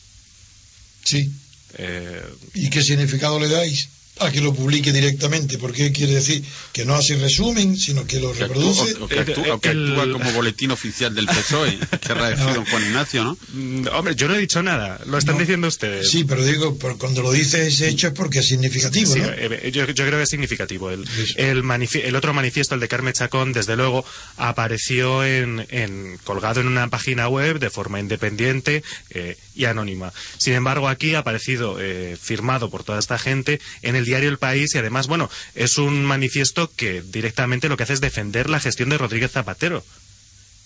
Sí. 1.03 1.31
Eh, 1.77 2.23
¿Y 2.53 2.69
qué 2.69 2.83
significado 2.83 3.39
le 3.39 3.47
dais 3.47 3.89
a 4.25 4.31
que 4.31 4.41
lo 4.41 4.53
publique 4.53 4.91
directamente? 4.91 5.57
Porque 5.57 5.91
quiere 5.91 6.13
decir 6.15 6.43
que 6.73 6.85
no 6.85 6.95
hace 6.95 7.15
resumen, 7.17 7.77
sino 7.77 8.05
que 8.05 8.19
lo 8.19 8.31
Que 8.33 8.43
actúa- 8.45 8.47
reproduce. 8.47 8.93
o, 8.99 9.05
o 9.05 9.07
que 9.07 9.19
actúa, 9.19 9.53
o 9.55 9.59
que 9.59 9.69
El- 9.69 9.91
actúa 9.99 10.11
como 10.13 10.31
boletín 10.33 10.71
oficial 10.71 11.13
del 11.15 11.25
PSOE, 11.27 11.77
querrá 12.01 12.29
decir 12.29 12.53
don 12.53 12.65
Juan 12.65 12.83
Ignacio, 12.83 13.23
¿no? 13.23 13.37
mm, 13.53 13.87
hombre, 13.93 14.15
yo 14.15 14.27
no 14.27 14.35
he 14.35 14.39
dicho 14.39 14.61
nada, 14.63 14.99
lo 15.05 15.17
están 15.17 15.35
No. 15.35 15.41
diciendo 15.41 15.67
ustedes. 15.67 16.09
Sí, 16.11 16.23
pero 16.23 16.43
digo, 16.43 16.77
por- 16.77 16.97
cuando 16.97 17.21
lo 17.21 17.31
dice 17.31 17.67
ese 17.67 17.89
hecho 17.89 18.07
es 18.07 18.13
porque 18.13 18.39
es 18.39 18.47
significativo, 18.47 19.13
Sí, 19.13 19.19
¿no? 19.19 19.27
eh, 19.29 19.71
yo, 19.73 19.85
yo 19.87 20.05
creo 20.05 20.17
que 20.17 20.23
es 20.23 20.29
significativo. 20.29 20.89
El, 20.91 21.05
el 21.37 22.15
otro 22.15 22.33
manifiesto, 22.33 22.75
el 22.75 22.81
de 22.81 22.87
Carmen 22.87 23.13
Chacón, 23.13 23.53
desde 23.53 23.75
luego, 23.75 24.05
apareció 24.37 25.23
en, 25.23 25.65
en- 25.69 26.17
colgado 26.23 26.61
en 26.61 26.67
una 26.67 26.87
página 26.89 27.27
web 27.29 27.59
de 27.59 27.69
forma 27.69 27.99
independiente 27.99 28.83
eh, 29.11 29.37
y 29.55 29.65
anónima. 29.65 30.11
Sin 30.37 30.53
embargo, 30.53 30.87
aquí 30.89 31.15
ha 31.15 31.19
aparecido 31.19 31.77
eh, 31.79 32.17
firmado 32.21 32.69
por 32.69 32.83
toda 32.83 32.99
esta 32.99 33.17
gente 33.17 33.59
en 33.81 33.95
el 33.95 34.05
diario 34.11 34.29
El 34.29 34.37
País 34.37 34.75
y 34.75 34.77
además, 34.77 35.07
bueno, 35.07 35.29
es 35.55 35.77
un 35.77 36.03
manifiesto 36.03 36.69
que 36.75 37.01
directamente 37.01 37.69
lo 37.69 37.77
que 37.77 37.83
hace 37.83 37.93
es 37.93 38.01
defender 38.01 38.49
la 38.49 38.59
gestión 38.59 38.89
de 38.89 38.97
Rodríguez 38.97 39.31
Zapatero. 39.31 39.83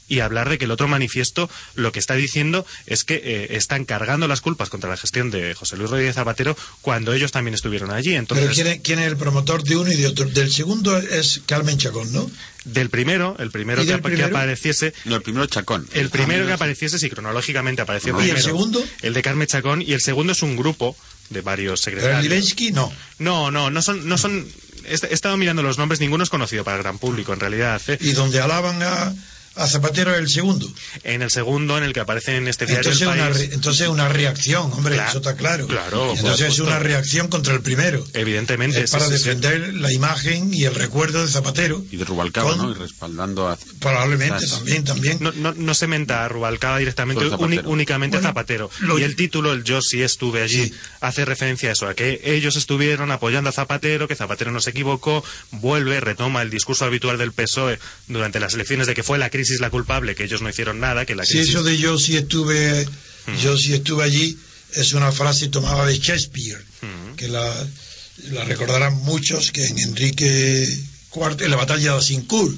Y 0.08 0.20
hablar 0.20 0.50
de 0.50 0.60
que 0.60 0.66
el 0.66 0.72
otro 0.72 0.88
manifiesto 0.88 1.50
lo 1.74 1.92
que 1.92 1.98
está 1.98 2.14
diciendo 2.14 2.64
es 2.86 3.04
que 3.04 3.16
eh, 3.24 3.48
están 3.58 3.86
cargando 3.86 4.28
las 4.28 4.40
culpas 4.40 4.70
contra 4.70 4.88
la 4.88 4.98
gestión 4.98 5.32
de 5.32 5.56
José 5.56 5.78
Luis 5.78 5.90
Rodríguez 5.90 6.14
Zapatero 6.14 6.56
cuando 6.82 7.12
ellos 7.12 7.32
también 7.32 7.56
estuvieron 7.56 7.90
allí. 7.90 8.14
Entonces, 8.16 8.46
Pero 8.46 8.54
¿quién 8.54 8.68
es, 8.68 8.80
quién 8.84 9.00
es 9.00 9.08
el 9.08 9.18
promotor 9.18 9.64
de 9.64 9.76
uno 9.78 9.92
y 9.92 9.96
de 9.96 10.06
otro? 10.06 10.26
Del 10.30 10.52
segundo 10.54 10.96
es 11.00 11.42
Carmen 11.48 11.80
Chacón, 11.80 12.14
¿no? 12.14 12.30
Del 12.66 12.92
primero, 12.92 13.36
el 13.40 13.50
primero 13.50 13.82
¿Y 13.82 13.88
que, 13.88 13.94
apa- 13.94 14.10
que 14.10 14.16
primero? 14.18 14.38
apareciese, 14.38 14.94
No, 15.06 15.16
el 15.16 15.22
primero 15.24 15.48
Chacón. 15.48 15.88
el 15.94 16.10
primero 16.12 16.44
Ah, 16.44 16.48
que 16.48 16.54
apareciese, 16.54 17.00
sí, 17.00 17.10
cronológicamente 17.10 17.82
apareció 17.82 18.10
¿Y 18.14 18.18
el 18.18 18.22
primero. 18.30 18.44
segundo? 18.46 18.86
El 19.02 19.14
de 19.16 19.22
Carmen 19.24 19.48
Chacón, 19.48 19.82
y 19.82 19.94
el 19.94 20.02
segundo 20.02 20.34
es 20.34 20.44
un 20.44 20.56
grupo 20.56 20.96
de 21.30 21.42
varios 21.42 21.82
Pero 21.82 21.98
secretarios. 21.98 22.24
Livensky 22.24 22.72
no. 22.72 22.92
No, 23.20 23.52
no, 23.52 23.70
no 23.70 23.82
son, 23.82 24.08
no 24.08 24.18
son, 24.18 24.48
he 24.86 24.94
he 24.94 25.14
estado 25.14 25.38
mirando 25.38 25.64
los 25.64 25.78
nombres, 25.78 26.00
ninguno 26.00 26.24
es 26.24 26.30
conocido 26.30 26.64
para 26.64 26.78
el 26.78 26.84
gran 26.84 26.98
público, 26.98 27.34
en 27.34 27.40
realidad. 27.40 27.82
¿eh? 27.88 27.98
Y 28.02 28.12
donde 28.12 28.42
alaban 28.42 28.82
a, 28.84 29.14
a 29.56 29.68
Zapatero 29.68 30.12
es 30.14 30.20
el 30.20 30.30
segundo. 30.30 30.72
En 31.04 31.22
el 31.22 31.32
segundo, 31.32 31.78
en 31.78 31.84
el 31.84 31.94
que 31.94 32.00
aparece 32.02 32.36
en 32.38 32.48
este 32.48 32.66
diario 32.66 32.92
Entonces 32.92 33.02
El 33.08 33.20
una, 33.22 33.32
País, 33.34 33.50
entonces 33.54 33.88
una 33.88 34.08
reacción, 34.10 34.72
hombre, 34.74 34.96
Claro, 34.96 35.10
eso 35.10 35.18
está 35.20 35.36
claro. 35.36 35.68
claro, 35.68 36.12
Entonces 36.16 36.48
es 36.48 36.56
supuesto. 36.56 36.64
una 36.66 36.80
reacción 36.80 37.28
contra 37.28 37.54
el 37.54 37.62
primero. 37.62 38.06
evidentemente, 38.14 38.82
Es 38.84 38.90
sí, 38.90 38.98
para 38.98 39.08
sí, 39.08 39.18
sí. 39.18 39.24
defender 39.24 39.74
la 39.76 39.92
imagen 39.94 40.54
y 40.54 40.66
el 40.66 40.76
recuerdo 40.76 41.22
de 41.26 41.32
Zapatero. 41.32 41.84
Y 41.92 41.98
de 41.98 42.06
Rubalcaba, 42.06 42.52
Con- 42.52 42.58
¿no? 42.60 42.72
Y 42.72 42.74
respaldando 42.76 43.48
a... 43.48 43.58
Probablemente 43.80 44.38
Quizás. 44.40 44.58
también, 44.58 44.84
también. 44.84 45.18
No, 45.22 45.32
no, 45.34 45.54
no 45.54 45.74
se 45.74 45.88
menta 45.88 46.26
a 46.26 46.28
Rubalcaba 46.28 46.78
directamente, 46.80 47.24
Zapatero. 47.30 47.46
uni- 47.62 47.62
únicamente 47.74 48.18
Bueno, 48.18 48.28
a 48.28 48.32
Zapatero. 48.32 48.70
lo- 48.80 49.00
Y 49.00 49.04
el 49.04 49.16
título, 49.16 49.54
el 49.54 49.64
Yo 49.64 49.82
sí 49.82 50.02
estuve 50.02 50.42
allí, 50.42 50.66
Sí. 50.68 50.74
hace 51.02 51.26
referencia 51.26 51.70
a 51.70 51.74
eso, 51.74 51.88
a 51.88 51.94
que 51.94 52.22
ellos 52.24 52.56
estuvieron 52.56 53.12
apoyando 53.12 53.50
a 53.50 53.54
Zapatero, 53.54 54.08
que 54.08 54.16
Zapatero 54.16 54.52
no 54.52 54.60
se 54.62 54.72
equivocó, 54.72 55.24
vuelve, 55.52 56.00
retoma 56.00 56.42
el 56.42 56.50
discurso 56.50 56.86
habitual 56.86 57.18
del 57.18 57.32
PSOE 57.32 57.80
durante 58.08 58.40
las 58.40 58.54
elecciones 58.54 58.88
de 58.88 58.94
que 58.96 59.04
fue 59.04 59.18
la 59.18 59.30
crisis 59.30 59.45
la 59.60 59.70
culpable, 59.70 60.16
que 60.16 60.24
ellos 60.26 60.42
no 60.42 60.50
hicieron 60.50 60.80
nada, 60.80 61.06
que 61.06 61.16
la 61.16 61.26
Si 61.26 61.34
crisis... 61.34 61.50
eso 61.50 61.64
de 61.64 61.78
yo 61.78 61.98
sí 61.98 62.18
estuve, 62.18 62.88
yo 63.42 63.58
sí 63.58 63.74
estuve 63.74 64.04
allí, 64.04 64.38
es 64.74 64.94
una 64.94 65.12
frase 65.12 65.48
tomada 65.50 65.86
de 65.86 65.98
Shakespeare, 65.98 66.64
que 67.16 67.28
la, 67.28 67.68
la 68.32 68.44
recordarán 68.46 68.96
muchos 68.98 69.52
que 69.52 69.66
en 69.66 69.80
Enrique 69.80 70.68
IV, 71.16 71.44
en 71.44 71.52
la 71.52 71.58
batalla 71.58 71.94
de 71.94 71.98
Azincourt, 71.98 72.56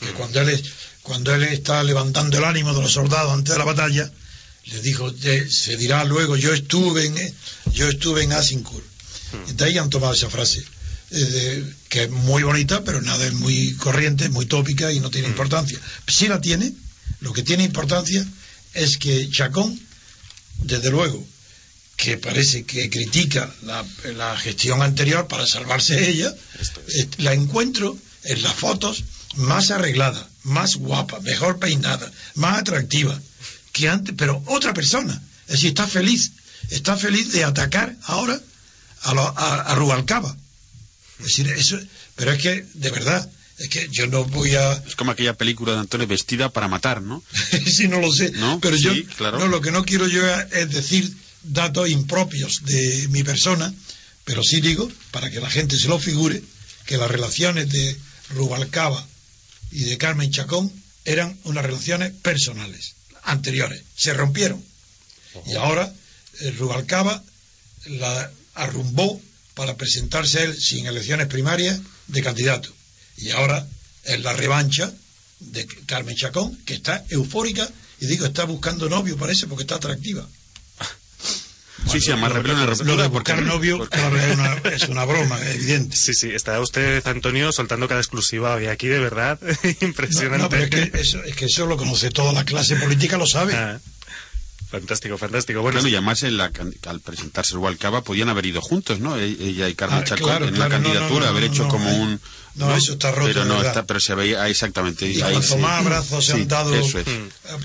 que 0.00 0.12
cuando 0.12 0.40
él, 0.40 0.62
cuando 1.02 1.34
él 1.34 1.42
está 1.44 1.82
levantando 1.82 2.38
el 2.38 2.44
ánimo 2.44 2.72
de 2.74 2.82
los 2.82 2.92
soldados 2.92 3.32
antes 3.32 3.52
de 3.52 3.58
la 3.58 3.64
batalla, 3.64 4.10
le 4.66 4.80
dijo, 4.82 5.12
se 5.48 5.76
dirá 5.76 6.04
luego, 6.04 6.36
yo 6.36 6.52
estuve 6.52 7.06
en, 7.06 7.34
yo 7.72 7.88
estuve 7.88 8.22
en 8.22 8.32
Azincourt. 8.32 8.84
De 9.54 9.64
ahí 9.64 9.76
han 9.78 9.90
tomado 9.90 10.14
esa 10.14 10.30
frase, 10.30 10.62
eh, 11.10 11.74
que 11.88 12.04
es 12.04 12.10
muy 12.10 12.42
bonita, 12.42 12.84
pero 12.84 13.00
nada, 13.00 13.26
es 13.26 13.32
muy 13.34 13.74
corriente, 13.74 14.28
muy 14.28 14.46
tópica 14.46 14.92
y 14.92 15.00
no 15.00 15.10
tiene 15.10 15.28
importancia. 15.28 15.78
Sí 16.06 16.28
la 16.28 16.40
tiene, 16.40 16.72
lo 17.20 17.32
que 17.32 17.42
tiene 17.42 17.64
importancia 17.64 18.26
es 18.74 18.98
que 18.98 19.28
Chacón, 19.30 19.78
desde 20.58 20.90
luego, 20.90 21.26
que 21.96 22.16
parece 22.16 22.64
que 22.64 22.88
critica 22.90 23.52
la, 23.62 23.84
la 24.16 24.36
gestión 24.36 24.82
anterior 24.82 25.26
para 25.28 25.46
salvarse 25.46 26.08
ella, 26.10 26.32
eh, 26.88 27.08
la 27.18 27.32
encuentro 27.32 27.98
en 28.24 28.42
las 28.42 28.54
fotos 28.54 29.04
más 29.36 29.70
arreglada, 29.70 30.28
más 30.44 30.76
guapa, 30.76 31.20
mejor 31.20 31.58
peinada, 31.58 32.10
más 32.34 32.58
atractiva 32.58 33.20
que 33.72 33.88
antes, 33.88 34.14
pero 34.16 34.42
otra 34.46 34.74
persona. 34.74 35.20
Es 35.46 35.52
decir, 35.54 35.68
está 35.70 35.86
feliz, 35.86 36.32
está 36.70 36.96
feliz 36.96 37.32
de 37.32 37.44
atacar 37.44 37.96
ahora 38.04 38.40
a, 39.02 39.14
lo- 39.14 39.38
a- 39.38 39.62
a 39.62 39.74
Rubalcaba. 39.74 40.36
Es 41.20 41.26
decir, 41.26 41.48
eso, 41.48 41.78
pero 42.16 42.32
es 42.32 42.42
que, 42.42 42.64
de 42.74 42.90
verdad, 42.90 43.28
Es 43.58 43.68
que 43.68 43.88
yo 43.90 44.06
no 44.06 44.24
voy 44.24 44.54
a... 44.54 44.72
Es 44.86 44.94
como 44.94 45.10
aquella 45.10 45.34
película 45.34 45.72
de 45.72 45.80
Antonio 45.80 46.06
vestida 46.06 46.48
para 46.48 46.68
matar, 46.68 47.02
¿no? 47.02 47.24
sí, 47.66 47.88
no 47.88 47.98
lo 48.00 48.12
sé. 48.12 48.30
¿No? 48.30 48.60
Pero 48.60 48.76
yo, 48.76 48.94
Sí, 48.94 49.02
claro. 49.16 49.38
no, 49.40 49.48
lo 49.48 49.60
que 49.60 49.72
no 49.72 49.84
quiero 49.84 50.06
yo 50.06 50.22
es 50.52 50.70
decir 50.70 51.12
datos 51.42 51.88
impropios 51.88 52.60
de 52.66 53.08
mi 53.10 53.24
persona, 53.24 53.74
pero 54.24 54.44
sí 54.44 54.60
digo, 54.60 54.88
para 55.10 55.28
que 55.30 55.40
la 55.40 55.50
gente 55.50 55.76
se 55.76 55.88
lo 55.88 55.98
figure, 55.98 56.40
que 56.86 56.98
las 56.98 57.10
relaciones 57.10 57.68
de 57.68 57.96
Rubalcaba 58.30 59.04
y 59.72 59.84
de 59.84 59.98
Carmen 59.98 60.30
Chacón 60.30 60.70
eran 61.04 61.36
unas 61.42 61.64
relaciones 61.64 62.12
personales, 62.12 62.94
anteriores. 63.24 63.82
Se 63.96 64.14
rompieron. 64.14 64.62
Y 65.46 65.56
ahora 65.56 65.92
eh, 66.40 66.50
Rubalcaba 66.52 67.24
la 67.86 68.30
arrumbó 68.54 69.20
para 69.58 69.76
presentarse 69.76 70.44
él 70.44 70.56
sin 70.56 70.86
elecciones 70.86 71.26
primarias 71.26 71.80
de 72.06 72.22
candidato. 72.22 72.72
Y 73.16 73.30
ahora 73.32 73.66
es 74.04 74.20
la 74.22 74.32
revancha 74.32 74.92
de 75.40 75.66
Carmen 75.84 76.14
Chacón, 76.14 76.56
que 76.64 76.74
está 76.74 77.04
eufórica 77.10 77.68
y 78.00 78.06
digo, 78.06 78.24
está 78.24 78.44
buscando 78.44 78.88
novio, 78.88 79.16
parece, 79.16 79.48
porque 79.48 79.64
está 79.64 79.74
atractiva. 79.74 80.24
sí, 81.90 82.00
sí, 82.00 82.12
además 82.12 82.30
Lo 82.34 82.42
ruptura 82.42 83.02
de 83.02 83.10
porque- 83.10 83.32
buscar 83.32 83.42
novio, 83.42 83.78
porque- 83.78 83.96
claro, 83.98 84.16
es 84.20 84.34
una, 84.36 84.54
es 84.70 84.88
una 84.88 85.04
broma, 85.04 85.40
es 85.42 85.56
evidente. 85.56 85.96
Sí, 85.96 86.14
sí, 86.14 86.30
está 86.32 86.60
usted, 86.60 87.04
Antonio, 87.08 87.50
soltando 87.50 87.88
cada 87.88 88.00
exclusiva 88.00 88.54
hoy 88.54 88.66
aquí, 88.66 88.86
de 88.86 89.00
verdad. 89.00 89.40
Impresionante. 89.80 90.38
No, 90.38 90.44
no, 90.44 90.48
pero 90.48 90.62
es 90.64 90.70
que, 90.70 91.00
eso, 91.00 91.22
es 91.24 91.34
que 91.34 91.46
eso 91.46 91.66
lo 91.66 91.76
conoce 91.76 92.10
toda 92.10 92.32
la 92.32 92.44
clase 92.44 92.76
política, 92.76 93.16
lo 93.18 93.26
sabe. 93.26 93.54
Ah, 93.54 93.80
fantástico, 94.70 95.16
fantástico. 95.18 95.60
Bueno, 95.62 95.78
Claro, 95.80 95.88
y 95.88 95.94
además 95.96 96.22
en 96.22 96.36
la 96.36 96.50
al 96.86 97.00
presentarse 97.00 97.54
Rubalcaba 97.54 98.02
podían 98.02 98.28
haber 98.28 98.46
ido 98.46 98.60
juntos, 98.60 99.00
¿no? 99.00 99.16
E- 99.18 99.24
Ella 99.26 99.68
y 99.68 99.74
Carmen 99.74 100.00
Ah, 100.00 100.04
Chacón 100.04 100.26
claro, 100.28 100.48
en 100.48 100.54
claro, 100.54 100.78
no, 100.78 100.82
candidatura, 100.84 101.24
no, 101.26 101.30
haber 101.30 101.44
hecho 101.44 101.62
no, 101.64 101.68
como 101.68 101.90
un... 101.96 102.20
no, 102.54 102.76
eso 102.76 102.92
está 102.92 103.10
roto, 103.12 103.26
Pero 103.28 103.44
no, 103.44 103.62
está, 103.62 103.84
pero 103.86 104.00
se 104.00 104.14
veía 104.14 104.42
ah, 104.42 104.48
exactamente. 104.48 105.06
Y 105.10 105.20
ahí 105.22 105.32
cuanto 105.34 105.54
sí. 105.54 105.58
más 105.60 105.80
abrazos 105.80 106.24
se 106.26 106.32
Sí, 106.34 106.40
han 106.42 106.48
dado 106.48 106.74
es. 106.74 106.94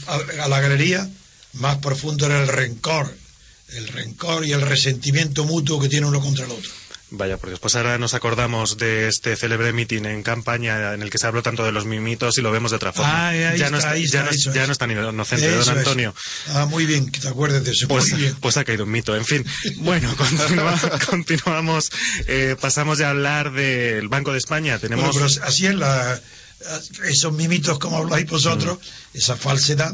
a, 0.07 0.43
a 0.43 0.47
la 0.47 0.59
galería, 0.61 1.09
más 1.53 1.77
profundo 1.77 2.25
era 2.25 2.41
el 2.41 2.47
rencor, 2.47 3.13
el 3.69 3.87
rencor 3.87 4.45
y 4.45 4.51
el 4.53 4.61
resentimiento 4.61 5.43
mutuo 5.45 5.79
que 5.79 5.89
tiene 5.89 6.05
uno 6.07 6.21
contra 6.21 6.45
el 6.45 6.51
otro. 6.51 6.71
Vaya, 7.16 7.38
por 7.38 7.49
Dios. 7.49 7.59
Pues 7.59 7.76
ahora 7.76 7.99
nos 7.99 8.16
acordamos 8.16 8.78
de 8.78 9.07
este 9.07 9.36
célebre 9.36 9.72
mitin 9.72 10.07
en 10.07 10.24
campaña 10.24 10.93
en 10.95 11.03
el 11.03 11.11
que 11.11 11.20
se 11.20 11.28
habló 11.28 11.43
tanto 11.43 11.64
de 11.64 11.72
los 11.72 11.86
mimitos 11.86 12.39
y 12.39 12.41
lo 12.41 12.51
vemos 12.51 12.72
de 12.72 12.78
otra 12.78 12.91
forma. 12.91 13.28
Ah, 13.28 13.30
ahí 13.30 13.39
ya 13.39 13.53
está, 13.68 13.70
no 13.70 13.78
está, 13.78 13.95
ya 13.95 14.03
está, 14.03 14.24
no, 14.24 14.30
eso 14.32 14.51
ya 14.53 14.61
es. 14.64 14.68
no 14.68 14.72
es 14.72 14.78
tan 14.80 14.91
inocente, 14.91 15.45
Eso 15.47 15.53
don 15.57 15.61
es. 15.61 15.78
Antonio. 15.78 16.16
Ah, 16.49 16.66
muy 16.66 16.88
bien, 16.88 17.11
que 17.11 17.20
te 17.20 17.28
acuerdes 17.28 17.64
de 17.66 17.72
eso. 17.72 17.88
Pues, 17.88 18.09
muy 18.11 18.22
bien. 18.22 18.36
pues 18.41 18.57
ha 18.57 18.64
caído 18.66 18.86
un 18.86 18.89
mito. 18.91 19.16
En 19.16 19.26
fin, 19.26 19.45
bueno, 19.78 20.11
continua- 20.18 20.99
continuamos. 21.07 21.91
Eh, 22.28 22.55
pasamos 22.59 22.97
ya 22.97 23.07
a 23.07 23.09
hablar 23.11 23.51
del 23.51 24.07
Banco 24.07 24.32
de 24.32 24.39
España. 24.39 24.80
Tenemos. 24.80 25.11
Bueno, 25.14 25.28
pero 25.32 25.45
así 25.47 25.68
es 25.68 25.76
la, 25.76 26.20
esos 27.05 27.32
mimitos 27.34 27.78
como 27.78 27.97
habláis 27.97 28.26
vosotros, 28.26 28.80
Mm. 28.80 29.18
esa 29.20 29.36
falsedad, 29.36 29.93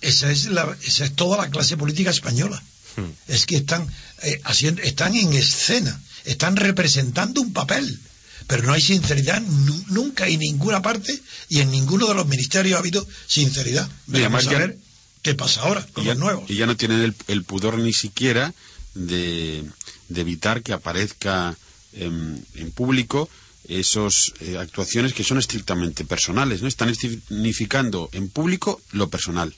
esa 0.00 0.30
es 0.30 0.46
la, 0.46 0.74
esa 0.82 1.04
es 1.04 1.14
toda 1.14 1.36
la 1.36 1.50
clase 1.50 1.76
política 1.76 2.08
española. 2.08 2.62
Mm. 2.96 3.02
Es 3.32 3.44
que 3.44 3.56
están 3.56 3.86
eh, 4.22 4.40
haciendo, 4.44 4.80
están 4.80 5.14
en 5.14 5.34
escena, 5.34 6.00
están 6.24 6.56
representando 6.56 7.40
un 7.40 7.52
papel, 7.52 7.98
pero 8.46 8.62
no 8.64 8.72
hay 8.72 8.80
sinceridad 8.80 9.40
nu- 9.40 9.84
nunca 9.88 10.26
en 10.28 10.40
ninguna 10.40 10.82
parte 10.82 11.18
y 11.48 11.60
en 11.60 11.70
ninguno 11.70 12.06
de 12.08 12.14
los 12.14 12.26
ministerios 12.26 12.76
ha 12.76 12.80
habido 12.80 13.06
sinceridad. 13.26 13.88
Y 14.08 14.16
además 14.16 14.44
Vamos 14.46 14.56
a 14.56 14.66
ver 14.66 14.78
qué 15.22 15.34
pasa 15.34 15.62
ahora 15.62 15.86
con 15.92 16.04
y 16.04 16.06
ya, 16.06 16.12
los 16.14 16.20
nuevos. 16.20 16.50
y 16.50 16.56
ya 16.56 16.66
no 16.66 16.76
tienen 16.76 17.00
el, 17.00 17.14
el 17.28 17.44
pudor 17.44 17.78
ni 17.78 17.92
siquiera 17.92 18.52
de, 18.94 19.64
de 20.08 20.20
evitar 20.20 20.62
que 20.62 20.72
aparezca 20.72 21.56
em, 21.94 22.38
en 22.54 22.70
público 22.72 23.28
esas 23.66 24.32
actuaciones 24.60 25.14
que 25.14 25.24
son 25.24 25.38
estrictamente 25.38 26.04
personales, 26.04 26.60
¿no? 26.60 26.68
Están 26.68 26.94
significando 26.94 28.10
en 28.12 28.28
público 28.28 28.80
lo 28.92 29.08
personal. 29.08 29.54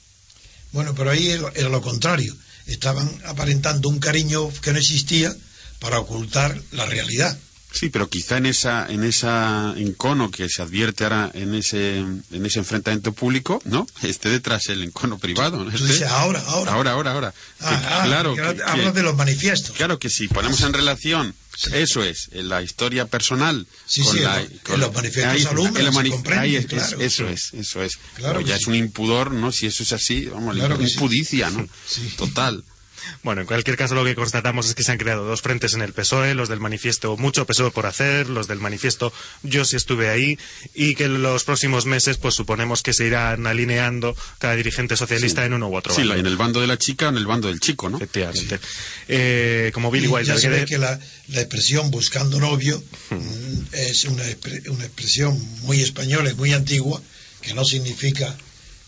Bueno, 0.71 0.95
pero 0.95 1.11
ahí 1.11 1.27
era 1.55 1.69
lo 1.69 1.81
contrario. 1.81 2.33
Estaban 2.67 3.09
aparentando 3.25 3.89
un 3.89 3.99
cariño 3.99 4.49
que 4.61 4.71
no 4.71 4.79
existía 4.79 5.35
para 5.79 5.99
ocultar 5.99 6.59
la 6.71 6.85
realidad. 6.85 7.37
Sí, 7.69 7.89
pero 7.89 8.09
quizá 8.09 8.37
en 8.37 8.45
esa 8.45 8.87
en 8.89 9.03
esa 9.03 9.73
encono 9.77 10.31
que 10.31 10.47
se 10.49 10.61
advierte 10.61 11.03
ahora 11.03 11.29
en 11.33 11.53
ese 11.53 11.97
en 11.99 12.45
ese 12.45 12.59
enfrentamiento 12.59 13.11
público, 13.11 13.61
¿no? 13.65 13.85
Esté 14.03 14.29
detrás 14.29 14.67
el 14.69 14.81
encono 14.83 15.19
privado. 15.19 15.63
¿no? 15.63 15.69
Tú 15.69 15.83
dices 15.85 16.03
ahora, 16.03 16.41
ahora. 16.47 16.71
ahora, 16.71 16.91
ahora, 16.93 17.11
ahora. 17.11 17.33
Ah, 17.59 17.69
Que- 17.69 17.75
ah, 17.87 18.01
claro, 18.05 18.35
que 18.35 18.55
que- 18.55 18.63
hablas 18.63 18.93
de 18.95 19.03
los 19.03 19.15
manifiestos. 19.17 19.75
Claro 19.75 19.99
que 19.99 20.09
sí, 20.09 20.27
ponemos 20.29 20.61
en 20.61 20.71
relación, 20.73 21.35
eso 21.73 22.03
es, 22.03 22.29
en 22.31 22.47
la 22.49 22.61
historia 22.63 23.05
personal 23.05 23.67
Sí, 23.85 24.01
con 24.01 24.13
sí, 24.15 24.21
la... 24.21 24.39
en 24.41 24.49
lo- 24.65 24.73
en 24.75 24.79
los 24.79 24.93
manifiestos 24.93 25.33
ahí- 25.35 25.45
alumbran, 25.45 25.77
en 25.77 25.85
los 25.85 25.93
se 25.93 25.99
mani- 26.01 26.09
comprende, 26.11 26.41
ahí 26.43 26.55
es- 26.55 26.65
claro. 26.67 26.99
Eso 27.01 27.27
es, 27.27 27.53
eso 27.53 27.83
es. 27.83 27.97
Claro 28.15 28.37
Pero 28.39 28.47
ya 28.47 28.55
es 28.55 28.65
un 28.65 28.75
impudor, 28.75 29.31
¿no? 29.31 29.51
Si 29.51 29.67
eso 29.67 29.83
es 29.83 29.91
así, 29.91 30.25
vamos, 30.27 30.55
Claro 30.55 30.81
impudicia, 30.81 31.49
¿no? 31.49 31.67
Total. 32.15 32.63
Bueno, 33.23 33.41
en 33.41 33.47
cualquier 33.47 33.77
caso 33.77 33.95
lo 33.95 34.05
que 34.05 34.15
constatamos 34.15 34.67
es 34.67 34.75
que 34.75 34.83
se 34.83 34.91
han 34.91 34.97
creado 34.97 35.25
dos 35.25 35.41
frentes 35.41 35.73
en 35.73 35.81
el 35.81 35.93
PSOE, 35.93 36.33
los 36.35 36.49
del 36.49 36.59
manifiesto 36.59 37.17
mucho 37.17 37.45
PSOE 37.45 37.71
por 37.71 37.85
hacer, 37.85 38.29
los 38.29 38.47
del 38.47 38.59
manifiesto 38.59 39.11
yo 39.43 39.65
sí 39.65 39.75
estuve 39.75 40.09
ahí, 40.09 40.37
y 40.73 40.95
que 40.95 41.05
en 41.05 41.21
los 41.21 41.43
próximos 41.43 41.85
meses 41.85 42.17
pues 42.17 42.35
suponemos 42.35 42.83
que 42.83 42.93
se 42.93 43.05
irán 43.05 43.47
alineando 43.47 44.15
cada 44.39 44.55
dirigente 44.55 44.95
socialista 44.97 45.45
en 45.45 45.53
uno 45.53 45.67
u 45.69 45.75
otro 45.75 45.93
Sí, 45.93 46.01
bando. 46.01 46.15
en 46.15 46.25
el 46.25 46.37
bando 46.37 46.61
de 46.61 46.67
la 46.67 46.77
chica 46.77 47.07
o 47.07 47.09
en 47.09 47.17
el 47.17 47.25
bando 47.27 47.47
del 47.47 47.59
chico, 47.59 47.89
¿no? 47.89 47.97
Efectivamente. 47.97 48.59
Eh, 49.07 49.71
como 49.73 49.91
Billy 49.91 50.07
Wilder. 50.07 50.35
ya 50.35 50.41
se 50.41 50.49
ve 50.49 50.65
que 50.65 50.77
la, 50.77 50.99
la 51.29 51.39
expresión 51.41 51.91
buscando 51.91 52.39
novio 52.39 52.81
mm, 53.09 53.61
es 53.73 54.05
una, 54.05 54.23
una 54.69 54.85
expresión 54.85 55.37
muy 55.61 55.81
española 55.81 56.29
y 56.29 56.33
muy 56.35 56.53
antigua 56.53 57.01
que 57.41 57.53
no 57.53 57.63
significa 57.63 58.35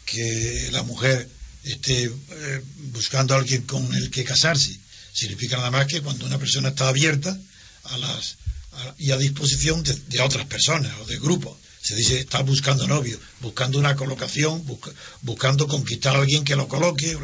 que 0.05 0.69
la 0.71 0.83
mujer 0.83 1.27
esté 1.63 2.03
eh, 2.05 2.61
buscando 2.91 3.33
a 3.33 3.37
alguien 3.37 3.63
con 3.63 3.93
el 3.95 4.09
que 4.09 4.23
casarse. 4.23 4.77
Significa 5.13 5.57
nada 5.57 5.71
más 5.71 5.87
que 5.87 6.01
cuando 6.01 6.25
una 6.25 6.37
persona 6.39 6.69
está 6.69 6.87
abierta 6.87 7.37
a 7.83 7.97
las 7.97 8.35
a- 8.73 8.95
y 8.97 9.11
a 9.11 9.17
disposición 9.17 9.83
de, 9.83 9.93
de 9.95 10.21
otras 10.21 10.45
personas 10.45 10.91
o 11.01 11.05
de 11.05 11.17
grupos. 11.19 11.57
Se 11.81 11.95
dice 11.95 12.19
está 12.19 12.41
buscando 12.41 12.87
novio, 12.87 13.19
buscando 13.41 13.79
una 13.79 13.95
colocación, 13.95 14.65
busca- 14.65 14.91
buscando 15.21 15.67
conquistar 15.67 16.15
a 16.15 16.19
alguien 16.19 16.43
que 16.43 16.55
lo 16.55 16.67
coloque. 16.67 17.17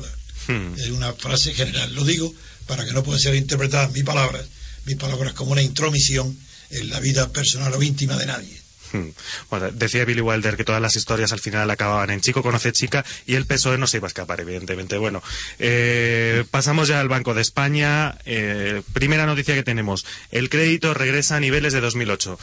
Hmm. 0.47 0.73
Es 0.77 0.89
una 0.89 1.13
frase 1.13 1.53
general. 1.53 1.93
Lo 1.93 2.03
digo 2.03 2.33
para 2.67 2.85
que 2.85 2.93
no 2.93 3.03
pueda 3.03 3.19
ser 3.19 3.35
interpretada 3.35 3.87
mis 3.89 4.03
palabras, 4.03 4.45
mis 4.85 4.95
palabras 4.97 5.33
como 5.33 5.51
una 5.51 5.61
intromisión 5.61 6.37
en 6.71 6.89
la 6.89 6.99
vida 6.99 7.31
personal 7.31 7.73
o 7.73 7.83
íntima 7.83 8.15
de 8.17 8.25
nadie. 8.25 8.61
Hmm. 8.95 9.09
Bueno, 9.49 9.71
decía 9.71 10.05
Billy 10.05 10.21
Wilder 10.21 10.55
que 10.55 10.63
todas 10.63 10.81
las 10.81 10.95
historias 10.95 11.33
al 11.33 11.39
final 11.39 11.69
acababan 11.69 12.11
en 12.11 12.21
chico 12.21 12.41
conoce 12.41 12.71
chica 12.71 13.03
y 13.25 13.35
el 13.35 13.45
PSOE 13.45 13.77
no 13.77 13.87
se 13.87 13.97
iba 13.97 14.07
a 14.07 14.09
escapar, 14.09 14.39
evidentemente. 14.39 14.97
Bueno, 14.97 15.21
eh, 15.59 16.45
pasamos 16.49 16.87
ya 16.87 17.01
al 17.01 17.09
Banco 17.09 17.33
de 17.33 17.41
España. 17.41 18.17
Eh, 18.25 18.81
primera 18.93 19.25
noticia 19.25 19.53
que 19.53 19.63
tenemos. 19.63 20.05
El 20.31 20.49
crédito 20.49 20.93
regresa 20.93 21.35
a 21.35 21.39
niveles 21.39 21.73
de 21.73 21.81
2008. 21.81 22.39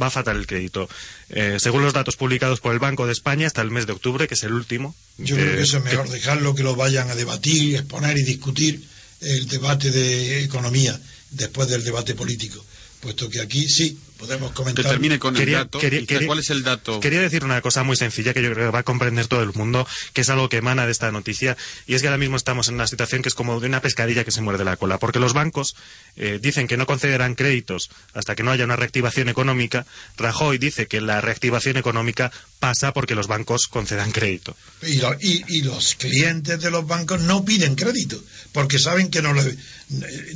Va 0.00 0.10
fatal 0.10 0.36
el 0.36 0.46
crédito. 0.46 0.88
Eh, 1.30 1.56
según 1.58 1.82
los 1.82 1.92
datos 1.92 2.16
publicados 2.16 2.60
por 2.60 2.72
el 2.72 2.78
Banco 2.78 3.06
de 3.06 3.12
España, 3.12 3.46
hasta 3.46 3.62
el 3.62 3.70
mes 3.70 3.86
de 3.86 3.92
octubre, 3.92 4.28
que 4.28 4.34
es 4.34 4.42
el 4.42 4.52
último. 4.52 4.94
Yo 5.18 5.36
creo 5.36 5.56
que 5.56 5.62
eso 5.62 5.78
es 5.78 5.84
mejor 5.84 6.08
dejarlo, 6.08 6.54
que 6.54 6.62
lo 6.62 6.74
vayan 6.76 7.10
a 7.10 7.14
debatir, 7.14 7.76
exponer 7.76 8.18
y 8.18 8.24
discutir 8.24 8.82
el 9.20 9.46
debate 9.46 9.90
de 9.90 10.42
economía 10.42 11.00
después 11.30 11.68
del 11.68 11.84
debate 11.84 12.14
político. 12.14 12.64
Puesto 13.00 13.28
que 13.28 13.40
aquí 13.40 13.68
sí 13.68 13.98
podemos 14.18 14.50
Que 14.50 14.54
comentar. 14.56 14.84
termine 14.86 15.18
con 15.18 15.34
Quería- 15.34 15.58
el 15.58 15.64
dato. 15.64 15.78
quería- 15.78 16.00
¿Y 16.00 16.06
quería- 16.06 16.26
¿Cuál 16.26 16.38
es 16.38 16.50
el 16.50 16.62
dato? 16.62 17.00
Quería 17.00 17.20
decir 17.20 17.44
una 17.44 17.60
cosa 17.60 17.82
muy 17.82 17.96
sencilla 17.96 18.32
que 18.34 18.42
yo 18.42 18.52
creo 18.52 18.66
que 18.66 18.72
va 18.72 18.78
a 18.80 18.82
comprender 18.84 19.26
todo 19.26 19.42
el 19.42 19.52
mundo, 19.52 19.86
que 20.12 20.20
es 20.22 20.28
algo 20.30 20.48
que 20.48 20.56
emana 20.58 20.86
de 20.86 20.92
esta 20.92 21.10
noticia, 21.12 21.56
y 21.86 21.94
es 21.94 22.02
que 22.02 22.08
ahora 22.08 22.18
mismo 22.18 22.36
estamos 22.36 22.68
en 22.68 22.74
una 22.74 22.86
situación 22.86 23.22
que 23.22 23.28
es 23.28 23.34
como 23.34 23.60
de 23.60 23.66
una 23.66 23.80
pescadilla 23.80 24.24
que 24.24 24.30
se 24.30 24.40
muerde 24.40 24.64
la 24.64 24.76
cola, 24.76 24.98
porque 24.98 25.18
los 25.20 25.32
bancos 25.32 25.74
eh, 26.16 26.38
dicen 26.40 26.68
que 26.68 26.76
no 26.76 26.86
concederán 26.86 27.34
créditos 27.34 27.90
hasta 28.12 28.36
que 28.36 28.44
no 28.44 28.52
haya 28.52 28.64
una 28.64 28.76
reactivación 28.76 29.28
económica. 29.28 29.84
Rajoy 30.16 30.58
dice 30.58 30.86
que 30.86 31.00
la 31.00 31.20
reactivación 31.20 31.76
económica 31.76 32.30
pasa 32.60 32.92
porque 32.92 33.16
los 33.16 33.26
bancos 33.26 33.66
concedan 33.68 34.12
crédito. 34.12 34.56
Y, 34.82 34.94
lo- 34.98 35.16
y- 35.20 35.44
y 35.48 35.62
los 35.62 35.96
clientes 35.96 36.60
de 36.60 36.70
los 36.70 36.86
bancos 36.86 37.20
no 37.20 37.44
piden 37.44 37.74
crédito 37.74 38.22
porque 38.52 38.78
saben 38.78 39.10
que 39.10 39.22
no, 39.22 39.32
le- 39.34 39.56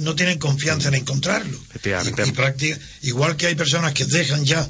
no 0.00 0.16
tienen 0.16 0.38
confianza 0.38 0.88
en 0.88 0.96
encontrarlo. 0.96 1.56
Efectivamente. 1.70 2.24
Y, 2.26 2.28
y 2.28 2.32
práctica- 2.32 2.78
igual 3.02 3.36
que 3.36 3.46
hay 3.46 3.54
personas 3.54 3.77
que 3.94 4.04
dejan 4.04 4.44
ya 4.44 4.68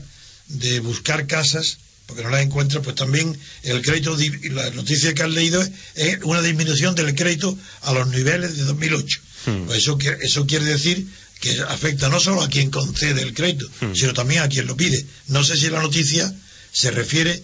de 0.49 0.81
buscar 0.81 1.27
casas 1.27 1.79
porque 2.07 2.23
no 2.23 2.31
las 2.31 2.41
encuentran, 2.41 2.83
pues 2.83 2.97
también 2.97 3.39
el 3.65 3.83
crédito, 3.83 4.17
la 4.51 4.71
noticia 4.71 5.13
que 5.13 5.23
han 5.23 5.35
leído 5.35 5.63
es, 5.95 6.19
una 6.23 6.41
disminución 6.41 6.95
del 6.95 7.15
crédito 7.15 7.57
a 7.83 7.93
los 7.93 8.09
niveles 8.09 8.57
de 8.57 8.65
2008. 8.65 9.21
Pues 9.67 9.79
eso, 9.79 9.99
eso 10.23 10.47
quiere 10.47 10.65
decir 10.65 11.07
que 11.39 11.61
afecta 11.69 12.09
no 12.09 12.19
solo 12.19 12.43
a 12.43 12.49
quien 12.49 12.71
concede 12.71 13.23
el 13.23 13.35
crédito, 13.35 13.69
sino 13.95 14.15
también 14.15 14.43
a 14.43 14.49
quien 14.49 14.67
lo 14.67 14.75
pide. 14.75 15.05
No 15.27 15.45
sé 15.45 15.59
si 15.59 15.69
la 15.69 15.83
noticia 15.83 16.35
se 16.73 16.91
refiere 16.91 17.43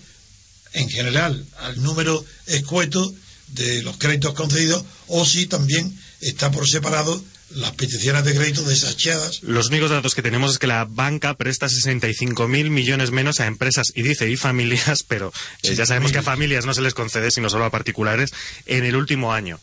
en 0.72 0.88
general 0.88 1.44
al 1.58 1.82
número 1.82 2.24
escueto 2.46 3.14
de 3.48 3.82
los 3.82 3.98
créditos 3.98 4.32
concedidos 4.32 4.82
o 5.08 5.26
si 5.26 5.46
también 5.46 5.94
está 6.20 6.50
por 6.50 6.68
separado 6.68 7.22
las 7.54 7.72
peticiones 7.72 8.24
de 8.24 8.34
crédito 8.34 8.62
desachadas. 8.62 9.42
Los 9.42 9.68
únicos 9.68 9.90
datos 9.90 10.14
que 10.14 10.22
tenemos 10.22 10.52
es 10.52 10.58
que 10.58 10.66
la 10.66 10.84
banca 10.84 11.34
presta 11.34 11.66
65.000 11.66 12.70
millones 12.70 13.10
menos 13.10 13.40
a 13.40 13.46
empresas, 13.46 13.92
y 13.94 14.02
dice, 14.02 14.28
y 14.28 14.36
familias, 14.36 15.02
pero 15.08 15.32
eh, 15.62 15.74
ya 15.74 15.86
sabemos 15.86 16.12
que 16.12 16.18
a 16.18 16.22
familias 16.22 16.66
no 16.66 16.74
se 16.74 16.82
les 16.82 16.94
concede, 16.94 17.30
sino 17.30 17.48
solo 17.48 17.64
a 17.64 17.70
particulares, 17.70 18.32
en 18.66 18.84
el 18.84 18.96
último 18.96 19.32
año. 19.32 19.60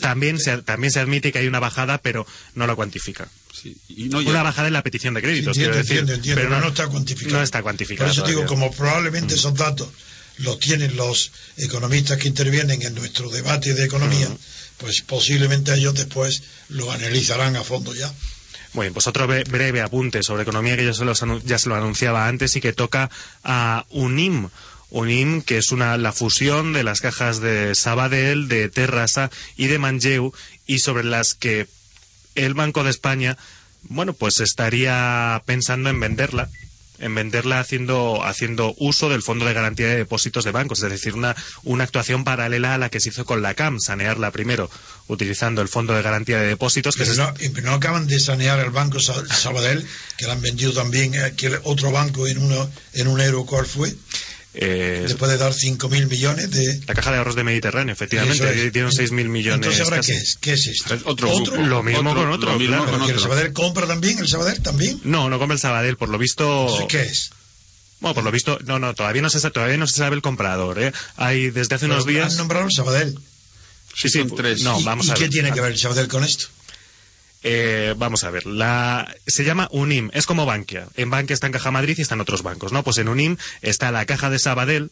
también, 0.00 0.38
se, 0.38 0.58
también 0.58 0.92
se 0.92 1.00
admite 1.00 1.32
que 1.32 1.40
hay 1.40 1.46
una 1.46 1.60
bajada, 1.60 1.98
pero 1.98 2.26
no 2.54 2.66
la 2.66 2.74
cuantifica. 2.74 3.28
una 3.98 4.42
bajada 4.42 4.68
en 4.68 4.74
la 4.74 4.82
petición 4.82 5.14
de 5.14 5.22
créditos, 5.22 5.56
quiero 5.56 5.76
decir. 5.76 6.04
pero 6.34 6.60
no, 6.60 6.68
está 6.68 6.86
cuantificado. 6.86 7.36
No 7.36 7.42
está 7.42 7.62
cuantificado. 7.62 8.08
Por 8.08 8.16
eso 8.18 8.26
digo, 8.26 8.46
como 8.46 8.70
probablemente 8.70 9.34
mm. 9.34 9.38
esos 9.38 9.54
datos 9.54 9.88
los 10.38 10.58
tienen 10.58 10.96
los 10.96 11.32
economistas 11.56 12.18
que 12.18 12.28
intervienen 12.28 12.82
en 12.82 12.94
nuestro 12.94 13.30
debate 13.30 13.72
de 13.74 13.84
economía, 13.84 14.28
mm. 14.28 14.38
Pues 14.78 15.02
posiblemente 15.02 15.74
ellos 15.74 15.94
después 15.94 16.42
lo 16.68 16.90
analizarán 16.90 17.56
a 17.56 17.64
fondo 17.64 17.94
ya. 17.94 18.12
Bueno, 18.72 18.92
pues 18.92 19.06
otro 19.06 19.26
breve 19.26 19.80
apunte 19.80 20.22
sobre 20.22 20.42
economía 20.42 20.76
que 20.76 20.84
ya 20.84 20.92
se, 20.92 21.04
ya 21.44 21.58
se 21.58 21.68
lo 21.68 21.74
anunciaba 21.76 22.28
antes 22.28 22.56
y 22.56 22.60
que 22.60 22.72
toca 22.72 23.10
a 23.42 23.86
UNIM. 23.90 24.48
UNIM, 24.90 25.42
que 25.42 25.58
es 25.58 25.72
una, 25.72 25.96
la 25.96 26.12
fusión 26.12 26.72
de 26.72 26.84
las 26.84 27.00
cajas 27.00 27.40
de 27.40 27.74
Sabadell, 27.74 28.48
de 28.48 28.68
Terrassa 28.68 29.30
y 29.56 29.66
de 29.66 29.78
Manlleu, 29.78 30.32
y 30.66 30.80
sobre 30.80 31.04
las 31.04 31.34
que 31.34 31.66
el 32.34 32.54
Banco 32.54 32.84
de 32.84 32.90
España, 32.90 33.36
bueno, 33.84 34.12
pues 34.12 34.40
estaría 34.40 35.42
pensando 35.46 35.88
en 35.88 35.98
venderla 35.98 36.50
en 36.98 37.14
venderla 37.14 37.60
haciendo, 37.60 38.24
haciendo 38.24 38.74
uso 38.78 39.08
del 39.08 39.22
Fondo 39.22 39.46
de 39.46 39.54
Garantía 39.54 39.88
de 39.88 39.96
Depósitos 39.96 40.44
de 40.44 40.50
bancos, 40.50 40.82
es 40.82 40.90
decir, 40.90 41.14
una, 41.14 41.36
una 41.64 41.84
actuación 41.84 42.24
paralela 42.24 42.74
a 42.74 42.78
la 42.78 42.88
que 42.88 43.00
se 43.00 43.10
hizo 43.10 43.24
con 43.24 43.42
la 43.42 43.54
CAM, 43.54 43.80
sanearla 43.80 44.30
primero 44.30 44.70
utilizando 45.08 45.62
el 45.62 45.68
Fondo 45.68 45.94
de 45.94 46.02
Garantía 46.02 46.38
de 46.38 46.46
Depósitos. 46.46 46.96
Pero 46.96 47.34
que 47.34 47.62
no, 47.62 47.72
acaban 47.72 48.06
de 48.06 48.18
sanear 48.18 48.58
el 48.60 48.70
Banco 48.70 48.98
Sabadell, 49.00 49.86
que 50.16 50.26
lo 50.26 50.32
han 50.32 50.40
vendido 50.40 50.72
también 50.72 51.14
eh, 51.14 51.32
otro 51.62 51.90
banco 51.90 52.26
en, 52.26 52.38
uno, 52.38 52.70
en 52.94 53.08
un 53.08 53.20
euro, 53.20 53.44
¿cuál 53.44 53.66
fue? 53.66 53.94
Eh, 54.58 55.02
Después 55.02 55.30
de 55.30 55.36
dar 55.36 55.52
5.000 55.52 56.08
millones 56.08 56.50
de... 56.50 56.80
La 56.86 56.94
caja 56.94 57.12
de 57.12 57.18
ahorros 57.18 57.36
de 57.36 57.44
Mediterráneo, 57.44 57.92
efectivamente, 57.92 58.70
tiene 58.70 58.88
6.000 58.88 59.28
millones. 59.28 59.66
Entonces, 59.66 59.80
¿ahora 59.82 60.00
qué 60.00 60.12
es? 60.14 60.38
¿Qué 60.40 60.52
es 60.54 60.66
esto? 60.66 60.96
Otro, 61.04 61.28
Lo 61.66 61.82
mismo 61.82 62.14
con 62.14 62.30
otro, 62.30 62.52
lo 62.52 62.58
mismo 62.58 62.84
con 62.86 63.02
otro. 63.02 63.14
¿El 63.14 63.20
Sabadell 63.20 63.52
compra 63.52 63.86
también? 63.86 64.18
¿El 64.18 64.28
Sabadell 64.28 64.62
también? 64.62 64.98
No, 65.04 65.28
no 65.28 65.38
compra 65.38 65.54
el 65.54 65.60
Sabadell, 65.60 65.98
por 65.98 66.08
lo 66.08 66.16
visto... 66.16 66.86
¿Qué 66.88 67.02
es? 67.02 67.30
Bueno, 68.00 68.14
por 68.14 68.24
lo 68.24 68.30
visto, 68.30 68.58
no, 68.64 68.78
no, 68.78 68.94
todavía 68.94 69.20
no 69.20 69.28
se, 69.28 69.50
todavía 69.50 69.76
no 69.76 69.86
se 69.86 69.96
sabe 69.96 70.16
el 70.16 70.22
comprador, 70.22 70.82
¿eh? 70.82 70.92
Hay, 71.16 71.50
desde 71.50 71.74
hace 71.74 71.84
unos 71.84 72.06
días... 72.06 72.32
¿Han 72.32 72.38
nombrado 72.38 72.64
el 72.66 72.72
Sabadell? 72.72 73.18
Sí, 73.94 74.08
sí, 74.08 74.24
tres. 74.36 74.62
No, 74.62 74.80
vamos 74.82 75.06
¿Y, 75.06 75.10
a 75.10 75.14
qué 75.14 75.28
tiene 75.28 75.52
que 75.52 75.60
ver 75.60 75.72
el 75.72 75.78
Sabadell 75.78 76.08
con 76.08 76.24
esto? 76.24 76.46
Eh, 77.42 77.94
vamos 77.96 78.24
a 78.24 78.30
ver, 78.30 78.46
la, 78.46 79.14
se 79.26 79.44
llama 79.44 79.68
UNIM, 79.70 80.10
es 80.14 80.26
como 80.26 80.46
Bankia. 80.46 80.88
En 80.96 81.10
Bankia 81.10 81.34
está 81.34 81.46
en 81.46 81.52
Caja 81.52 81.70
Madrid 81.70 81.94
y 81.98 82.02
están 82.02 82.20
otros 82.20 82.42
bancos, 82.42 82.72
¿no? 82.72 82.82
Pues 82.82 82.98
en 82.98 83.08
UNIM 83.08 83.36
está 83.62 83.92
la 83.92 84.04
caja 84.06 84.30
de 84.30 84.38
Sabadell, 84.38 84.90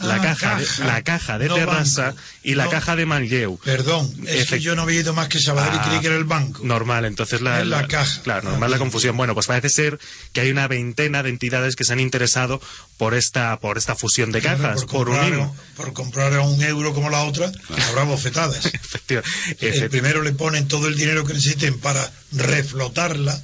la, 0.00 0.14
ah, 0.14 0.20
caja, 0.20 0.56
De, 0.56 0.66
la 0.86 1.02
caja 1.02 1.38
de 1.38 1.48
Terrassa 1.48 2.14
y 2.42 2.54
la 2.54 2.68
caja 2.68 2.96
de 2.96 3.04
Manlleu. 3.04 3.58
Perdón, 3.58 4.10
es 4.26 4.48
que 4.48 4.58
yo 4.58 4.74
no 4.74 4.82
había 4.82 5.00
ido 5.00 5.12
más 5.12 5.28
que 5.28 5.38
Sabadell 5.38 5.74
y 5.74 5.78
creí 5.78 6.00
que 6.00 6.06
era 6.06 6.16
el 6.16 6.24
banco. 6.24 6.64
Normal, 6.64 7.04
entonces 7.04 7.42
la, 7.42 7.64
la, 7.64 7.86
caja. 7.86 8.22
Claro, 8.22 8.50
normal 8.50 8.70
la 8.70 8.78
confusión. 8.78 9.16
Bueno, 9.16 9.34
pues 9.34 9.46
parece 9.46 9.68
ser 9.68 9.98
que 10.32 10.40
hay 10.40 10.50
una 10.50 10.66
veintena 10.66 11.22
de 11.22 11.28
entidades 11.28 11.76
que 11.76 11.84
se 11.84 11.92
han 11.92 12.00
interesado 12.00 12.60
por 12.96 13.14
esta 13.14 13.58
por 13.60 13.76
esta 13.76 13.94
fusión 13.94 14.32
de 14.32 14.40
cajas, 14.40 14.84
por, 14.84 15.06
comprar, 15.08 15.50
Por 15.76 15.92
comprar 15.92 16.32
a 16.34 16.40
un 16.40 16.62
euro 16.62 16.94
como 16.94 17.10
la 17.10 17.24
otra, 17.24 17.52
habrá 17.88 18.04
bofetadas. 18.04 18.70
El 19.60 19.90
primero 19.90 20.22
le 20.22 20.32
ponen 20.32 20.68
todo 20.68 20.88
el 20.88 20.96
dinero 20.96 21.24
que 21.24 21.34
necesiten 21.34 21.78
para 21.78 22.10
reflotarla 22.32 23.38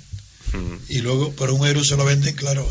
mm. 0.52 0.74
y 0.88 1.00
luego 1.00 1.32
por 1.32 1.50
un 1.50 1.66
euro 1.66 1.84
se 1.84 1.96
lo 1.96 2.04
venden, 2.04 2.34
claro 2.34 2.68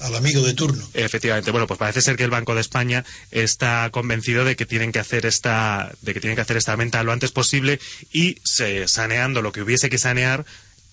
al 0.00 0.14
amigo 0.14 0.42
de 0.42 0.54
turno. 0.54 0.88
Efectivamente. 0.94 1.50
Bueno, 1.50 1.66
pues 1.66 1.78
parece 1.78 2.02
ser 2.02 2.16
que 2.16 2.24
el 2.24 2.30
Banco 2.30 2.54
de 2.54 2.60
España 2.60 3.04
está 3.30 3.88
convencido 3.90 4.44
de 4.44 4.56
que 4.56 4.66
tienen 4.66 4.92
que 4.92 4.98
hacer 4.98 5.26
esta, 5.26 5.92
de 6.02 6.14
que 6.14 6.20
tienen 6.20 6.36
que 6.36 6.42
hacer 6.42 6.56
esta 6.56 6.76
venta 6.76 7.02
lo 7.02 7.12
antes 7.12 7.32
posible 7.32 7.80
y 8.12 8.38
se, 8.44 8.88
saneando 8.88 9.42
lo 9.42 9.52
que 9.52 9.62
hubiese 9.62 9.90
que 9.90 9.98
sanear 9.98 10.44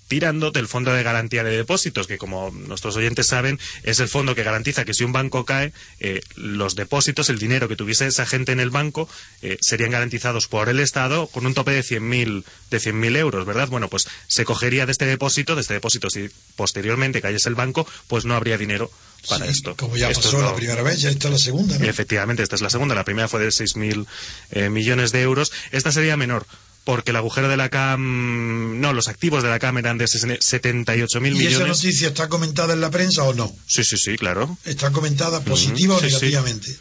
tirando 0.07 0.51
del 0.51 0.67
Fondo 0.67 0.93
de 0.93 1.03
Garantía 1.03 1.43
de 1.43 1.55
Depósitos, 1.55 2.07
que 2.07 2.17
como 2.17 2.51
nuestros 2.51 2.95
oyentes 2.95 3.27
saben, 3.27 3.59
es 3.83 3.99
el 3.99 4.07
fondo 4.07 4.35
que 4.35 4.43
garantiza 4.43 4.85
que 4.85 4.93
si 4.93 5.03
un 5.03 5.11
banco 5.11 5.45
cae, 5.45 5.73
eh, 5.99 6.21
los 6.35 6.75
depósitos, 6.75 7.29
el 7.29 7.39
dinero 7.39 7.67
que 7.67 7.75
tuviese 7.75 8.07
esa 8.07 8.25
gente 8.25 8.51
en 8.51 8.59
el 8.59 8.69
banco, 8.69 9.09
eh, 9.41 9.57
serían 9.61 9.91
garantizados 9.91 10.47
por 10.47 10.69
el 10.69 10.79
Estado 10.79 11.27
con 11.27 11.45
un 11.45 11.53
tope 11.53 11.71
de 11.71 11.81
100.000 11.81 12.43
de 12.71 12.77
100.000 12.77 13.17
euros, 13.17 13.45
¿verdad? 13.45 13.67
Bueno, 13.67 13.89
pues 13.89 14.07
se 14.27 14.45
cogería 14.45 14.85
de 14.85 14.91
este 14.91 15.05
depósito, 15.05 15.55
de 15.55 15.61
este 15.61 15.73
depósito, 15.73 16.09
si 16.09 16.29
posteriormente 16.55 17.21
cayese 17.21 17.49
el 17.49 17.55
banco, 17.55 17.87
pues 18.07 18.25
no 18.25 18.35
habría 18.35 18.57
dinero 18.57 18.91
para 19.27 19.45
esto. 19.45 19.75
Como 19.75 19.97
ya 19.97 20.09
pasó 20.09 20.41
la 20.41 20.55
primera 20.55 20.83
vez, 20.83 21.01
ya 21.01 21.09
está 21.09 21.29
la 21.29 21.37
segunda, 21.37 21.77
¿no? 21.77 21.85
Efectivamente, 21.85 22.43
esta 22.43 22.55
es 22.55 22.61
la 22.61 22.69
segunda. 22.69 22.93
La 22.95 23.05
primera 23.05 23.27
fue 23.27 23.39
de 23.39 23.47
6.000 23.47 24.05
eh, 24.51 24.69
millones 24.69 25.11
de 25.11 25.21
euros. 25.21 25.51
Esta 25.71 25.91
sería 25.91 26.15
menor 26.17 26.45
porque 26.85 27.09
el 27.09 27.17
agujero 27.17 27.49
de 27.49 27.57
la 27.57 27.69
CAM, 27.69 28.79
no, 28.79 28.93
los 28.93 29.07
activos 29.07 29.43
de 29.43 29.49
la 29.49 29.59
CAM 29.59 29.79
eran 29.79 29.97
de 29.97 30.05
78.000 30.05 31.19
millones. 31.19 31.41
¿Y 31.41 31.47
esa 31.47 31.65
noticia 31.65 32.07
está 32.07 32.29
comentada 32.29 32.73
en 32.73 32.79
la 32.79 32.91
prensa 32.91 33.23
o 33.23 33.33
no? 33.33 33.53
Sí, 33.67 33.83
sí, 33.83 33.97
sí, 33.97 34.15
claro. 34.17 34.57
¿Está 34.63 34.91
comentada 34.91 35.43
positiva 35.43 35.95
o 35.95 36.01
negativamente? 36.01 36.77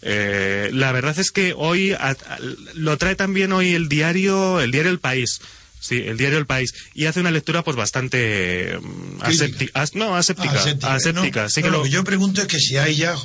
Eh, 0.00 0.70
la 0.72 0.92
verdad 0.92 1.18
es 1.18 1.32
que 1.32 1.54
hoy 1.56 1.94
lo 2.74 2.96
trae 2.98 3.16
también 3.16 3.52
hoy 3.52 3.74
el 3.74 3.88
diario, 3.88 4.60
el 4.60 4.70
diario 4.70 4.92
El 4.92 5.00
País. 5.00 5.40
Sí, 5.80 5.96
el 5.96 6.16
diario 6.16 6.38
El 6.38 6.46
País. 6.46 6.72
Y 6.94 7.06
hace 7.06 7.18
una 7.18 7.32
lectura 7.32 7.64
pues 7.64 7.76
bastante 7.76 8.78
mm, 8.80 9.22
aséptica. 9.22 9.84
no, 9.94 10.16
aséptica. 10.16 10.62
aséptica. 10.82 11.48
que 11.48 11.70
lo... 11.70 11.82
que 11.82 11.90
yo 11.90 12.04
pregunto 12.04 12.42
es 12.42 12.46
que 12.46 12.60
si 12.60 12.76
hay 12.76 12.94
ya 12.94 13.16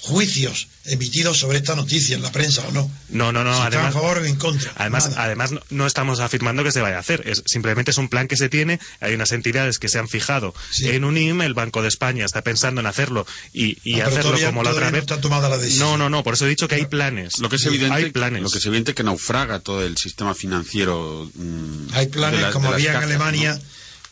juicios 0.00 0.68
emitidos 0.84 1.38
sobre 1.38 1.58
esta 1.58 1.74
noticia 1.74 2.16
en 2.16 2.22
la 2.22 2.32
prensa 2.32 2.62
o 2.68 2.72
no. 2.72 2.90
No, 3.08 3.32
no, 3.32 3.44
no. 3.44 3.54
Si 3.54 3.60
además, 3.60 3.86
a 3.86 3.92
favor 3.92 4.18
o 4.18 4.24
en 4.24 4.36
contra. 4.36 4.72
Además, 4.76 5.10
además 5.16 5.50
no, 5.70 5.86
estamos 5.86 6.20
afirmando 6.20 6.62
que 6.62 6.72
se 6.72 6.80
vaya 6.80 6.96
a 6.96 7.00
hacer. 7.00 7.22
Es, 7.26 7.42
simplemente 7.46 7.90
es 7.90 7.98
un 7.98 8.08
plan 8.08 8.28
que 8.28 8.36
se 8.36 8.48
tiene. 8.48 8.78
Hay 9.00 9.14
unas 9.14 9.32
entidades 9.32 9.78
que 9.78 9.88
se 9.88 9.98
han 9.98 10.08
fijado 10.08 10.54
en 10.80 11.04
un 11.04 11.16
IM. 11.16 11.42
El 11.42 11.54
Banco 11.54 11.82
de 11.82 11.88
España 11.88 12.24
está 12.24 12.42
pensando 12.42 12.80
en 12.80 12.86
hacerlo 12.86 13.26
y, 13.52 13.78
y 13.82 14.00
hacerlo 14.00 14.38
como 14.44 14.62
la 14.62 14.70
otra 14.70 14.90
vez. 14.90 15.08
No, 15.08 15.18
tomada 15.18 15.48
la 15.48 15.58
decisión. 15.58 15.90
no, 15.90 15.98
no, 15.98 16.10
no. 16.10 16.22
Por 16.22 16.34
eso 16.34 16.46
he 16.46 16.48
dicho 16.48 16.68
que 16.68 16.76
hay 16.76 16.86
planes. 16.86 17.38
Lo 17.40 17.48
que 17.48 17.56
es 17.56 17.66
evidente, 17.66 17.94
hay 17.94 18.10
planes. 18.10 18.42
Lo 18.42 18.50
que 18.50 18.58
es 18.58 18.66
evidente 18.66 18.94
que 18.94 19.02
naufraga 19.02 19.60
todo 19.60 19.84
el 19.84 19.96
sistema 19.96 20.34
financiero. 20.34 21.30
Mm, 21.34 21.88
hay 21.92 22.06
planes 22.06 22.46
como 22.52 22.72
había 22.72 22.92
en 22.92 23.02
Alemania, 23.02 23.60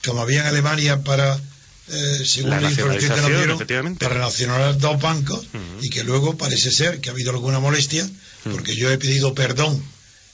como 0.05 0.21
había 0.21 0.41
en 0.41 0.47
Alemania 0.47 1.03
para 1.03 1.41
eh, 1.89 2.23
según 2.27 2.51
la, 2.51 2.69
información 2.69 3.97
para 3.97 4.15
relacionar 4.15 4.77
dos 4.77 5.01
bancos 5.01 5.47
y 5.81 5.89
que 5.89 6.03
luego 6.03 6.37
parece 6.37 6.73
ser 6.73 7.01
que 7.01 7.11
ha 7.11 7.13
habido 7.13 7.31
alguna 7.31 7.61
molestia 7.61 8.09
porque 8.43 8.75
yo 8.75 8.91
he 8.91 8.99
pedido 8.99 9.35
perdón 9.35 9.81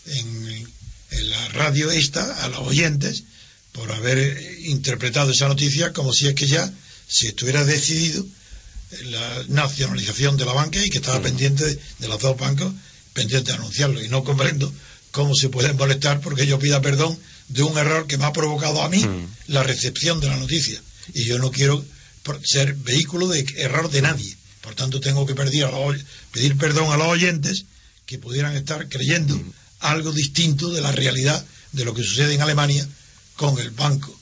en, 0.06 0.72
la 1.10 1.48
radio 1.50 1.90
esta 1.90 2.42
a 2.42 2.48
los 2.48 2.60
oyentes 2.60 3.24
por 3.72 3.92
haber 3.92 4.60
interpretado 4.64 5.32
esa 5.32 5.46
noticia 5.46 5.92
como 5.92 6.14
si 6.14 6.26
es 6.26 6.34
que 6.34 6.46
ya 6.46 6.72
se 7.06 7.28
estuviera 7.28 7.64
decidido 7.66 8.24
la 9.04 9.44
nacionalización 9.48 10.38
de 10.38 10.46
la 10.46 10.54
banca 10.54 10.82
y 10.82 10.88
que 10.88 10.98
estaba 10.98 11.20
pendiente 11.20 11.66
de, 11.98 12.08
los 12.08 12.18
dos 12.18 12.38
bancos 12.38 12.72
pendiente 13.12 13.50
de 13.50 13.58
anunciarlo. 13.58 14.02
Y 14.02 14.08
no 14.08 14.24
comprendo 14.24 14.72
cómo 15.10 15.34
se 15.34 15.50
puede 15.50 15.74
molestar 15.74 16.20
porque 16.22 16.46
yo 16.46 16.58
pida 16.58 16.80
perdón 16.80 17.18
de 17.48 17.62
un 17.62 17.76
error 17.76 18.06
que 18.06 18.16
me 18.16 18.24
ha 18.24 18.32
provocado 18.32 18.82
a 18.82 18.88
mí 18.88 19.04
la 19.48 19.62
recepción 19.62 20.18
de 20.20 20.28
la 20.28 20.36
noticia 20.38 20.80
y 21.14 21.24
yo 21.24 21.38
no 21.38 21.50
quiero 21.50 21.84
ser 22.44 22.74
vehículo 22.74 23.28
de 23.28 23.44
error 23.56 23.90
de 23.90 24.02
nadie. 24.02 24.36
Por 24.60 24.74
tanto, 24.74 25.00
tengo 25.00 25.26
que 25.26 25.34
pedir, 25.34 25.66
pedir 26.30 26.56
perdón 26.56 26.92
a 26.92 26.96
los 26.96 27.08
oyentes 27.08 27.64
que 28.06 28.18
pudieran 28.18 28.56
estar 28.56 28.88
creyendo 28.88 29.40
algo 29.80 30.12
distinto 30.12 30.70
de 30.70 30.80
la 30.80 30.92
realidad 30.92 31.44
de 31.72 31.84
lo 31.84 31.94
que 31.94 32.04
sucede 32.04 32.34
en 32.34 32.42
Alemania 32.42 32.86
con 33.36 33.58
el 33.58 33.70
banco, 33.70 34.16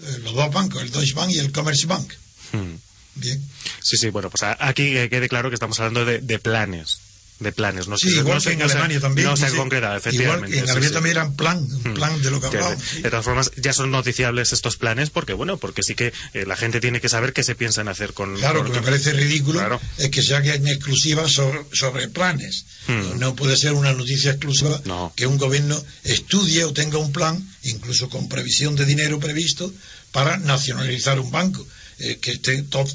eh, 0.00 0.18
los 0.22 0.34
dos 0.34 0.52
bancos, 0.52 0.82
el 0.82 0.90
Deutsche 0.90 1.14
Bank 1.14 1.30
y 1.30 1.38
el 1.38 1.52
Commerzbank. 1.52 2.12
Hmm. 2.52 2.74
Bien. 3.14 3.42
Sí, 3.82 3.96
sí, 3.96 4.10
bueno, 4.10 4.28
pues 4.28 4.42
aquí 4.58 4.92
quede 5.08 5.28
claro 5.28 5.48
que 5.48 5.54
estamos 5.54 5.80
hablando 5.80 6.04
de 6.04 6.38
planes 6.38 7.05
de 7.38 7.52
planes. 7.52 7.86
No 7.88 7.98
sí, 7.98 8.08
igual 8.08 8.42
que 8.42 8.52
en 8.52 8.62
Alemania 8.62 9.00
también. 9.00 9.28
No 9.28 9.36
se 9.36 9.46
ha 9.46 9.50
concretado, 9.50 9.96
efectivamente. 9.96 10.48
Igual 10.48 10.64
en 10.64 10.70
Alemania 10.70 10.92
también 10.92 11.16
eran 11.16 11.36
plan, 11.36 11.62
hmm. 11.62 11.94
plan 11.94 12.22
de 12.22 12.30
lo 12.30 12.40
que 12.40 12.46
hablábamos. 12.46 13.02
De 13.02 13.10
todas 13.10 13.24
formas, 13.24 13.50
ya 13.56 13.72
son 13.72 13.90
noticiables 13.90 14.52
estos 14.52 14.76
planes 14.76 15.10
porque, 15.10 15.34
bueno, 15.34 15.58
porque 15.58 15.82
sí 15.82 15.94
que 15.94 16.12
eh, 16.32 16.46
la 16.46 16.56
gente 16.56 16.80
tiene 16.80 17.00
que 17.00 17.08
saber 17.08 17.32
qué 17.32 17.42
se 17.42 17.54
piensan 17.54 17.88
hacer 17.88 18.14
con... 18.14 18.36
Claro, 18.36 18.62
lo 18.62 18.72
que 18.72 18.80
me 18.80 18.84
parece 18.84 19.12
ridículo 19.12 19.80
es 19.98 20.10
que 20.10 20.22
se 20.22 20.34
hagan 20.34 20.66
exclusivas 20.66 21.32
sobre, 21.32 21.60
sobre 21.72 22.08
planes. 22.08 22.64
Hmm. 22.86 23.18
No 23.18 23.34
puede 23.34 23.56
ser 23.56 23.72
una 23.72 23.92
noticia 23.92 24.30
exclusiva 24.30 24.80
que 25.14 25.26
un 25.26 25.36
gobierno 25.36 25.82
estudie 26.04 26.64
o 26.64 26.72
tenga 26.72 26.98
un 26.98 27.12
plan, 27.12 27.46
incluso 27.62 28.08
con 28.08 28.28
previsión 28.28 28.76
de 28.76 28.86
dinero 28.86 29.20
previsto, 29.20 29.72
para 30.12 30.38
nacionalizar 30.38 31.20
un 31.20 31.30
banco. 31.30 31.66
Eh, 31.98 32.18
que 32.18 32.38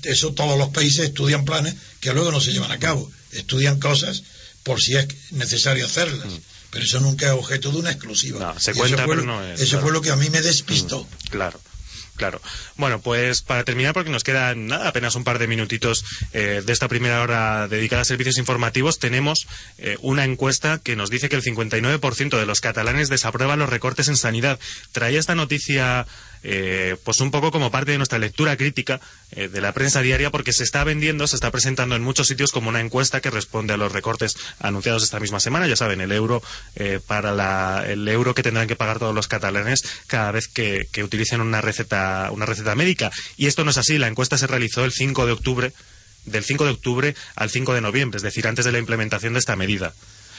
eso 0.03 0.33
todos 0.33 0.59
los 0.59 0.69
países 0.69 1.05
estudian 1.05 1.43
planes 1.43 1.73
que 1.99 2.13
luego 2.13 2.31
no 2.31 2.39
se 2.39 2.51
llevan 2.51 2.71
a 2.71 2.77
cabo. 2.77 3.11
Estudian 3.33 3.79
cosas 3.79 4.23
por 4.63 4.81
si 4.81 4.95
es 4.95 5.07
necesario 5.31 5.85
hacerlas. 5.85 6.27
Mm. 6.27 6.37
pero 6.71 6.85
eso 6.85 6.99
nunca 7.01 7.25
es 7.27 7.31
objeto 7.33 7.69
de 7.71 7.79
una 7.79 7.91
exclusiva. 7.91 8.39
No, 8.39 8.57
se 8.59 8.73
cuenta, 8.73 8.95
eso 9.03 9.05
fue, 9.05 9.15
pero 9.17 9.25
lo- 9.27 9.33
no 9.33 9.43
es, 9.45 9.59
Eso 9.59 9.71
claro. 9.71 9.83
fue 9.83 9.91
lo 9.93 10.01
que 10.01 10.09
a 10.11 10.15
mí 10.15 10.29
me 10.29 10.41
despistó. 10.41 11.05
Claro. 11.29 11.59
Claro. 12.15 12.39
Bueno, 12.77 13.01
pues 13.01 13.41
para 13.41 13.63
terminar, 13.63 13.93
porque 13.93 14.09
nos 14.11 14.23
quedan 14.23 14.67
nada, 14.67 14.87
apenas 14.89 15.15
un 15.15 15.23
par 15.23 15.39
de 15.39 15.47
minutitos 15.47 16.05
eh, 16.33 16.61
de 16.63 16.71
esta 16.71 16.87
primera 16.87 17.21
hora 17.23 17.67
dedicada 17.67 18.03
a 18.03 18.05
servicios 18.05 18.37
informativos, 18.37 18.99
tenemos 18.99 19.47
eh, 19.79 19.97
una 20.01 20.23
encuesta 20.23 20.79
que 20.83 20.95
nos 20.95 21.09
dice 21.09 21.29
que 21.29 21.35
el 21.35 21.41
59% 21.43 22.39
de 22.39 22.45
los 22.45 22.61
catalanes 22.61 23.09
desaprueban 23.09 23.57
los 23.59 23.69
recortes 23.69 24.07
en 24.07 24.17
sanidad. 24.17 24.59
Traía 24.91 25.19
esta 25.19 25.33
noticia 25.35 26.05
eh, 26.43 26.95
pues 27.03 27.19
un 27.19 27.29
poco 27.29 27.51
como 27.51 27.69
parte 27.69 27.91
de 27.91 27.97
nuestra 27.97 28.17
lectura 28.17 28.57
crítica 28.57 28.99
eh, 29.31 29.47
de 29.47 29.61
la 29.61 29.73
prensa 29.73 30.01
diaria 30.01 30.31
porque 30.31 30.53
se 30.53 30.63
está 30.63 30.83
vendiendo, 30.83 31.27
se 31.27 31.35
está 31.35 31.51
presentando 31.51 31.95
en 31.95 32.03
muchos 32.03 32.27
sitios 32.27 32.51
como 32.51 32.69
una 32.69 32.79
encuesta 32.79 33.21
que 33.21 33.29
responde 33.29 33.73
a 33.73 33.77
los 33.77 33.91
recortes 33.91 34.35
anunciados 34.59 35.03
esta 35.03 35.19
misma 35.19 35.39
semana. 35.39 35.67
Ya 35.67 35.75
saben, 35.75 36.01
el 36.01 36.11
euro 36.11 36.41
eh, 36.75 36.99
para 37.05 37.31
la, 37.31 37.83
el 37.87 38.07
euro 38.07 38.33
que 38.33 38.43
tendrán 38.43 38.67
que 38.67 38.75
pagar 38.75 38.99
todos 38.99 39.13
los 39.13 39.27
catalanes 39.27 39.83
cada 40.07 40.31
vez 40.31 40.47
que, 40.47 40.87
que 40.91 41.03
utilicen 41.03 41.41
una 41.41 41.61
receta, 41.61 42.29
una 42.31 42.45
receta 42.45 42.75
médica. 42.75 43.11
Y 43.37 43.47
esto 43.47 43.63
no 43.63 43.71
es 43.71 43.77
así. 43.77 43.97
La 43.97 44.07
encuesta 44.07 44.37
se 44.37 44.47
realizó 44.47 44.83
el 44.83 44.91
5 44.91 45.25
de 45.25 45.31
octubre, 45.31 45.73
del 46.25 46.43
5 46.43 46.65
de 46.65 46.71
octubre 46.71 47.15
al 47.35 47.49
5 47.49 47.73
de 47.73 47.81
noviembre, 47.81 48.17
es 48.17 48.23
decir, 48.23 48.47
antes 48.47 48.65
de 48.65 48.71
la 48.71 48.79
implementación 48.79 49.33
de 49.33 49.39
esta 49.39 49.55
medida. 49.55 49.93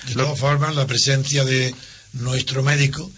De 0.08 0.14
todas 0.14 0.38
formas, 0.38 0.74
la 0.74 0.86
presencia 0.86 1.44
de 1.44 1.74
nuestro 2.12 2.62
médico 2.62 3.10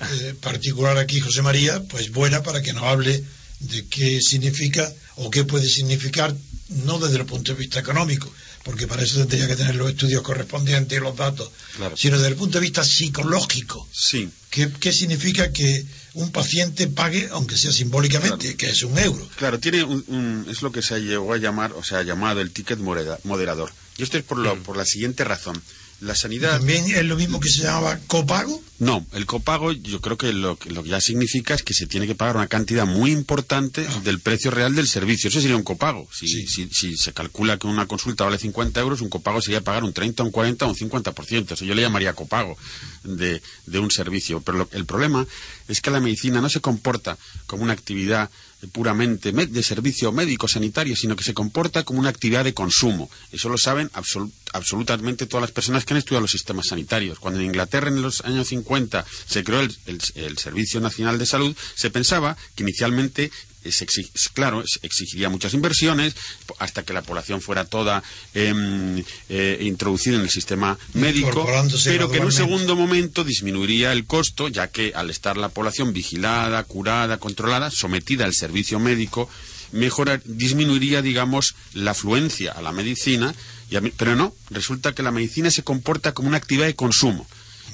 eh, 0.00 0.34
particular 0.40 0.96
aquí, 0.98 1.20
José 1.20 1.42
María, 1.42 1.82
pues 1.84 2.10
buena 2.12 2.42
para 2.42 2.62
que 2.62 2.72
nos 2.72 2.84
hable 2.84 3.24
de 3.60 3.86
qué 3.86 4.20
significa 4.20 4.92
o 5.16 5.30
qué 5.30 5.44
puede 5.44 5.68
significar, 5.68 6.34
no 6.68 6.98
desde 6.98 7.16
el 7.18 7.26
punto 7.26 7.52
de 7.52 7.58
vista 7.58 7.80
económico, 7.80 8.32
porque 8.62 8.86
para 8.86 9.02
eso 9.02 9.18
tendría 9.18 9.48
que 9.48 9.56
tener 9.56 9.74
los 9.74 9.90
estudios 9.90 10.22
correspondientes 10.22 10.96
y 10.96 11.00
los 11.00 11.16
datos, 11.16 11.50
Claro. 11.76 11.96
sino 11.96 12.16
desde 12.16 12.28
el 12.28 12.36
punto 12.36 12.58
de 12.58 12.62
vista 12.62 12.84
psicológico. 12.84 13.88
Sí, 13.92 14.28
¿Qué, 14.50 14.70
qué 14.80 14.92
significa 14.92 15.52
que 15.52 15.84
un 16.14 16.30
paciente 16.32 16.86
pague, 16.88 17.28
aunque 17.32 17.56
sea 17.56 17.70
simbólicamente, 17.72 18.56
que 18.56 18.70
es 18.70 18.82
un 18.82 18.98
euro? 18.98 19.28
Claro, 19.36 19.58
tiene 19.58 19.82
un, 19.84 20.04
un- 20.06 20.46
es 20.48 20.62
lo 20.62 20.72
que 20.72 20.80
se 20.82 20.98
llegó 21.00 21.32
a 21.34 21.38
llamar, 21.38 21.72
o 21.72 21.82
sea, 21.84 22.02
llamado 22.02 22.40
el 22.40 22.50
ticket 22.50 22.78
moderador. 22.78 23.72
Y 23.98 24.04
esto 24.04 24.16
es 24.16 24.24
por, 24.24 24.38
lo, 24.38 24.56
por 24.62 24.76
la 24.76 24.84
siguiente 24.84 25.24
razón. 25.24 25.60
La 26.00 26.14
sanidad... 26.14 26.58
También 26.58 26.84
es 26.88 27.04
lo 27.04 27.16
mismo 27.16 27.40
que 27.40 27.48
se 27.48 27.62
llamaba 27.64 27.98
copago. 28.06 28.62
No, 28.78 29.04
el 29.14 29.26
copago 29.26 29.72
yo 29.72 30.00
creo 30.00 30.16
que 30.16 30.32
lo, 30.32 30.56
que 30.56 30.70
lo 30.70 30.84
que 30.84 30.90
ya 30.90 31.00
significa 31.00 31.54
es 31.54 31.64
que 31.64 31.74
se 31.74 31.86
tiene 31.88 32.06
que 32.06 32.14
pagar 32.14 32.36
una 32.36 32.46
cantidad 32.46 32.86
muy 32.86 33.10
importante 33.10 33.84
del 34.04 34.20
precio 34.20 34.52
real 34.52 34.76
del 34.76 34.86
servicio. 34.86 35.28
Eso 35.28 35.40
sería 35.40 35.56
un 35.56 35.64
copago. 35.64 36.08
Si, 36.12 36.28
Sí. 36.28 36.46
si, 36.46 36.68
si 36.70 36.96
se 36.96 37.12
calcula 37.12 37.58
que 37.58 37.66
una 37.66 37.86
consulta 37.86 38.24
vale 38.24 38.38
50 38.38 38.78
euros, 38.80 39.00
un 39.00 39.08
copago 39.08 39.42
sería 39.42 39.62
pagar 39.62 39.82
un 39.82 39.92
30, 39.92 40.22
un 40.22 40.30
40 40.30 40.66
o 40.66 40.68
un 40.68 40.76
50%. 40.76 41.52
Eso 41.54 41.64
yo 41.64 41.74
le 41.74 41.82
llamaría 41.82 42.12
copago 42.12 42.56
de, 43.02 43.42
de 43.66 43.78
un 43.80 43.90
servicio. 43.90 44.40
Pero 44.40 44.58
lo- 44.58 44.68
el 44.70 44.84
problema 44.86 45.26
es 45.66 45.80
que 45.80 45.90
la 45.90 45.98
medicina 46.00 46.40
no 46.40 46.48
se 46.48 46.60
comporta 46.60 47.18
como 47.48 47.64
una 47.64 47.72
actividad 47.72 48.30
puramente 48.72 49.32
me- 49.32 49.46
de 49.46 49.62
servicio 49.62 50.10
médico 50.12 50.48
sanitario, 50.48 50.96
sino 50.96 51.14
que 51.16 51.24
se 51.24 51.34
comporta 51.34 51.84
como 51.84 52.00
una 52.00 52.08
actividad 52.08 52.44
de 52.44 52.54
consumo. 52.54 53.08
Eso 53.32 53.48
lo 53.48 53.58
saben 53.58 53.90
absolu- 53.92 54.32
absolutamente 54.52 55.26
todas 55.26 55.42
las 55.42 55.52
personas 55.52 55.84
que 55.84 55.94
han 55.94 55.98
estudiado 55.98 56.22
los 56.22 56.30
sistemas 56.32 56.66
sanitarios. 56.68 57.18
Cuando 57.18 57.40
en 57.40 57.46
Inglaterra 57.46 57.88
en 57.88 58.02
los 58.02 58.22
años 58.22 58.48
50 58.48 59.04
se 59.26 59.44
creó 59.44 59.60
el, 59.60 60.38
Servicio 60.38 60.80
Nacional 60.80 61.18
de 61.18 61.26
Salud, 61.26 61.56
se 61.74 61.90
pensaba 61.90 62.36
que 62.54 62.62
inicialmente 62.64 63.30
se 63.72 63.86
claro, 64.34 64.62
se 64.66 64.86
exigiría 64.86 65.28
muchas 65.28 65.54
inversiones 65.54 66.14
hasta 66.58 66.82
que 66.82 66.92
la 66.92 67.02
población 67.02 67.40
fuera 67.40 67.64
toda 67.64 68.02
em, 68.34 69.02
eh, 69.28 69.58
introducida 69.62 70.16
en 70.16 70.22
el 70.22 70.30
sistema 70.30 70.78
médico, 70.94 71.46
pero 71.84 72.10
que 72.10 72.18
en 72.18 72.24
un 72.24 72.32
segundo 72.32 72.76
momento 72.76 73.24
disminuiría 73.24 73.92
el 73.92 74.06
costo, 74.06 74.48
ya 74.48 74.68
que 74.68 74.92
al 74.94 75.10
estar 75.10 75.36
la 75.36 75.48
población 75.48 75.92
vigilada, 75.92 76.62
curada, 76.64 77.18
controlada, 77.18 77.70
sometida 77.70 78.24
al 78.24 78.34
servicio 78.34 78.78
médico, 78.78 79.28
mejorar, 79.72 80.22
disminuiría, 80.24 81.02
digamos, 81.02 81.54
la 81.74 81.92
afluencia 81.92 82.52
a 82.52 82.62
la 82.62 82.72
medicina, 82.72 83.34
y 83.70 83.76
a 83.76 83.82
pero 83.96 84.16
no, 84.16 84.34
resulta 84.50 84.94
que 84.94 85.02
la 85.02 85.10
medicina 85.10 85.50
se 85.50 85.62
comporta 85.62 86.12
como 86.12 86.28
una 86.28 86.38
actividad 86.38 86.66
de 86.66 86.74
consumo. 86.74 87.26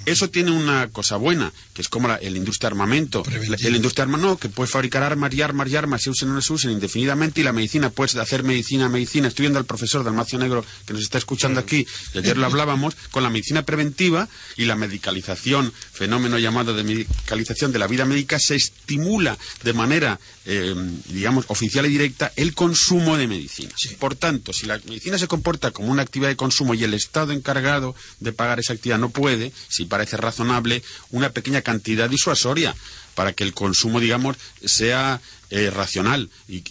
Eso 0.07 0.31
tiene 0.31 0.51
una 0.51 0.89
cosa 0.89 1.17
buena, 1.17 1.53
que 1.73 1.83
es 1.83 1.89
como 1.89 2.09
la, 2.09 2.17
el 2.17 2.37
industria 2.37 2.69
armamento. 2.69 3.23
Preventivo. 3.23 3.69
El 3.69 3.77
industria 3.77 4.05
arma 4.05 4.19
no, 4.19 4.37
que 4.37 4.49
puede 4.49 4.71
fabricar 4.71 5.03
armas 5.03 5.33
y 5.35 5.43
armas 5.43 5.69
y 5.71 5.77
armas, 5.77 6.03
se 6.03 6.11
usen 6.11 6.31
o 6.31 6.35
no 6.35 6.43
se 6.43 6.53
usen 6.53 6.71
indefinidamente, 6.71 7.41
y 7.41 7.45
la 7.45 7.53
medicina, 7.53 7.91
puedes 7.91 8.15
hacer 8.17 8.43
medicina, 8.43 8.89
medicina. 8.89 9.29
Estoy 9.29 9.45
viendo 9.45 9.59
al 9.59 9.65
profesor 9.65 10.05
Dalmacio 10.05 10.39
Negro 10.39 10.65
que 10.87 10.93
nos 10.93 11.03
está 11.03 11.19
escuchando 11.19 11.61
aquí, 11.61 11.87
y 12.13 12.19
ayer 12.19 12.37
lo 12.37 12.47
hablábamos, 12.47 12.97
con 13.11 13.23
la 13.23 13.31
medicina 13.31 13.63
preventiva 13.63 14.29
y 14.57 14.65
la 14.65 14.77
medicalización, 14.77 15.73
fenómeno 15.93 16.39
llamado 16.39 16.75
de 16.75 16.85
medicalización 16.85 17.73
de 17.73 17.79
la 17.79 17.87
vida 17.87 18.05
médica, 18.05 18.39
se 18.39 18.57
estimula 18.57 19.39
de 19.63 19.73
manera, 19.73 20.21
eh, 20.45 20.75
digamos, 21.09 21.47
oficial 21.49 21.87
y 21.87 21.91
directa 21.91 22.33
el 22.37 22.55
consumo 22.55 23.17
de 23.17 23.27
medicina. 23.27 23.73
Sí. 23.77 23.97
Por 23.99 24.17
tanto, 24.17 24.53
si 24.53 24.67
la 24.67 24.79
medicina 24.87 25.19
se 25.19 25.29
comporta 25.29 25.71
como 25.71 25.91
una 25.91 26.03
actividad 26.03 26.29
de 26.29 26.37
consumo 26.37 26.75
y 26.75 26.85
el 26.85 26.95
Estado 26.95 27.33
encargado 27.33 27.95
de 28.21 28.33
pagar 28.33 28.61
esa 28.61 28.73
actividad 28.73 28.99
no 28.99 29.11
puede, 29.11 29.53
si 29.69 29.84
parece 29.89 30.17
razonable, 30.17 30.83
una 31.11 31.31
pequeña 31.31 31.63
cantidad 31.63 32.09
disuasoria 32.09 32.75
para 33.15 33.33
que 33.33 33.45
el 33.45 33.55
consumo, 33.55 34.01
digamos, 34.01 34.37
sea 34.65 35.21
eh, 35.51 35.71
racional 35.71 36.31
y, 36.49 36.63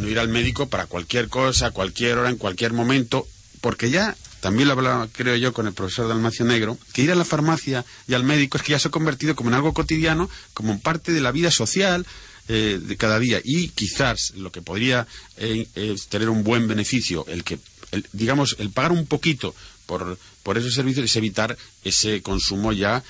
no 0.00 0.08
ir 0.08 0.18
al 0.18 0.28
médico 0.28 0.68
para 0.68 0.86
cualquier 0.86 1.28
cosa, 1.28 1.70
cualquier 1.70 2.18
hora, 2.18 2.30
en 2.30 2.36
cualquier 2.36 2.72
momento, 2.72 3.26
porque 3.60 3.90
ya, 3.90 4.14
también 4.40 4.68
lo 4.68 4.74
hablaba, 4.74 5.08
creo 5.10 5.36
yo, 5.36 5.52
con 5.52 5.66
el 5.66 5.72
profesor 5.72 6.08
Dalmacio 6.08 6.44
Negro, 6.44 6.78
que 6.92 7.02
ir 7.02 7.10
a 7.10 7.14
la 7.14 7.24
farmacia 7.24 7.84
y 8.06 8.14
al 8.14 8.24
médico 8.24 8.58
es 8.58 8.62
que 8.62 8.72
ya 8.72 8.78
se 8.78 8.88
ha 8.88 8.90
convertido 8.90 9.34
como 9.34 9.48
en 9.50 9.54
algo 9.54 9.72
cotidiano, 9.72 10.28
como 10.52 10.72
en 10.72 10.80
parte 10.80 11.12
de 11.12 11.20
la 11.20 11.32
vida 11.32 11.50
social, 11.50 12.06
eh, 12.48 12.78
de 12.80 12.96
cada 12.96 13.18
día. 13.18 13.40
Y 13.42 13.68
quizás 13.70 14.34
lo 14.36 14.52
que 14.52 14.62
podría 14.62 15.08
eh, 15.36 15.66
tener 16.08 16.28
un 16.28 16.44
buen 16.44 16.68
beneficio 16.68 17.24
el 17.26 17.42
que 17.42 17.58
el- 17.90 18.06
digamos 18.12 18.54
el 18.60 18.70
pagar 18.70 18.92
un 18.92 19.06
poquito 19.06 19.52
por 19.86 20.16
por 20.46 20.56
esos 20.58 20.74
servicios 20.74 21.04
es 21.10 21.16
evitar 21.16 21.58
ese 21.82 22.22
consumo 22.22 22.72
ya 22.72 23.02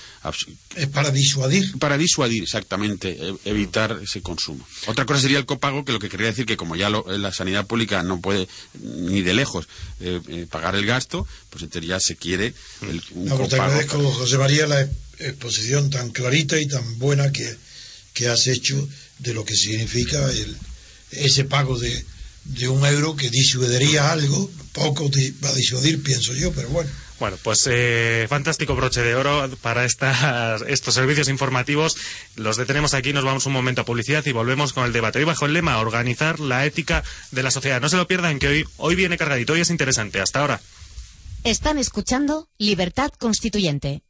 Es 0.75 0.87
para 0.87 1.11
disuadir. 1.11 1.77
para 1.77 1.95
disuadir 1.95 2.41
exactamente 2.41 3.09
e- 3.11 3.35
evitar 3.45 3.99
ese 4.01 4.21
consumo 4.23 4.65
otra 4.87 5.05
cosa 5.05 5.21
sería 5.21 5.37
el 5.37 5.45
copago 5.45 5.85
que 5.85 5.91
lo 5.91 5.99
que 5.99 6.09
quería 6.09 6.25
decir 6.33 6.47
que 6.47 6.57
como 6.57 6.75
ya 6.75 6.89
lo- 6.89 7.05
la 7.15 7.31
sanidad 7.31 7.67
pública 7.67 8.01
no 8.01 8.19
puede 8.21 8.47
ni 8.81 9.21
de 9.21 9.35
lejos 9.35 9.67
eh, 9.99 10.19
eh, 10.29 10.47
pagar 10.49 10.75
el 10.75 10.87
gasto 10.87 11.27
pues 11.51 11.61
en 11.63 11.69
teoría 11.69 11.99
se 11.99 12.15
quiere 12.15 12.55
el, 12.81 13.03
un 13.11 13.25
No, 13.25 13.47
te 13.47 13.55
agradezco, 13.55 14.01
José 14.11 14.39
María, 14.39 14.65
la 14.65 14.81
exposición 15.19 15.91
tan 15.91 16.09
clarita 16.09 16.59
y 16.59 16.65
tan 16.67 16.97
buena 16.97 17.31
que, 17.31 17.55
que 18.15 18.29
has 18.29 18.47
hecho 18.47 18.75
de 19.19 19.33
lo 19.35 19.45
que 19.45 19.55
significa 19.55 20.27
el, 20.31 20.57
ese 21.11 21.43
pago 21.45 21.77
de, 21.77 22.03
de 22.45 22.67
un 22.67 22.83
euro 22.83 23.15
que 23.15 23.29
disuadiría 23.29 24.11
algo. 24.11 24.49
Poco 24.73 25.09
va 25.43 25.49
a 25.49 25.55
disuadir, 25.55 26.01
pienso 26.03 26.33
yo, 26.33 26.51
pero 26.51 26.69
bueno. 26.69 26.89
Bueno, 27.19 27.37
pues 27.41 27.67
eh, 27.69 28.27
fantástico 28.29 28.75
broche 28.75 29.01
de 29.01 29.15
oro 29.15 29.49
para 29.61 29.85
estas, 29.85 30.61
estos 30.67 30.93
servicios 30.93 31.29
informativos. 31.29 31.97
Los 32.35 32.57
detenemos 32.57 32.93
aquí, 32.93 33.13
nos 33.13 33.23
vamos 33.23 33.45
un 33.45 33.53
momento 33.53 33.81
a 33.81 33.85
publicidad 33.85 34.25
y 34.25 34.31
volvemos 34.31 34.73
con 34.73 34.85
el 34.85 34.93
debate. 34.93 35.19
Hoy 35.19 35.25
bajo 35.25 35.45
el 35.45 35.53
lema 35.53 35.79
Organizar 35.79 36.39
la 36.39 36.65
ética 36.65 37.03
de 37.31 37.43
la 37.43 37.51
sociedad. 37.51 37.81
No 37.81 37.89
se 37.89 37.97
lo 37.97 38.07
pierdan 38.07 38.39
que 38.39 38.47
hoy, 38.47 38.65
hoy 38.77 38.95
viene 38.95 39.17
cargadito, 39.17 39.53
hoy 39.53 39.61
es 39.61 39.69
interesante. 39.69 40.21
Hasta 40.21 40.41
ahora. 40.41 40.61
Están 41.43 41.77
escuchando 41.77 42.49
Libertad 42.57 43.09
Constituyente. 43.17 44.01